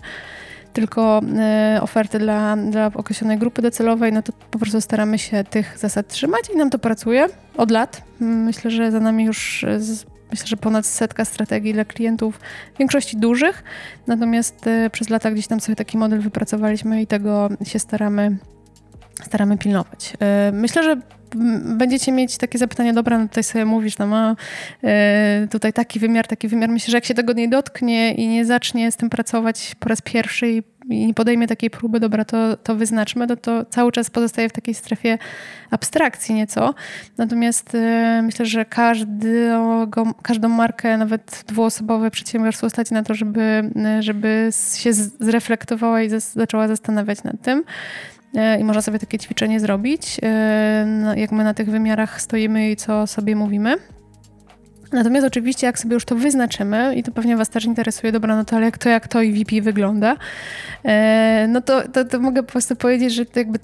tylko 0.73 1.21
e, 1.37 1.79
oferty 1.81 2.19
dla, 2.19 2.57
dla 2.57 2.91
określonej 2.93 3.37
grupy 3.37 3.61
docelowej, 3.61 4.13
no 4.13 4.21
to 4.21 4.33
po 4.51 4.59
prostu 4.59 4.81
staramy 4.81 5.19
się 5.19 5.43
tych 5.43 5.77
zasad 5.77 6.07
trzymać 6.07 6.41
i 6.53 6.57
nam 6.57 6.69
to 6.69 6.79
pracuje 6.79 7.27
od 7.57 7.71
lat. 7.71 8.01
Myślę, 8.19 8.71
że 8.71 8.91
za 8.91 8.99
nami 8.99 9.23
już 9.23 9.63
e, 9.63 9.79
myślę, 10.31 10.47
że 10.47 10.57
ponad 10.57 10.85
setka 10.85 11.25
strategii 11.25 11.73
dla 11.73 11.85
klientów, 11.85 12.39
w 12.75 12.77
większości 12.77 13.17
dużych, 13.17 13.63
natomiast 14.07 14.67
e, 14.67 14.89
przez 14.89 15.09
lata 15.09 15.31
gdzieś 15.31 15.47
tam 15.47 15.59
sobie 15.59 15.75
taki 15.75 15.97
model 15.97 16.19
wypracowaliśmy 16.19 17.01
i 17.01 17.07
tego 17.07 17.49
się 17.63 17.79
staramy, 17.79 18.37
staramy 19.23 19.57
pilnować. 19.57 20.13
Myślę, 20.51 20.83
że 20.83 20.97
będziecie 21.77 22.11
mieć 22.11 22.37
takie 22.37 22.57
zapytania, 22.57 22.93
dobra, 22.93 23.17
no 23.17 23.27
tutaj 23.27 23.43
sobie 23.43 23.65
mówisz, 23.65 23.97
no 23.97 24.07
ma 24.07 24.35
e, 24.83 25.47
tutaj 25.51 25.73
taki 25.73 25.99
wymiar, 25.99 26.27
taki 26.27 26.47
wymiar. 26.47 26.69
Myślę, 26.69 26.91
że 26.91 26.97
jak 26.97 27.05
się 27.05 27.13
tego 27.13 27.33
nie 27.33 27.47
dotknie 27.47 28.13
i 28.13 28.27
nie 28.27 28.45
zacznie 28.45 28.91
z 28.91 28.95
tym 28.95 29.09
pracować 29.09 29.75
po 29.79 29.89
raz 29.89 30.01
pierwszy 30.01 30.51
i, 30.51 30.63
nie 30.89 31.13
podejmie 31.13 31.47
takiej 31.47 31.69
próby, 31.69 31.99
dobra, 31.99 32.25
to, 32.25 32.57
to 32.57 32.75
wyznaczmy, 32.75 33.27
to, 33.27 33.37
to 33.37 33.65
cały 33.65 33.91
czas 33.91 34.09
pozostaje 34.09 34.49
w 34.49 34.51
takiej 34.51 34.73
strefie 34.73 35.17
abstrakcji 35.71 36.35
nieco. 36.35 36.73
Natomiast 37.17 37.75
e, 37.75 38.21
myślę, 38.23 38.45
że 38.45 38.65
każdą, 38.65 39.91
każdą 40.21 40.49
markę, 40.49 40.97
nawet 40.97 41.43
dwuosobowe 41.47 42.11
przedsiębiorstwo 42.11 42.69
stać 42.69 42.91
na 42.91 43.03
to, 43.03 43.13
żeby, 43.13 43.71
żeby 43.99 44.49
się 44.77 44.93
zreflektowała 44.93 46.01
i 46.01 46.09
zaczęła 46.19 46.67
zastanawiać 46.67 47.23
nad 47.23 47.41
tym. 47.41 47.63
E, 48.35 48.59
i 48.59 48.63
można 48.63 48.81
sobie 48.81 48.99
takie 48.99 49.19
ćwiczenie 49.19 49.59
zrobić, 49.59 50.17
e, 50.23 50.85
no, 50.87 51.15
jak 51.15 51.31
my 51.31 51.43
na 51.43 51.53
tych 51.53 51.69
wymiarach 51.69 52.21
stoimy 52.21 52.71
i 52.71 52.75
co 52.75 53.07
sobie 53.07 53.35
mówimy. 53.35 53.75
Natomiast 54.91 55.27
oczywiście, 55.27 55.67
jak 55.67 55.79
sobie 55.79 55.93
już 55.93 56.05
to 56.05 56.15
wyznaczymy, 56.15 56.95
i 56.95 57.03
to 57.03 57.11
pewnie 57.11 57.37
Was 57.37 57.49
też 57.49 57.65
interesuje, 57.65 58.11
dobra, 58.11 58.35
no 58.35 58.45
to 58.45 58.55
ale 58.55 58.65
jak 58.65 58.77
to, 58.77 58.89
jak 58.89 59.07
to 59.07 59.21
i 59.21 59.33
VP 59.33 59.61
wygląda, 59.61 60.17
e, 60.85 61.47
no 61.49 61.61
to, 61.61 61.87
to, 61.87 62.05
to 62.05 62.19
mogę 62.19 62.43
po 62.43 62.51
prostu 62.51 62.75
powiedzieć, 62.75 63.13
że 63.13 63.25
jakby 63.35 63.59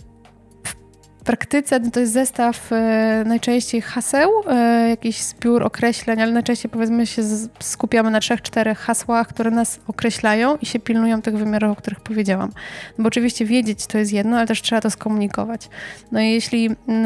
praktyce 1.25 1.79
no 1.79 1.91
to 1.91 1.99
jest 1.99 2.13
zestaw 2.13 2.71
e, 2.71 3.23
najczęściej 3.25 3.81
haseł, 3.81 4.29
e, 4.47 4.89
jakiś 4.89 5.21
zbiór 5.21 5.63
określeń, 5.63 6.21
ale 6.21 6.31
najczęściej 6.31 6.71
powiedzmy 6.71 7.07
się 7.07 7.21
skupiamy 7.59 8.11
na 8.11 8.19
trzech, 8.19 8.41
czterech 8.41 8.79
hasłach, 8.79 9.27
które 9.27 9.51
nas 9.51 9.79
określają 9.87 10.57
i 10.57 10.65
się 10.65 10.79
pilnują 10.79 11.21
tych 11.21 11.37
wymiarów, 11.37 11.71
o 11.71 11.75
których 11.75 11.99
powiedziałam. 11.99 12.49
No 12.97 13.03
bo 13.03 13.07
oczywiście 13.07 13.45
wiedzieć 13.45 13.87
to 13.87 13.97
jest 13.97 14.13
jedno, 14.13 14.37
ale 14.37 14.47
też 14.47 14.61
trzeba 14.61 14.81
to 14.81 14.89
skomunikować. 14.89 15.69
No 16.11 16.21
i 16.21 16.31
jeśli 16.31 16.65
mm, 16.65 17.05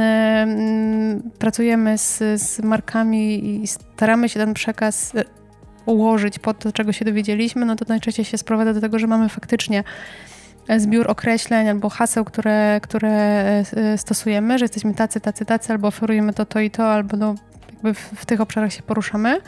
mm, 0.49 1.31
pracujemy 1.39 1.97
z, 1.97 2.41
z 2.41 2.59
markami 2.59 3.45
i 3.63 3.67
staramy 3.67 4.29
się 4.29 4.39
ten 4.39 4.53
przekaz 4.53 5.15
e, 5.15 5.23
ułożyć 5.85 6.39
pod 6.39 6.59
to, 6.59 6.71
czego 6.71 6.91
się 6.91 7.05
dowiedzieliśmy, 7.05 7.65
no 7.65 7.75
to 7.75 7.85
najczęściej 7.87 8.25
się 8.25 8.37
sprowadza 8.37 8.73
do 8.73 8.81
tego, 8.81 8.99
że 8.99 9.07
mamy 9.07 9.29
faktycznie 9.29 9.83
zbiór 10.77 11.11
określeń 11.11 11.69
albo 11.69 11.89
haseł, 11.89 12.25
które, 12.25 12.79
które 12.83 13.09
e, 13.75 13.97
stosujemy, 13.97 14.57
że 14.57 14.65
jesteśmy 14.65 14.93
tacy, 14.93 15.21
tacy, 15.21 15.45
tacy, 15.45 15.73
albo 15.73 15.87
oferujemy 15.87 16.33
to, 16.33 16.45
to 16.45 16.59
i 16.59 16.71
to, 16.71 16.93
albo 16.93 17.17
no, 17.17 17.35
jakby 17.73 17.93
w, 17.93 17.99
w 17.99 18.25
tych 18.25 18.41
obszarach 18.41 18.73
się 18.73 18.81
poruszamy. 18.81 19.41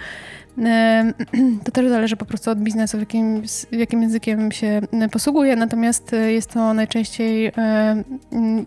To 1.64 1.72
też 1.72 1.90
zależy 1.90 2.16
po 2.18 2.26
prostu 2.26 2.52
od 2.52 2.60
biznesu, 2.60 3.00
jakim, 3.00 3.42
jakim 3.72 4.02
językiem 4.02 4.52
się 4.52 4.82
posługuje, 5.12 5.56
natomiast 5.56 6.14
e, 6.14 6.32
jest 6.32 6.50
to 6.50 6.74
najczęściej 6.74 7.46
e, 7.46 8.04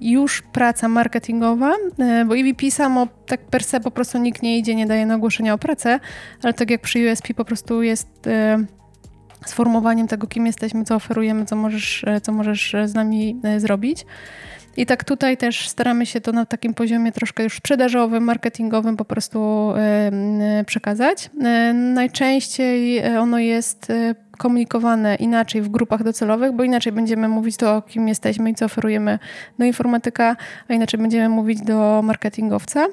już 0.00 0.42
praca 0.42 0.88
marketingowa, 0.88 1.72
bo 2.26 2.36
EVP 2.36 2.70
samo 2.70 3.08
tak 3.26 3.40
per 3.40 3.64
se 3.64 3.80
po 3.80 3.90
prostu 3.90 4.18
nikt 4.18 4.42
nie 4.42 4.58
idzie, 4.58 4.74
nie 4.74 4.86
daje 4.86 5.06
na 5.06 5.14
ogłoszenia 5.14 5.54
o 5.54 5.58
pracę, 5.58 6.00
ale 6.42 6.54
tak 6.54 6.70
jak 6.70 6.80
przy 6.80 7.12
USP 7.12 7.34
po 7.34 7.44
prostu 7.44 7.82
jest 7.82 8.28
sformułowaniem 9.50 10.08
tego, 10.08 10.26
kim 10.26 10.46
jesteśmy, 10.46 10.84
co 10.84 10.94
oferujemy, 10.94 11.46
co 11.46 11.56
możesz, 11.56 12.04
e, 12.04 12.20
co 12.20 12.32
możesz 12.32 12.74
e, 12.74 12.88
z 12.88 12.94
nami 12.94 13.40
e, 13.44 13.60
zrobić. 13.60 14.06
I 14.76 14.86
tak 14.86 15.04
tutaj 15.04 15.36
też 15.36 15.68
staramy 15.68 16.06
się 16.06 16.20
to 16.20 16.32
na 16.32 16.46
takim 16.46 16.74
poziomie 16.74 17.12
troszkę 17.12 17.42
już 17.42 17.56
sprzedażowym, 17.56 18.24
marketingowym 18.24 18.96
po 18.96 19.04
prostu 19.04 19.72
przekazać. 20.66 21.30
Najczęściej 21.74 23.06
ono 23.18 23.38
jest 23.38 23.92
komunikowane 24.38 25.14
inaczej 25.14 25.62
w 25.62 25.68
grupach 25.68 26.02
docelowych, 26.02 26.52
bo 26.52 26.64
inaczej 26.64 26.92
będziemy 26.92 27.28
mówić 27.28 27.56
to, 27.56 27.82
kim 27.82 28.08
jesteśmy 28.08 28.50
i 28.50 28.54
co 28.54 28.64
oferujemy 28.64 29.18
do 29.58 29.64
informatyka, 29.64 30.36
a 30.68 30.74
inaczej 30.74 31.00
będziemy 31.00 31.28
mówić 31.28 31.60
do 31.60 32.02
marketingowca. 32.04 32.86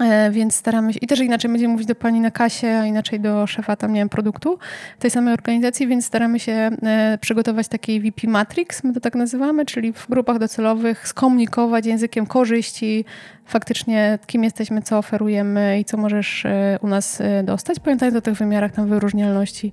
E, 0.00 0.30
więc 0.30 0.54
staramy 0.54 0.92
się, 0.92 0.98
i 1.02 1.06
też 1.06 1.20
inaczej 1.20 1.50
będziemy 1.50 1.72
mówić 1.72 1.86
do 1.86 1.94
pani 1.94 2.20
na 2.20 2.30
kasie, 2.30 2.68
a 2.68 2.86
inaczej 2.86 3.20
do 3.20 3.46
szefa 3.46 3.76
tam, 3.76 3.92
nie 3.92 4.00
wiem, 4.00 4.08
produktu 4.08 4.58
tej 4.98 5.10
samej 5.10 5.34
organizacji, 5.34 5.86
więc 5.86 6.06
staramy 6.06 6.40
się 6.40 6.52
e, 6.52 7.18
przygotować 7.20 7.68
taki 7.68 8.00
VP 8.00 8.28
Matrix, 8.28 8.84
my 8.84 8.92
to 8.92 9.00
tak 9.00 9.14
nazywamy, 9.14 9.66
czyli 9.66 9.92
w 9.92 10.06
grupach 10.08 10.38
docelowych 10.38 11.08
skomunikować 11.08 11.86
językiem 11.86 12.26
korzyści, 12.26 13.04
faktycznie 13.46 14.18
kim 14.26 14.44
jesteśmy, 14.44 14.82
co 14.82 14.98
oferujemy 14.98 15.80
i 15.80 15.84
co 15.84 15.96
możesz 15.96 16.46
e, 16.46 16.78
u 16.82 16.88
nas 16.88 17.22
dostać. 17.44 17.80
Pamiętaj 17.80 18.16
o 18.16 18.20
tych 18.20 18.34
wymiarach 18.34 18.72
tam 18.72 18.88
wyróżnialności 18.88 19.72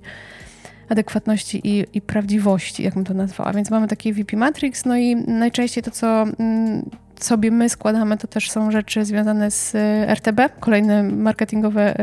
adekwatności 0.88 1.60
i, 1.64 1.84
i 1.94 2.00
prawdziwości, 2.00 2.82
jak 2.82 2.94
bym 2.94 3.04
to 3.04 3.14
nazwała. 3.14 3.52
Więc 3.52 3.70
mamy 3.70 3.88
taki 3.88 4.12
VP 4.12 4.36
Matrix, 4.36 4.84
no 4.84 4.96
i 4.96 5.16
najczęściej 5.16 5.84
to, 5.84 5.90
co 5.90 6.22
mm, 6.22 6.90
sobie 7.24 7.50
my 7.50 7.68
składamy, 7.68 8.16
to 8.16 8.26
też 8.26 8.50
są 8.50 8.70
rzeczy 8.70 9.04
związane 9.04 9.50
z 9.50 9.74
RTB, 10.08 10.40
kolejne 10.60 11.02
marketingowe 11.02 11.94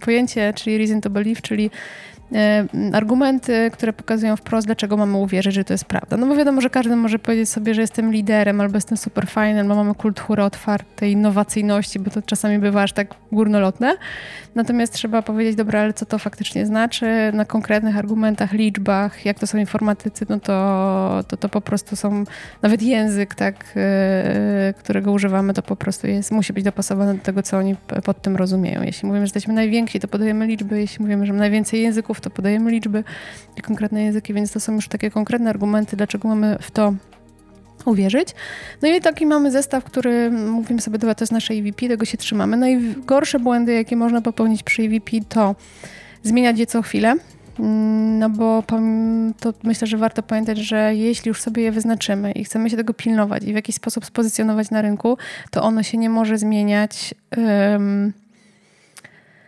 pojęcie, 0.00 0.52
czyli 0.52 0.78
reason 0.78 1.00
to 1.00 1.10
believe, 1.10 1.42
czyli 1.42 1.70
E, 2.17 2.17
argumenty, 2.92 3.70
które 3.72 3.92
pokazują 3.92 4.36
wprost, 4.36 4.66
dlaczego 4.66 4.96
mamy 4.96 5.16
uwierzyć, 5.16 5.54
że 5.54 5.64
to 5.64 5.74
jest 5.74 5.84
prawda. 5.84 6.16
No 6.16 6.26
bo 6.26 6.36
wiadomo, 6.36 6.60
że 6.60 6.70
każdy 6.70 6.96
może 6.96 7.18
powiedzieć 7.18 7.48
sobie, 7.48 7.74
że 7.74 7.80
jestem 7.80 8.12
liderem 8.12 8.60
albo 8.60 8.76
jestem 8.76 8.96
super 8.96 9.26
fajny, 9.26 9.64
bo 9.64 9.74
mamy 9.74 9.94
kulturę 9.94 10.44
otwartej 10.44 11.12
innowacyjności, 11.12 11.98
bo 11.98 12.10
to 12.10 12.22
czasami 12.22 12.58
bywa 12.58 12.82
aż 12.82 12.92
tak 12.92 13.14
górnolotne. 13.32 13.96
Natomiast 14.54 14.92
trzeba 14.92 15.22
powiedzieć, 15.22 15.56
dobra, 15.56 15.80
ale 15.80 15.92
co 15.92 16.06
to 16.06 16.18
faktycznie 16.18 16.66
znaczy, 16.66 17.06
na 17.32 17.44
konkretnych 17.44 17.96
argumentach, 17.96 18.52
liczbach, 18.52 19.24
jak 19.24 19.38
to 19.38 19.46
są 19.46 19.58
informatycy, 19.58 20.26
no 20.28 20.40
to, 20.40 21.24
to, 21.28 21.36
to 21.36 21.48
po 21.48 21.60
prostu 21.60 21.96
są, 21.96 22.24
nawet 22.62 22.82
język, 22.82 23.34
tak, 23.34 23.64
yy, 23.74 24.74
którego 24.74 25.12
używamy, 25.12 25.54
to 25.54 25.62
po 25.62 25.76
prostu 25.76 26.06
jest, 26.06 26.30
musi 26.30 26.52
być 26.52 26.64
dopasowane 26.64 27.14
do 27.14 27.20
tego, 27.20 27.42
co 27.42 27.58
oni 27.58 27.76
pod 28.04 28.22
tym 28.22 28.36
rozumieją. 28.36 28.82
Jeśli 28.82 29.06
mówimy, 29.06 29.26
że 29.26 29.30
jesteśmy 29.30 29.54
najwięksi, 29.54 30.00
to 30.00 30.08
podajemy 30.08 30.46
liczby, 30.46 30.80
jeśli 30.80 31.02
mówimy, 31.02 31.26
że 31.26 31.32
najwięcej 31.32 31.82
języków, 31.82 32.17
to 32.20 32.30
podajemy 32.30 32.70
liczby 32.70 33.04
i 33.56 33.62
konkretne 33.62 34.02
języki, 34.02 34.34
więc 34.34 34.52
to 34.52 34.60
są 34.60 34.74
już 34.74 34.88
takie 34.88 35.10
konkretne 35.10 35.50
argumenty, 35.50 35.96
dlaczego 35.96 36.28
mamy 36.28 36.56
w 36.60 36.70
to 36.70 36.94
uwierzyć. 37.84 38.28
No 38.82 38.88
i 38.88 39.00
taki 39.00 39.26
mamy 39.26 39.50
zestaw, 39.50 39.84
który 39.84 40.30
mówimy 40.30 40.80
sobie, 40.80 40.98
to 40.98 41.06
jest 41.20 41.32
nasze 41.32 41.54
EVP, 41.54 41.88
tego 41.88 42.04
się 42.04 42.18
trzymamy. 42.18 42.56
Najgorsze 42.56 43.38
błędy, 43.38 43.72
jakie 43.72 43.96
można 43.96 44.20
popełnić 44.20 44.62
przy 44.62 44.82
EVP, 44.82 45.10
to 45.28 45.54
zmieniać 46.22 46.58
je 46.58 46.66
co 46.66 46.82
chwilę. 46.82 47.14
No 48.18 48.30
bo 48.30 48.62
to 49.40 49.52
myślę, 49.62 49.86
że 49.86 49.96
warto 49.96 50.22
pamiętać, 50.22 50.58
że 50.58 50.94
jeśli 50.94 51.28
już 51.28 51.40
sobie 51.40 51.62
je 51.62 51.72
wyznaczymy 51.72 52.32
i 52.32 52.44
chcemy 52.44 52.70
się 52.70 52.76
tego 52.76 52.94
pilnować 52.94 53.42
i 53.42 53.52
w 53.52 53.54
jakiś 53.54 53.74
sposób 53.74 54.06
spozycjonować 54.06 54.70
na 54.70 54.82
rynku, 54.82 55.18
to 55.50 55.62
ono 55.62 55.82
się 55.82 55.98
nie 55.98 56.10
może 56.10 56.38
zmieniać 56.38 57.14
um, 57.36 58.12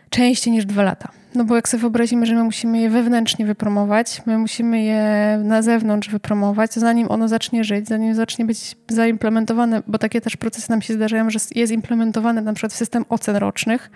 częściej 0.09 0.53
niż 0.53 0.65
dwa 0.65 0.83
lata. 0.83 1.20
No 1.35 1.43
bo 1.45 1.55
jak 1.55 1.69
sobie 1.69 1.81
wyobrazimy, 1.81 2.25
że 2.25 2.35
my 2.35 2.43
musimy 2.43 2.79
je 2.79 2.89
wewnętrznie 2.89 3.45
wypromować, 3.45 4.21
my 4.25 4.37
musimy 4.37 4.83
je 4.83 5.39
na 5.43 5.61
zewnątrz 5.61 6.09
wypromować, 6.09 6.73
zanim 6.73 7.11
ono 7.11 7.27
zacznie 7.27 7.63
żyć, 7.63 7.87
zanim 7.87 8.15
zacznie 8.15 8.45
być 8.45 8.75
zaimplementowane, 8.89 9.83
bo 9.87 9.97
takie 9.97 10.21
też 10.21 10.37
procesy 10.37 10.69
nam 10.69 10.81
się 10.81 10.93
zdarzają, 10.93 11.29
że 11.29 11.39
jest 11.55 11.73
implementowane 11.73 12.41
na 12.41 12.53
przykład 12.53 12.73
w 12.73 12.75
system 12.75 13.05
ocen 13.09 13.35
rocznych, 13.35 13.91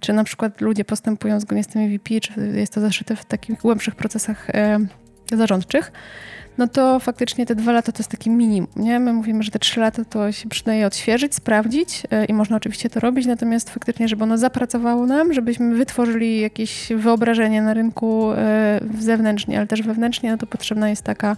czy 0.00 0.12
na 0.12 0.24
przykład 0.24 0.60
ludzie 0.60 0.84
postępują 0.84 1.40
zgodnie 1.40 1.64
z 1.64 1.66
tym 1.66 1.90
VP, 1.90 2.20
czy 2.20 2.32
jest 2.54 2.72
to 2.72 2.80
zaszyte 2.80 3.16
w 3.16 3.24
takich 3.24 3.58
głębszych 3.58 3.94
procesach 3.94 4.50
e, 4.50 4.78
zarządczych, 5.32 5.92
no 6.58 6.68
to 6.68 7.00
faktycznie 7.00 7.46
te 7.46 7.54
dwa 7.54 7.72
lata 7.72 7.92
to 7.92 7.98
jest 7.98 8.10
taki 8.10 8.30
minimum. 8.30 8.70
Nie? 8.76 9.00
My 9.00 9.12
mówimy, 9.12 9.42
że 9.42 9.50
te 9.50 9.58
trzy 9.58 9.80
lata 9.80 10.04
to 10.04 10.32
się 10.32 10.48
przydaje 10.48 10.86
odświeżyć, 10.86 11.34
sprawdzić 11.34 12.02
e, 12.10 12.24
i 12.24 12.32
można 12.32 12.56
oczywiście 12.56 12.90
to 12.90 13.00
robić, 13.00 13.26
natomiast 13.26 13.70
faktycznie, 13.70 14.08
żeby 14.08 14.24
ono 14.24 14.38
zapracowało 14.38 15.06
nam, 15.06 15.32
żebyśmy 15.32 15.74
wytworzyli 15.74 16.40
jakieś 16.40 16.88
wyobrażenie 16.96 17.62
na 17.62 17.74
rynku 17.74 18.32
e, 18.32 18.80
zewnętrznie, 18.98 19.58
ale 19.58 19.66
też 19.66 19.82
wewnętrznie, 19.82 20.30
no 20.30 20.38
to 20.38 20.46
potrzebna 20.46 20.90
jest 20.90 21.02
taka, 21.02 21.36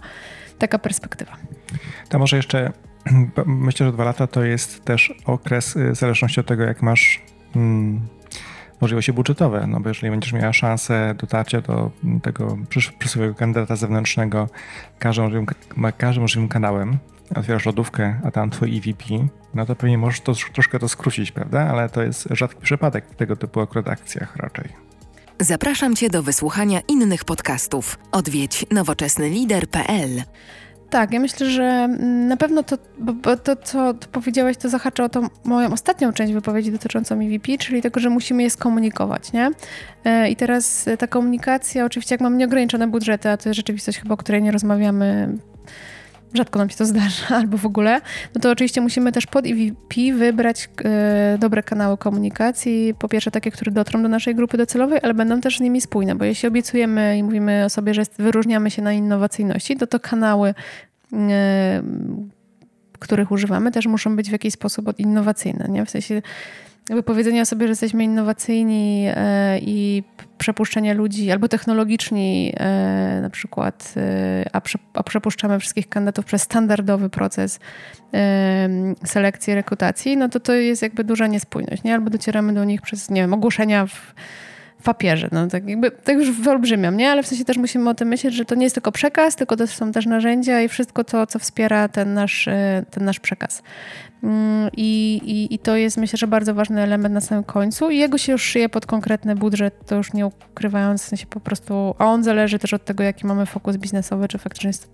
taka 0.57 0.79
perspektywa. 0.79 1.37
To 2.09 2.19
może 2.19 2.35
jeszcze, 2.35 2.71
myślę, 3.45 3.85
że 3.85 3.91
dwa 3.91 4.03
lata 4.03 4.27
to 4.27 4.43
jest 4.43 4.85
też 4.85 5.13
okres, 5.25 5.77
e, 5.77 5.91
w 5.91 5.95
zależności 5.95 6.39
od 6.39 6.45
tego, 6.45 6.63
jak 6.63 6.81
masz 6.81 7.21
hmm, 7.53 8.01
możliwości 8.85 9.13
budżetowe, 9.13 9.67
no 9.67 9.79
bo 9.79 9.89
jeżeli 9.89 10.11
będziesz 10.11 10.33
miała 10.33 10.53
szansę 10.53 11.15
dotarcia 11.17 11.61
do 11.61 11.91
tego 12.21 12.57
przysłowiowego 12.99 13.39
kandydata 13.39 13.75
zewnętrznego 13.75 14.49
każdym 14.99 15.23
możliwym, 15.23 15.45
każdym 15.97 16.21
możliwym 16.21 16.49
kanałem, 16.49 16.97
otwierasz 17.35 17.65
lodówkę, 17.65 18.19
a 18.23 18.31
tam 18.31 18.49
twój 18.49 18.77
EVP, 18.77 19.03
no 19.53 19.65
to 19.65 19.75
pewnie 19.75 19.97
możesz 19.97 20.21
to, 20.21 20.33
troszkę 20.53 20.79
to 20.79 20.89
skrócić, 20.89 21.31
prawda? 21.31 21.61
Ale 21.61 21.89
to 21.89 22.03
jest 22.03 22.27
rzadki 22.31 22.61
przypadek 22.61 23.05
w 23.05 23.15
tego 23.15 23.35
typu 23.35 23.61
akurat 23.61 23.89
akcjach 23.89 24.35
raczej. 24.35 24.69
Zapraszam 25.39 25.95
Cię 25.95 26.09
do 26.09 26.23
wysłuchania 26.23 26.79
innych 26.87 27.25
podcastów. 27.25 27.99
Odwiedź 28.11 28.65
nowoczesnylider.pl 28.71 30.23
tak, 30.95 31.13
ja 31.13 31.19
myślę, 31.19 31.49
że 31.49 31.63
mm, 31.63 32.27
na 32.27 32.37
pewno 32.37 32.63
to, 32.63 32.77
bo 32.97 33.37
to 33.37 33.55
co 33.55 33.93
powiedziałeś, 34.11 34.57
to 34.57 34.69
zahacza 34.69 35.03
o 35.03 35.09
tą 35.09 35.27
moją 35.43 35.73
ostatnią 35.73 36.13
część 36.13 36.33
wypowiedzi 36.33 36.71
dotyczącą 36.71 37.19
EVP, 37.19 37.57
czyli 37.57 37.81
tego, 37.81 37.99
że 37.99 38.09
musimy 38.09 38.43
je 38.43 38.49
skomunikować, 38.49 39.33
nie? 39.33 39.51
E, 40.05 40.29
I 40.29 40.35
teraz 40.35 40.85
ta 40.99 41.07
komunikacja, 41.07 41.85
oczywiście 41.85 42.13
jak 42.13 42.21
mam 42.21 42.37
nieograniczone 42.37 42.87
budżety, 42.87 43.29
a 43.29 43.37
to 43.37 43.49
jest 43.49 43.57
rzeczywistość 43.57 43.99
chyba, 43.99 44.13
o 44.13 44.17
której 44.17 44.43
nie 44.43 44.51
rozmawiamy 44.51 45.37
rzadko 46.35 46.59
nam 46.59 46.69
się 46.69 46.75
to 46.75 46.85
zdarza, 46.85 47.27
albo 47.39 47.57
w 47.57 47.65
ogóle, 47.65 48.01
no 48.35 48.41
to 48.41 48.51
oczywiście 48.51 48.81
musimy 48.81 49.11
też 49.11 49.25
pod 49.25 49.45
EVP 49.45 49.95
wybrać 50.13 50.69
e, 50.85 51.37
dobre 51.39 51.63
kanały 51.63 51.97
komunikacji. 51.97 52.93
Po 52.99 53.09
pierwsze 53.09 53.31
takie, 53.31 53.51
które 53.51 53.71
dotrą 53.71 54.03
do 54.03 54.09
naszej 54.09 54.35
grupy 54.35 54.57
docelowej, 54.57 54.99
ale 55.03 55.13
będą 55.13 55.41
też 55.41 55.57
z 55.57 55.61
nimi 55.61 55.81
spójne, 55.81 56.15
bo 56.15 56.25
jeśli 56.25 56.47
obiecujemy 56.47 57.17
i 57.17 57.23
mówimy 57.23 57.65
o 57.65 57.69
sobie, 57.69 57.93
że 57.93 58.03
wyróżniamy 58.17 58.71
się 58.71 58.81
na 58.81 58.93
innowacyjności, 58.93 59.77
to 59.77 59.87
to 59.87 59.99
kanały 59.99 60.53
e, 61.13 61.81
których 62.99 63.31
używamy, 63.31 63.71
też 63.71 63.85
muszą 63.85 64.15
być 64.15 64.29
w 64.29 64.31
jakiś 64.31 64.53
sposób 64.53 64.99
innowacyjne. 64.99 65.67
Nie? 65.69 65.85
W 65.85 65.89
sensie 65.89 66.21
jakby 66.89 67.03
powiedzenie 67.03 67.41
o 67.41 67.45
sobie, 67.45 67.67
że 67.67 67.71
jesteśmy 67.71 68.03
innowacyjni 68.03 69.07
e, 69.15 69.59
i 69.59 70.03
przepuszczenie 70.37 70.93
ludzi 70.93 71.31
albo 71.31 71.47
technologiczni 71.47 72.53
e, 72.57 73.19
na 73.21 73.29
przykład, 73.29 73.93
e, 73.97 74.49
a 74.93 75.03
przepuszczamy 75.03 75.59
wszystkich 75.59 75.89
kandydatów 75.89 76.25
przez 76.25 76.41
standardowy 76.41 77.09
proces 77.09 77.59
selekcji, 79.05 79.55
rekrutacji, 79.55 80.17
no 80.17 80.29
to 80.29 80.39
to 80.39 80.53
jest 80.53 80.81
jakby 80.81 81.03
duża 81.03 81.27
niespójność, 81.27 81.83
nie? 81.83 81.93
Albo 81.93 82.09
docieramy 82.09 82.53
do 82.53 82.63
nich 82.63 82.81
przez, 82.81 83.09
nie 83.09 83.21
wiem, 83.21 83.33
ogłoszenia 83.33 83.85
w 83.85 84.13
papierze. 84.83 85.29
No, 85.31 85.47
tak, 85.47 85.69
jakby, 85.69 85.91
tak 85.91 86.17
już 86.17 86.31
wyolbrzymiam, 86.31 86.97
nie? 86.97 87.11
Ale 87.11 87.23
w 87.23 87.27
sensie 87.27 87.45
też 87.45 87.57
musimy 87.57 87.89
o 87.89 87.93
tym 87.93 88.07
myśleć, 88.07 88.33
że 88.33 88.45
to 88.45 88.55
nie 88.55 88.63
jest 88.63 88.75
tylko 88.75 88.91
przekaz, 88.91 89.35
tylko 89.35 89.57
to 89.57 89.67
są 89.67 89.91
też 89.91 90.05
narzędzia 90.05 90.61
i 90.61 90.67
wszystko 90.67 91.03
to, 91.03 91.27
co 91.27 91.39
wspiera 91.39 91.87
ten 91.87 92.13
nasz, 92.13 92.49
ten 92.91 93.05
nasz 93.05 93.19
przekaz. 93.19 93.63
Mm, 94.25 94.69
I, 94.77 95.21
i, 95.25 95.55
I, 95.55 95.59
to 95.59 95.75
jest 95.75 95.97
myślę, 95.97 96.17
że 96.17 96.27
bardzo 96.27 96.53
ważny 96.53 96.81
element 96.81 97.13
na 97.13 97.21
samym 97.21 97.43
końcu 97.43 97.89
i 97.89 97.97
jego 97.97 98.17
się 98.17 98.31
już 98.31 98.43
szyje 98.43 98.69
pod 98.69 98.85
konkretny 98.85 99.35
budżet, 99.35 99.73
to 99.85 99.95
już 99.95 100.13
nie 100.13 100.25
ukrywając, 100.25 101.03
w 101.03 101.05
sensie 101.05 101.25
po 101.27 101.39
prostu, 101.39 101.95
a 101.97 102.05
on 102.05 102.23
zależy 102.23 102.59
też 102.59 102.73
od 102.73 102.85
tego, 102.85 103.03
jaki 103.03 103.27
mamy 103.27 103.45
fokus 103.45 103.77
biznesowy, 103.77 104.27
czy 104.27 104.37
faktycznie 104.37 104.67
jest, 104.67 104.89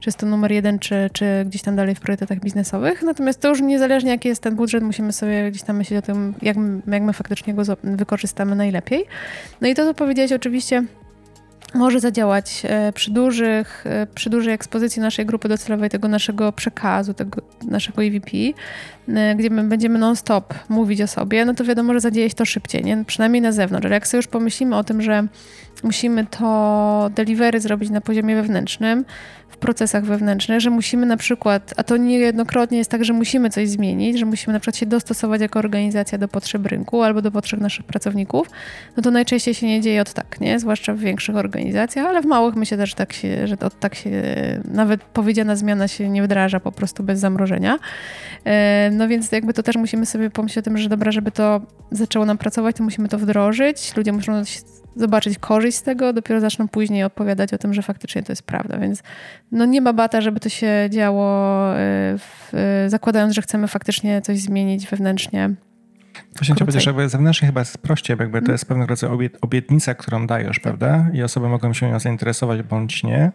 czy 0.00 0.08
jest 0.08 0.18
to 0.18 0.26
numer 0.26 0.52
jeden, 0.52 0.78
czy, 0.78 1.10
czy 1.12 1.44
gdzieś 1.46 1.62
tam 1.62 1.76
dalej 1.76 1.94
w 1.94 2.00
priorytetach 2.00 2.40
biznesowych. 2.40 3.02
Natomiast 3.02 3.40
to 3.40 3.48
już 3.48 3.60
niezależnie 3.60 4.10
jaki 4.10 4.28
jest 4.28 4.42
ten 4.42 4.56
budżet, 4.56 4.82
musimy 4.82 5.12
sobie 5.12 5.50
gdzieś 5.50 5.62
tam 5.62 5.76
myśleć 5.76 5.98
o 5.98 6.06
tym, 6.06 6.34
jak, 6.42 6.56
jak 6.86 7.02
my 7.02 7.12
faktycznie 7.12 7.54
go 7.54 7.62
wykorzystamy 7.82 8.56
najlepiej. 8.56 9.04
No 9.60 9.68
i 9.68 9.74
to, 9.74 9.84
co 9.84 9.94
powiedziałeś 9.94 10.32
oczywiście, 10.32 10.84
może 11.76 12.00
zadziałać 12.00 12.62
e, 12.64 12.92
przy, 12.92 13.10
dużych, 13.10 13.84
e, 13.86 14.06
przy 14.14 14.30
dużej 14.30 14.54
ekspozycji 14.54 15.02
naszej 15.02 15.26
grupy 15.26 15.48
docelowej, 15.48 15.90
tego 15.90 16.08
naszego 16.08 16.52
przekazu, 16.52 17.14
tego 17.14 17.42
naszego 17.64 18.04
EVP, 18.04 18.30
e, 19.08 19.34
gdzie 19.34 19.50
my 19.50 19.64
będziemy 19.64 19.98
non-stop 19.98 20.54
mówić 20.68 21.00
o 21.00 21.06
sobie, 21.06 21.44
no 21.44 21.54
to 21.54 21.64
wiadomo, 21.64 21.94
że 21.94 22.00
zadzieje 22.00 22.28
się 22.28 22.34
to 22.34 22.44
szybciej, 22.44 22.84
nie? 22.84 23.04
przynajmniej 23.06 23.42
na 23.42 23.52
zewnątrz. 23.52 23.86
Ale 23.86 23.94
jak 23.94 24.06
sobie 24.06 24.18
już 24.18 24.26
pomyślimy 24.26 24.76
o 24.76 24.84
tym, 24.84 25.02
że 25.02 25.26
musimy 25.82 26.26
to 26.26 27.10
delivery 27.14 27.60
zrobić 27.60 27.90
na 27.90 28.00
poziomie 28.00 28.36
wewnętrznym, 28.36 29.04
w 29.48 29.58
procesach 29.58 30.04
wewnętrznych, 30.04 30.60
że 30.60 30.70
musimy 30.70 31.06
na 31.06 31.16
przykład, 31.16 31.74
a 31.76 31.82
to 31.82 31.96
niejednokrotnie 31.96 32.78
jest 32.78 32.90
tak, 32.90 33.04
że 33.04 33.12
musimy 33.12 33.50
coś 33.50 33.68
zmienić, 33.68 34.18
że 34.18 34.26
musimy 34.26 34.52
na 34.52 34.60
przykład 34.60 34.76
się 34.76 34.86
dostosować 34.86 35.40
jako 35.40 35.58
organizacja 35.58 36.18
do 36.18 36.28
potrzeb 36.28 36.66
rynku 36.66 37.02
albo 37.02 37.22
do 37.22 37.30
potrzeb 37.30 37.60
naszych 37.60 37.86
pracowników, 37.86 38.50
no 38.96 39.02
to 39.02 39.10
najczęściej 39.10 39.54
się 39.54 39.66
nie 39.66 39.80
dzieje 39.80 40.02
od 40.02 40.12
tak, 40.12 40.40
nie? 40.40 40.58
Zwłaszcza 40.58 40.94
w 40.94 40.98
większych 40.98 41.36
organizacjach, 41.36 41.65
ale 41.96 42.22
w 42.22 42.26
małych 42.26 42.56
myślę 42.56 42.78
też 42.78 42.94
tak 42.94 43.12
się, 43.12 43.46
że 43.46 43.56
od 43.58 43.80
tak 43.80 43.94
się, 43.94 44.10
nawet 44.64 45.02
powiedziana 45.02 45.56
zmiana 45.56 45.88
się 45.88 46.08
nie 46.08 46.22
wdraża 46.22 46.60
po 46.60 46.72
prostu 46.72 47.02
bez 47.02 47.20
zamrożenia. 47.20 47.78
E, 48.44 48.90
no 48.92 49.08
więc 49.08 49.32
jakby 49.32 49.52
to 49.52 49.62
też 49.62 49.76
musimy 49.76 50.06
sobie 50.06 50.30
pomyśleć 50.30 50.58
o 50.58 50.64
tym, 50.64 50.78
że 50.78 50.88
dobra, 50.88 51.12
żeby 51.12 51.30
to 51.30 51.60
zaczęło 51.90 52.26
nam 52.26 52.38
pracować, 52.38 52.76
to 52.76 52.84
musimy 52.84 53.08
to 53.08 53.18
wdrożyć, 53.18 53.96
ludzie 53.96 54.12
muszą 54.12 54.42
zobaczyć 54.96 55.38
korzyść 55.38 55.78
z 55.78 55.82
tego, 55.82 56.12
dopiero 56.12 56.40
zaczną 56.40 56.68
później 56.68 57.04
opowiadać 57.04 57.54
o 57.54 57.58
tym, 57.58 57.74
że 57.74 57.82
faktycznie 57.82 58.22
to 58.22 58.32
jest 58.32 58.42
prawda. 58.42 58.78
Więc 58.78 59.02
no 59.52 59.64
nie 59.64 59.80
ma 59.80 59.92
bata, 59.92 60.20
żeby 60.20 60.40
to 60.40 60.48
się 60.48 60.88
działo, 60.90 61.72
y, 61.72 61.76
w, 62.18 62.54
y, 62.86 62.90
zakładając, 62.90 63.34
że 63.34 63.42
chcemy 63.42 63.68
faktycznie 63.68 64.22
coś 64.22 64.38
zmienić 64.38 64.86
wewnętrznie. 64.86 65.50
Właśnie 66.36 66.54
chciałbym 66.54 66.72
powiedzieć, 66.72 66.96
że 66.96 67.08
zewnętrznie 67.08 67.48
chyba 67.48 67.60
jest 67.60 67.78
prościej, 67.78 68.16
jakby 68.20 68.42
to 68.42 68.52
jest 68.52 68.66
pewnego 68.66 68.88
rodzaju 68.88 69.18
obietnica, 69.40 69.94
którą 69.94 70.26
dajesz, 70.26 70.60
prawda? 70.60 71.06
I 71.12 71.22
osoby 71.22 71.48
mogą 71.48 71.72
się 71.72 71.90
nią 71.90 72.00
zainteresować 72.00 72.62
bądź 72.62 73.02
nie. 73.02 73.32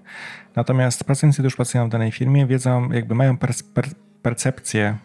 Natomiast 0.55 1.03
pracownicy, 1.03 1.41
którzy 1.41 1.55
pracują 1.55 1.87
w 1.87 1.91
danej 1.91 2.11
firmie, 2.11 2.47
wiedzą, 2.47 2.91
jakby 2.91 3.15
mają 3.15 3.37
pers 3.37 3.63
percepcję 4.21 4.97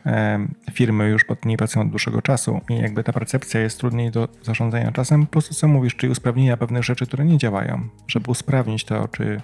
firmy 0.73 1.09
już 1.09 1.25
pod 1.25 1.45
niej 1.45 1.57
pracują 1.57 1.85
od 1.85 1.91
dłuższego 1.91 2.23
czasu 2.23 2.61
i 2.71 2.79
jakby 2.79 3.05
ta 3.05 3.13
percepcja 3.13 3.61
jest 3.61 3.79
trudniej 3.79 4.11
do 4.11 4.29
zarządzania 4.43 4.93
czasem, 4.93 5.27
po 5.27 5.33
prostu 5.33 5.55
co 5.55 5.69
mówisz, 5.69 5.97
czyli 5.97 6.13
usprawnienia 6.13 6.57
pewnych 6.57 6.85
rzeczy, 6.85 7.07
które 7.07 7.25
nie 7.25 7.39
działają, 7.39 7.89
żeby 8.09 8.31
usprawnić 8.31 8.85
to, 8.85 9.09
czy 9.09 9.41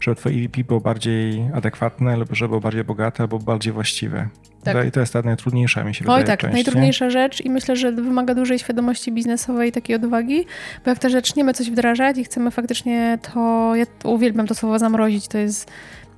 żeby 0.00 0.16
twoje 0.16 0.44
EVP 0.44 0.64
było 0.64 0.80
bardziej 0.80 1.42
adekwatne 1.54 2.16
lub 2.16 2.28
żeby 2.32 2.48
było 2.48 2.60
bardziej 2.60 2.84
bogate 2.84 3.22
albo 3.22 3.38
bardziej 3.38 3.72
właściwe. 3.72 4.28
Tak. 4.64 4.86
I 4.86 4.90
to 4.90 5.00
jest 5.00 5.12
ta 5.12 5.22
najtrudniejsza, 5.22 5.84
mi 5.84 5.94
się 5.94 6.04
wydaje. 6.04 6.18
Oj 6.18 6.26
tak, 6.26 6.40
część, 6.40 6.54
najtrudniejsza 6.54 7.10
rzecz 7.10 7.40
i 7.44 7.50
myślę, 7.50 7.76
że 7.76 7.92
wymaga 7.92 8.34
dużej 8.34 8.58
świadomości 8.58 9.12
biznesowej 9.12 9.68
i 9.68 9.72
takiej 9.72 9.96
odwagi, 9.96 10.46
bo 10.84 10.90
jak 10.90 10.98
też 10.98 11.12
zaczniemy 11.12 11.54
coś 11.54 11.70
wdrażać 11.70 12.18
i 12.18 12.24
chcemy 12.24 12.50
faktycznie 12.50 13.18
to, 13.22 13.72
ja 13.76 13.84
uwielbiam 14.04 14.46
to 14.46 14.54
słowo 14.54 14.78
zamrozić, 14.78 15.28
to 15.28 15.38
jest 15.38 15.70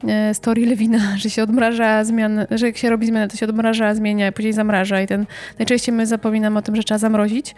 E, 0.06 0.34
story 0.34 0.66
Lewina, 0.66 0.98
że 1.22 1.30
się 1.30 1.42
odmraża 1.42 2.04
zmian, 2.04 2.46
że 2.50 2.66
jak 2.66 2.76
się 2.76 2.90
robi 2.90 3.06
zmianę, 3.06 3.28
to 3.28 3.36
się 3.36 3.46
odmraża, 3.46 3.94
zmienia, 3.94 4.28
i 4.28 4.32
później 4.32 4.52
zamraża 4.52 5.00
i 5.00 5.06
ten, 5.06 5.26
najczęściej 5.58 5.94
my 5.94 6.06
zapominamy 6.06 6.58
o 6.58 6.62
tym, 6.62 6.76
że 6.76 6.82
trzeba 6.82 6.98
zamrozić, 6.98 7.54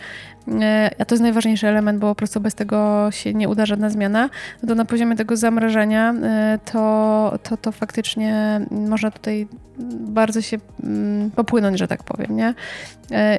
e, 0.61 0.91
a 0.99 1.05
to 1.05 1.15
jest 1.15 1.23
najważniejszy 1.23 1.69
element, 1.69 1.99
bo 1.99 2.09
po 2.09 2.15
prostu 2.15 2.41
bez 2.41 2.55
tego 2.55 3.09
się 3.11 3.35
nie 3.35 3.49
uda 3.49 3.67
żadna 3.67 3.91
zmiana, 3.91 4.31
no 4.63 4.69
to 4.69 4.75
na 4.75 4.85
poziomie 4.85 5.17
tego 5.17 5.37
zamrażania 5.37 6.15
e, 6.23 6.59
to, 6.73 7.39
to, 7.43 7.57
to 7.57 7.73
faktycznie 7.73 8.61
można 8.71 9.11
tutaj 9.11 9.49
bardzo 9.91 10.43
się 10.43 10.59
mm, 10.83 11.31
popłynąć, 11.31 11.79
że 11.79 11.89
tak 11.89 12.03
powiem, 12.03 12.37
nie? 12.37 12.55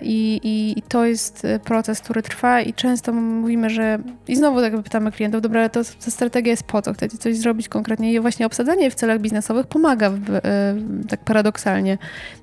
I, 0.01 0.39
i, 0.43 0.79
I, 0.79 0.81
to 0.81 1.05
jest 1.05 1.47
proces, 1.63 2.01
który 2.01 2.21
trwa 2.21 2.61
i 2.61 2.73
często 2.73 3.13
mówimy, 3.13 3.69
że 3.69 3.99
i 4.27 4.35
znowu 4.35 4.61
tak 4.61 4.83
pytamy 4.83 5.11
klientów, 5.11 5.41
dobra, 5.41 5.69
to 5.69 5.81
ta 6.05 6.11
strategia 6.11 6.51
jest 6.51 6.63
po 6.63 6.81
co? 6.81 6.93
Chcecie 6.93 7.17
coś 7.17 7.37
zrobić 7.37 7.69
konkretnie 7.69 8.13
i 8.13 8.19
właśnie 8.19 8.45
obsadzenie 8.45 8.90
w 8.91 8.95
celach 8.95 9.19
biznesowych 9.19 9.67
pomaga 9.67 10.09
w, 10.09 10.29
e, 10.29 10.41
tak 11.09 11.19
paradoksalnie 11.19 11.97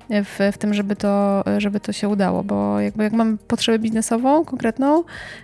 w, 0.09 0.39
w 0.53 0.57
tym, 0.57 0.73
żeby 0.73 0.95
to, 0.95 1.43
żeby 1.57 1.79
to 1.79 1.91
się 1.91 2.09
udało, 2.09 2.43
bo 2.43 2.79
jakby 2.79 3.03
jak 3.03 3.13
mamy 3.13 3.37
potrzebę 3.37 3.79
biznesową 3.79 4.45
konkretną, 4.45 5.03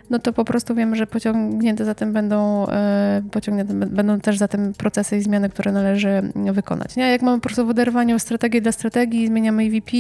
no 0.10 0.20
to 0.20 0.34
po 0.34 0.46
prostu 0.46 0.76
wiemy, 0.76 0.96
że 0.96 1.08
pociągnięte 1.08 1.86
za 1.86 1.96
tym 1.96 2.14
będą, 2.14 2.68
e, 2.68 3.22
pociągnięte 3.32 3.74
będą 3.74 4.20
też 4.20 4.38
za 4.38 4.48
tym 4.48 4.74
procesy 4.74 5.18
i 5.18 5.22
zmiany, 5.22 5.50
które 5.50 5.72
należy 5.72 6.32
wykonać. 6.36 6.96
Nie? 6.96 7.12
Jak 7.12 7.22
mamy 7.22 7.38
po 7.38 7.44
prostu 7.44 7.66
w 7.66 7.70
oderwaniu 7.70 8.20
strategię 8.20 8.62
dla 8.62 8.72
strategii, 8.72 9.28
zmieniamy 9.28 9.64
EVP, 9.64 9.92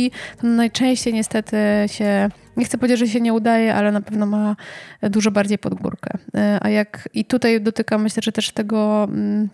to 0.41 0.47
najczęściej 0.47 1.14
niestety 1.14 1.58
się 1.88 2.30
nie 2.58 2.66
chcę 2.66 2.78
powiedzieć, 2.78 2.99
że 2.99 3.08
się 3.08 3.22
nie 3.22 3.34
udaje, 3.34 3.76
ale 3.76 3.91
na 3.91 4.01
pewno 4.01 4.26
ma 4.26 4.56
dużo 5.01 5.32
bardziej 5.32 5.58
pod 5.58 5.74
górkę. 5.74 6.18
E, 6.36 6.60
a 6.62 6.70
jak 6.70 7.10
i 7.14 7.26
tutaj 7.26 7.62
dotykam, 7.62 8.01
myślę, 8.01 8.22
że 8.24 8.32
też 8.32 8.51
tego 8.51 9.03
mm, 9.03 9.49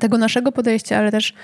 tego 0.00 0.18
naszego 0.18 0.52
podejścia, 0.52 0.98
ale 0.98 1.10
też 1.10 1.34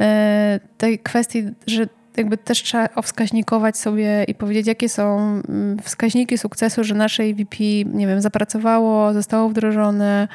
e, 0.00 0.60
tej 0.78 0.98
kwestii, 0.98 1.44
że 1.66 1.86
jakby 2.16 2.36
też 2.36 2.62
trzeba 2.62 2.88
owskaźnikować 2.94 3.78
sobie 3.78 4.24
i 4.28 4.34
powiedzieć, 4.34 4.66
jakie 4.66 4.88
są 4.88 5.18
mm, 5.18 5.78
wskaźniki 5.82 6.38
sukcesu, 6.38 6.84
że 6.84 6.94
nasze 6.94 7.22
EVP, 7.22 7.56
nie 7.84 8.06
wiem, 8.06 8.20
zapracowało, 8.20 9.12
zostało 9.12 9.48
wdrożone, 9.48 10.28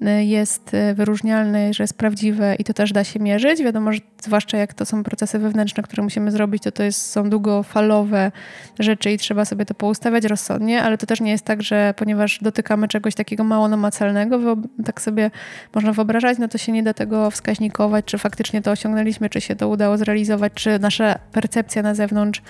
jest 0.00 0.74
e, 0.74 0.94
wyróżnialny, 0.94 1.74
że 1.74 1.82
jest 1.82 1.94
prawdziwe 1.94 2.54
i 2.54 2.64
to 2.64 2.74
też 2.74 2.92
da 2.92 3.04
się 3.04 3.20
mierzyć. 3.20 3.62
Wiadomo, 3.62 3.92
że 3.92 4.00
zwłaszcza 4.22 4.58
jak 4.58 4.74
to 4.74 4.86
są 4.86 5.04
procesy 5.04 5.38
wewnętrzne, 5.38 5.82
które 5.82 6.02
musimy 6.02 6.30
zrobić, 6.30 6.62
to 6.62 6.72
to 6.72 6.82
jest, 6.82 7.10
są 7.10 7.30
długofalowe 7.30 8.32
rzeczy 8.78 9.10
i 9.10 9.18
trzeba 9.18 9.44
sobie 9.44 9.64
to 9.64 9.74
poustawiać 9.74 10.24
rozsądnie, 10.24 10.82
ale 10.82 10.98
to 10.98 11.06
też 11.06 11.20
nie 11.20 11.30
jest 11.30 11.44
tak, 11.44 11.62
że 11.62 11.94
ponieważ 11.96 12.38
dotykamy 12.42 12.88
czegoś 12.88 13.14
takiego 13.14 13.44
mało 13.44 13.68
namacalnego, 13.68 14.56
tak 14.84 15.00
sobie 15.00 15.30
można 15.74 15.92
wyobrażać, 15.92 16.38
no 16.38 16.48
to 16.48 16.58
się 16.58 16.72
nie 16.72 16.82
da 16.82 16.94
tego 16.94 17.30
wskaźnikować, 17.30 18.04
czy 18.04 18.18
faktycznie 18.18 18.62
to 18.62 18.70
osiągnęliśmy, 18.70 19.30
czy 19.30 19.40
się 19.40 19.56
to 19.56 19.68
udało 19.68 19.98
zrealizować, 19.98 20.52
czy 20.54 20.78
nasza 20.78 21.18
percepcja 21.32 21.82
na 21.82 21.94
zewnątrz 21.94 22.42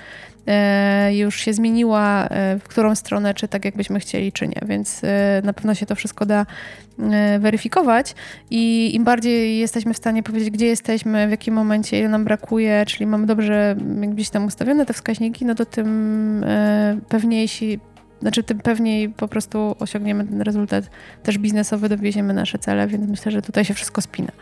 już 1.11 1.40
się 1.40 1.53
zmieniła, 1.53 2.28
e, 2.28 2.59
w 2.59 2.68
którą 2.68 2.94
stronę, 2.94 3.34
czy 3.34 3.49
tak 3.49 3.64
jakbyśmy 3.64 4.01
chcieli, 4.01 4.32
czy 4.32 4.49
nie. 4.49 4.61
Więc 4.66 5.03
na 5.42 5.53
pewno 5.53 5.74
się 5.74 5.86
to 5.86 5.94
wszystko 5.94 6.26
da 6.26 6.46
weryfikować 7.38 8.14
i 8.51 8.94
im 8.94 9.05
bardziej 9.05 9.59
jesteśmy 9.59 9.94
w 9.94 9.96
stanie 9.96 10.22
powiedzieć, 10.22 10.51
gdzie 10.51 10.66
jesteśmy, 10.66 11.28
w 11.28 11.30
jakim 11.30 11.55
momencie, 11.55 11.99
ile 11.99 12.09
nam 12.09 12.24
brakuje, 12.24 12.84
czyli 12.86 13.07
mamy 13.07 13.26
dobrze 13.26 13.76
gdzieś 14.01 14.30
tam 14.30 14.44
ustawione 14.44 14.86
te 14.86 14.92
wskaźniki, 14.92 15.44
no 15.44 15.55
to 15.55 15.64
tym 15.64 16.44
e, 16.44 16.99
pewniejsi 17.09 17.80
znaczy 18.20 18.42
tym 18.42 18.58
pewniej 18.58 19.08
po 19.08 19.28
prostu 19.28 19.76
osiągniemy 19.78 20.24
ten 20.24 20.42
rezultat 20.42 20.90
też 21.22 21.38
biznesowy, 21.38 21.88
dowieziemy 21.88 22.34
nasze 22.34 22.58
cele, 22.58 22.86
więc 22.86 23.08
myślę, 23.08 23.32
że 23.32 23.42
tutaj 23.42 23.64
się 23.64 23.74
wszystko 23.74 24.00
spina. 24.02 24.32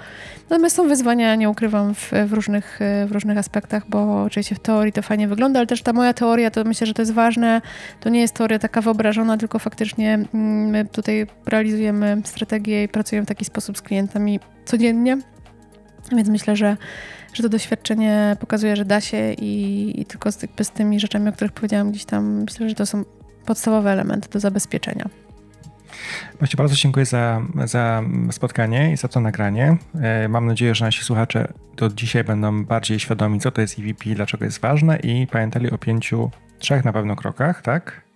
Natomiast 0.50 0.76
są 0.76 0.88
wyzwania, 0.88 1.34
nie 1.34 1.50
ukrywam, 1.50 1.94
w, 1.94 2.12
w, 2.26 2.32
różnych, 2.32 2.80
w 3.06 3.12
różnych 3.12 3.38
aspektach, 3.38 3.88
bo 3.88 4.22
oczywiście 4.22 4.54
w 4.54 4.58
teorii 4.58 4.92
to 4.92 5.02
fajnie 5.02 5.28
wygląda, 5.28 5.58
ale 5.58 5.66
też 5.66 5.82
ta 5.82 5.92
moja 5.92 6.14
teoria, 6.14 6.50
to 6.50 6.64
myślę, 6.64 6.86
że 6.86 6.94
to 6.94 7.02
jest 7.02 7.12
ważne. 7.12 7.62
To 8.00 8.08
nie 8.08 8.20
jest 8.20 8.34
teoria 8.34 8.58
taka 8.58 8.80
wyobrażona, 8.80 9.36
tylko 9.36 9.58
faktycznie 9.58 10.14
mm, 10.14 10.70
my 10.70 10.84
tutaj 10.84 11.26
realizujemy 11.46 12.22
strategię 12.24 12.84
i 12.84 12.88
pracujemy 12.88 13.26
w 13.26 13.28
taki 13.28 13.44
sposób 13.44 13.78
z 13.78 13.82
klientami 13.82 14.40
codziennie. 14.64 15.18
Więc 16.12 16.28
myślę, 16.28 16.56
że, 16.56 16.76
że 17.32 17.42
to 17.42 17.48
doświadczenie 17.48 18.36
pokazuje, 18.40 18.76
że 18.76 18.84
da 18.84 19.00
się 19.00 19.32
i, 19.32 20.00
i 20.00 20.04
tylko 20.04 20.32
z, 20.32 20.38
z 20.62 20.70
tymi 20.70 21.00
rzeczami, 21.00 21.28
o 21.28 21.32
których 21.32 21.52
powiedziałam 21.52 21.90
gdzieś 21.90 22.04
tam, 22.04 22.42
myślę, 22.42 22.68
że 22.68 22.74
to 22.74 22.86
są 22.86 23.04
podstawowe 23.46 23.90
elementy 23.90 24.28
do 24.28 24.40
zabezpieczenia. 24.40 25.08
Właśnie 26.38 26.56
bardzo 26.56 26.74
dziękuję 26.74 27.06
za, 27.06 27.42
za 27.64 28.02
spotkanie 28.30 28.92
i 28.92 28.96
za 28.96 29.08
to 29.08 29.20
nagranie. 29.20 29.76
E, 30.00 30.28
mam 30.28 30.46
nadzieję, 30.46 30.74
że 30.74 30.84
nasi 30.84 31.04
słuchacze 31.04 31.52
do 31.76 31.88
dzisiaj 31.88 32.24
będą 32.24 32.64
bardziej 32.64 33.00
świadomi, 33.00 33.40
co 33.40 33.50
to 33.50 33.60
jest 33.60 33.78
EVP, 33.78 34.14
dlaczego 34.14 34.44
jest 34.44 34.60
ważne 34.60 34.96
i 34.96 35.26
pamiętali 35.26 35.70
o 35.70 35.78
pięciu, 35.78 36.30
trzech 36.58 36.84
na 36.84 36.92
pewno 36.92 37.16
krokach, 37.16 37.62
tak? 37.62 38.06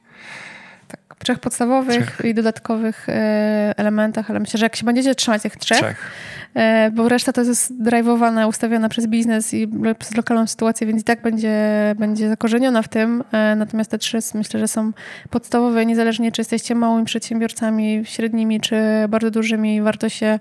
trzech 1.18 1.39
podstawowych 1.39 2.07
trzech. 2.07 2.24
i 2.24 2.35
dodatkowych 2.35 3.09
e, 3.09 3.74
elementach, 3.76 4.31
ale 4.31 4.41
myślę, 4.41 4.59
że 4.59 4.66
jak 4.66 4.76
się 4.76 4.85
będziecie 4.85 5.14
trzymać 5.14 5.43
tych 5.43 5.57
trzech, 5.57 5.78
trzech. 5.78 6.11
E, 6.55 6.90
bo 6.90 7.09
reszta 7.09 7.32
to 7.32 7.40
jest 7.42 7.82
drive'owana, 7.82 8.48
ustawiona 8.48 8.88
przez 8.88 9.07
biznes 9.07 9.55
i 9.55 9.68
przez 9.98 10.16
lokalną 10.16 10.46
sytuację, 10.46 10.86
więc 10.86 11.01
i 11.01 11.05
tak 11.05 11.22
będzie, 11.22 11.55
będzie 11.98 12.28
zakorzeniona 12.28 12.82
w 12.82 12.88
tym. 12.88 13.24
E, 13.32 13.57
natomiast 13.57 13.90
te 13.90 13.98
trzy 13.98 14.18
myślę, 14.34 14.61
że 14.61 14.68
są 14.68 14.92
podstawowe, 15.30 15.86
niezależnie 15.86 16.32
czy 16.32 16.40
jesteście 16.40 16.74
małymi 16.74 17.05
przedsiębiorcami, 17.05 18.03
średnimi 18.05 18.61
czy 18.61 18.76
bardzo 19.09 19.30
dużymi, 19.30 19.82
warto 19.82 20.09
się 20.09 20.38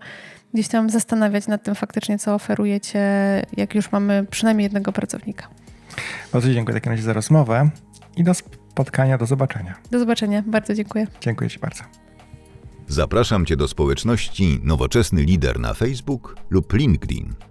gdzieś 0.53 0.67
tam 0.67 0.89
zastanawiać 0.89 1.47
nad 1.47 1.63
tym 1.63 1.75
faktycznie, 1.75 2.19
co 2.19 2.35
oferujecie, 2.35 2.99
jak 3.57 3.75
już 3.75 3.91
mamy 3.91 4.25
przynajmniej 4.31 4.63
jednego 4.63 4.91
pracownika. 4.91 5.47
Bardzo 6.33 6.53
dziękuję 6.53 6.73
takim 6.73 6.91
razie 6.91 7.03
za 7.03 7.13
rozmowę 7.13 7.69
i 8.17 8.23
do 8.23 8.33
spotkania, 8.33 9.17
do 9.17 9.25
zobaczenia. 9.25 9.75
Do 9.91 9.99
zobaczenia, 9.99 10.43
bardzo 10.45 10.73
dziękuję. 10.73 11.07
Dziękuję 11.21 11.49
Ci 11.49 11.59
bardzo. 11.59 12.08
Zapraszam 12.91 13.45
Cię 13.45 13.57
do 13.57 13.67
społeczności 13.67 14.59
Nowoczesny 14.63 15.23
Lider 15.23 15.59
na 15.59 15.73
Facebook 15.73 16.35
lub 16.49 16.73
LinkedIn. 16.73 17.48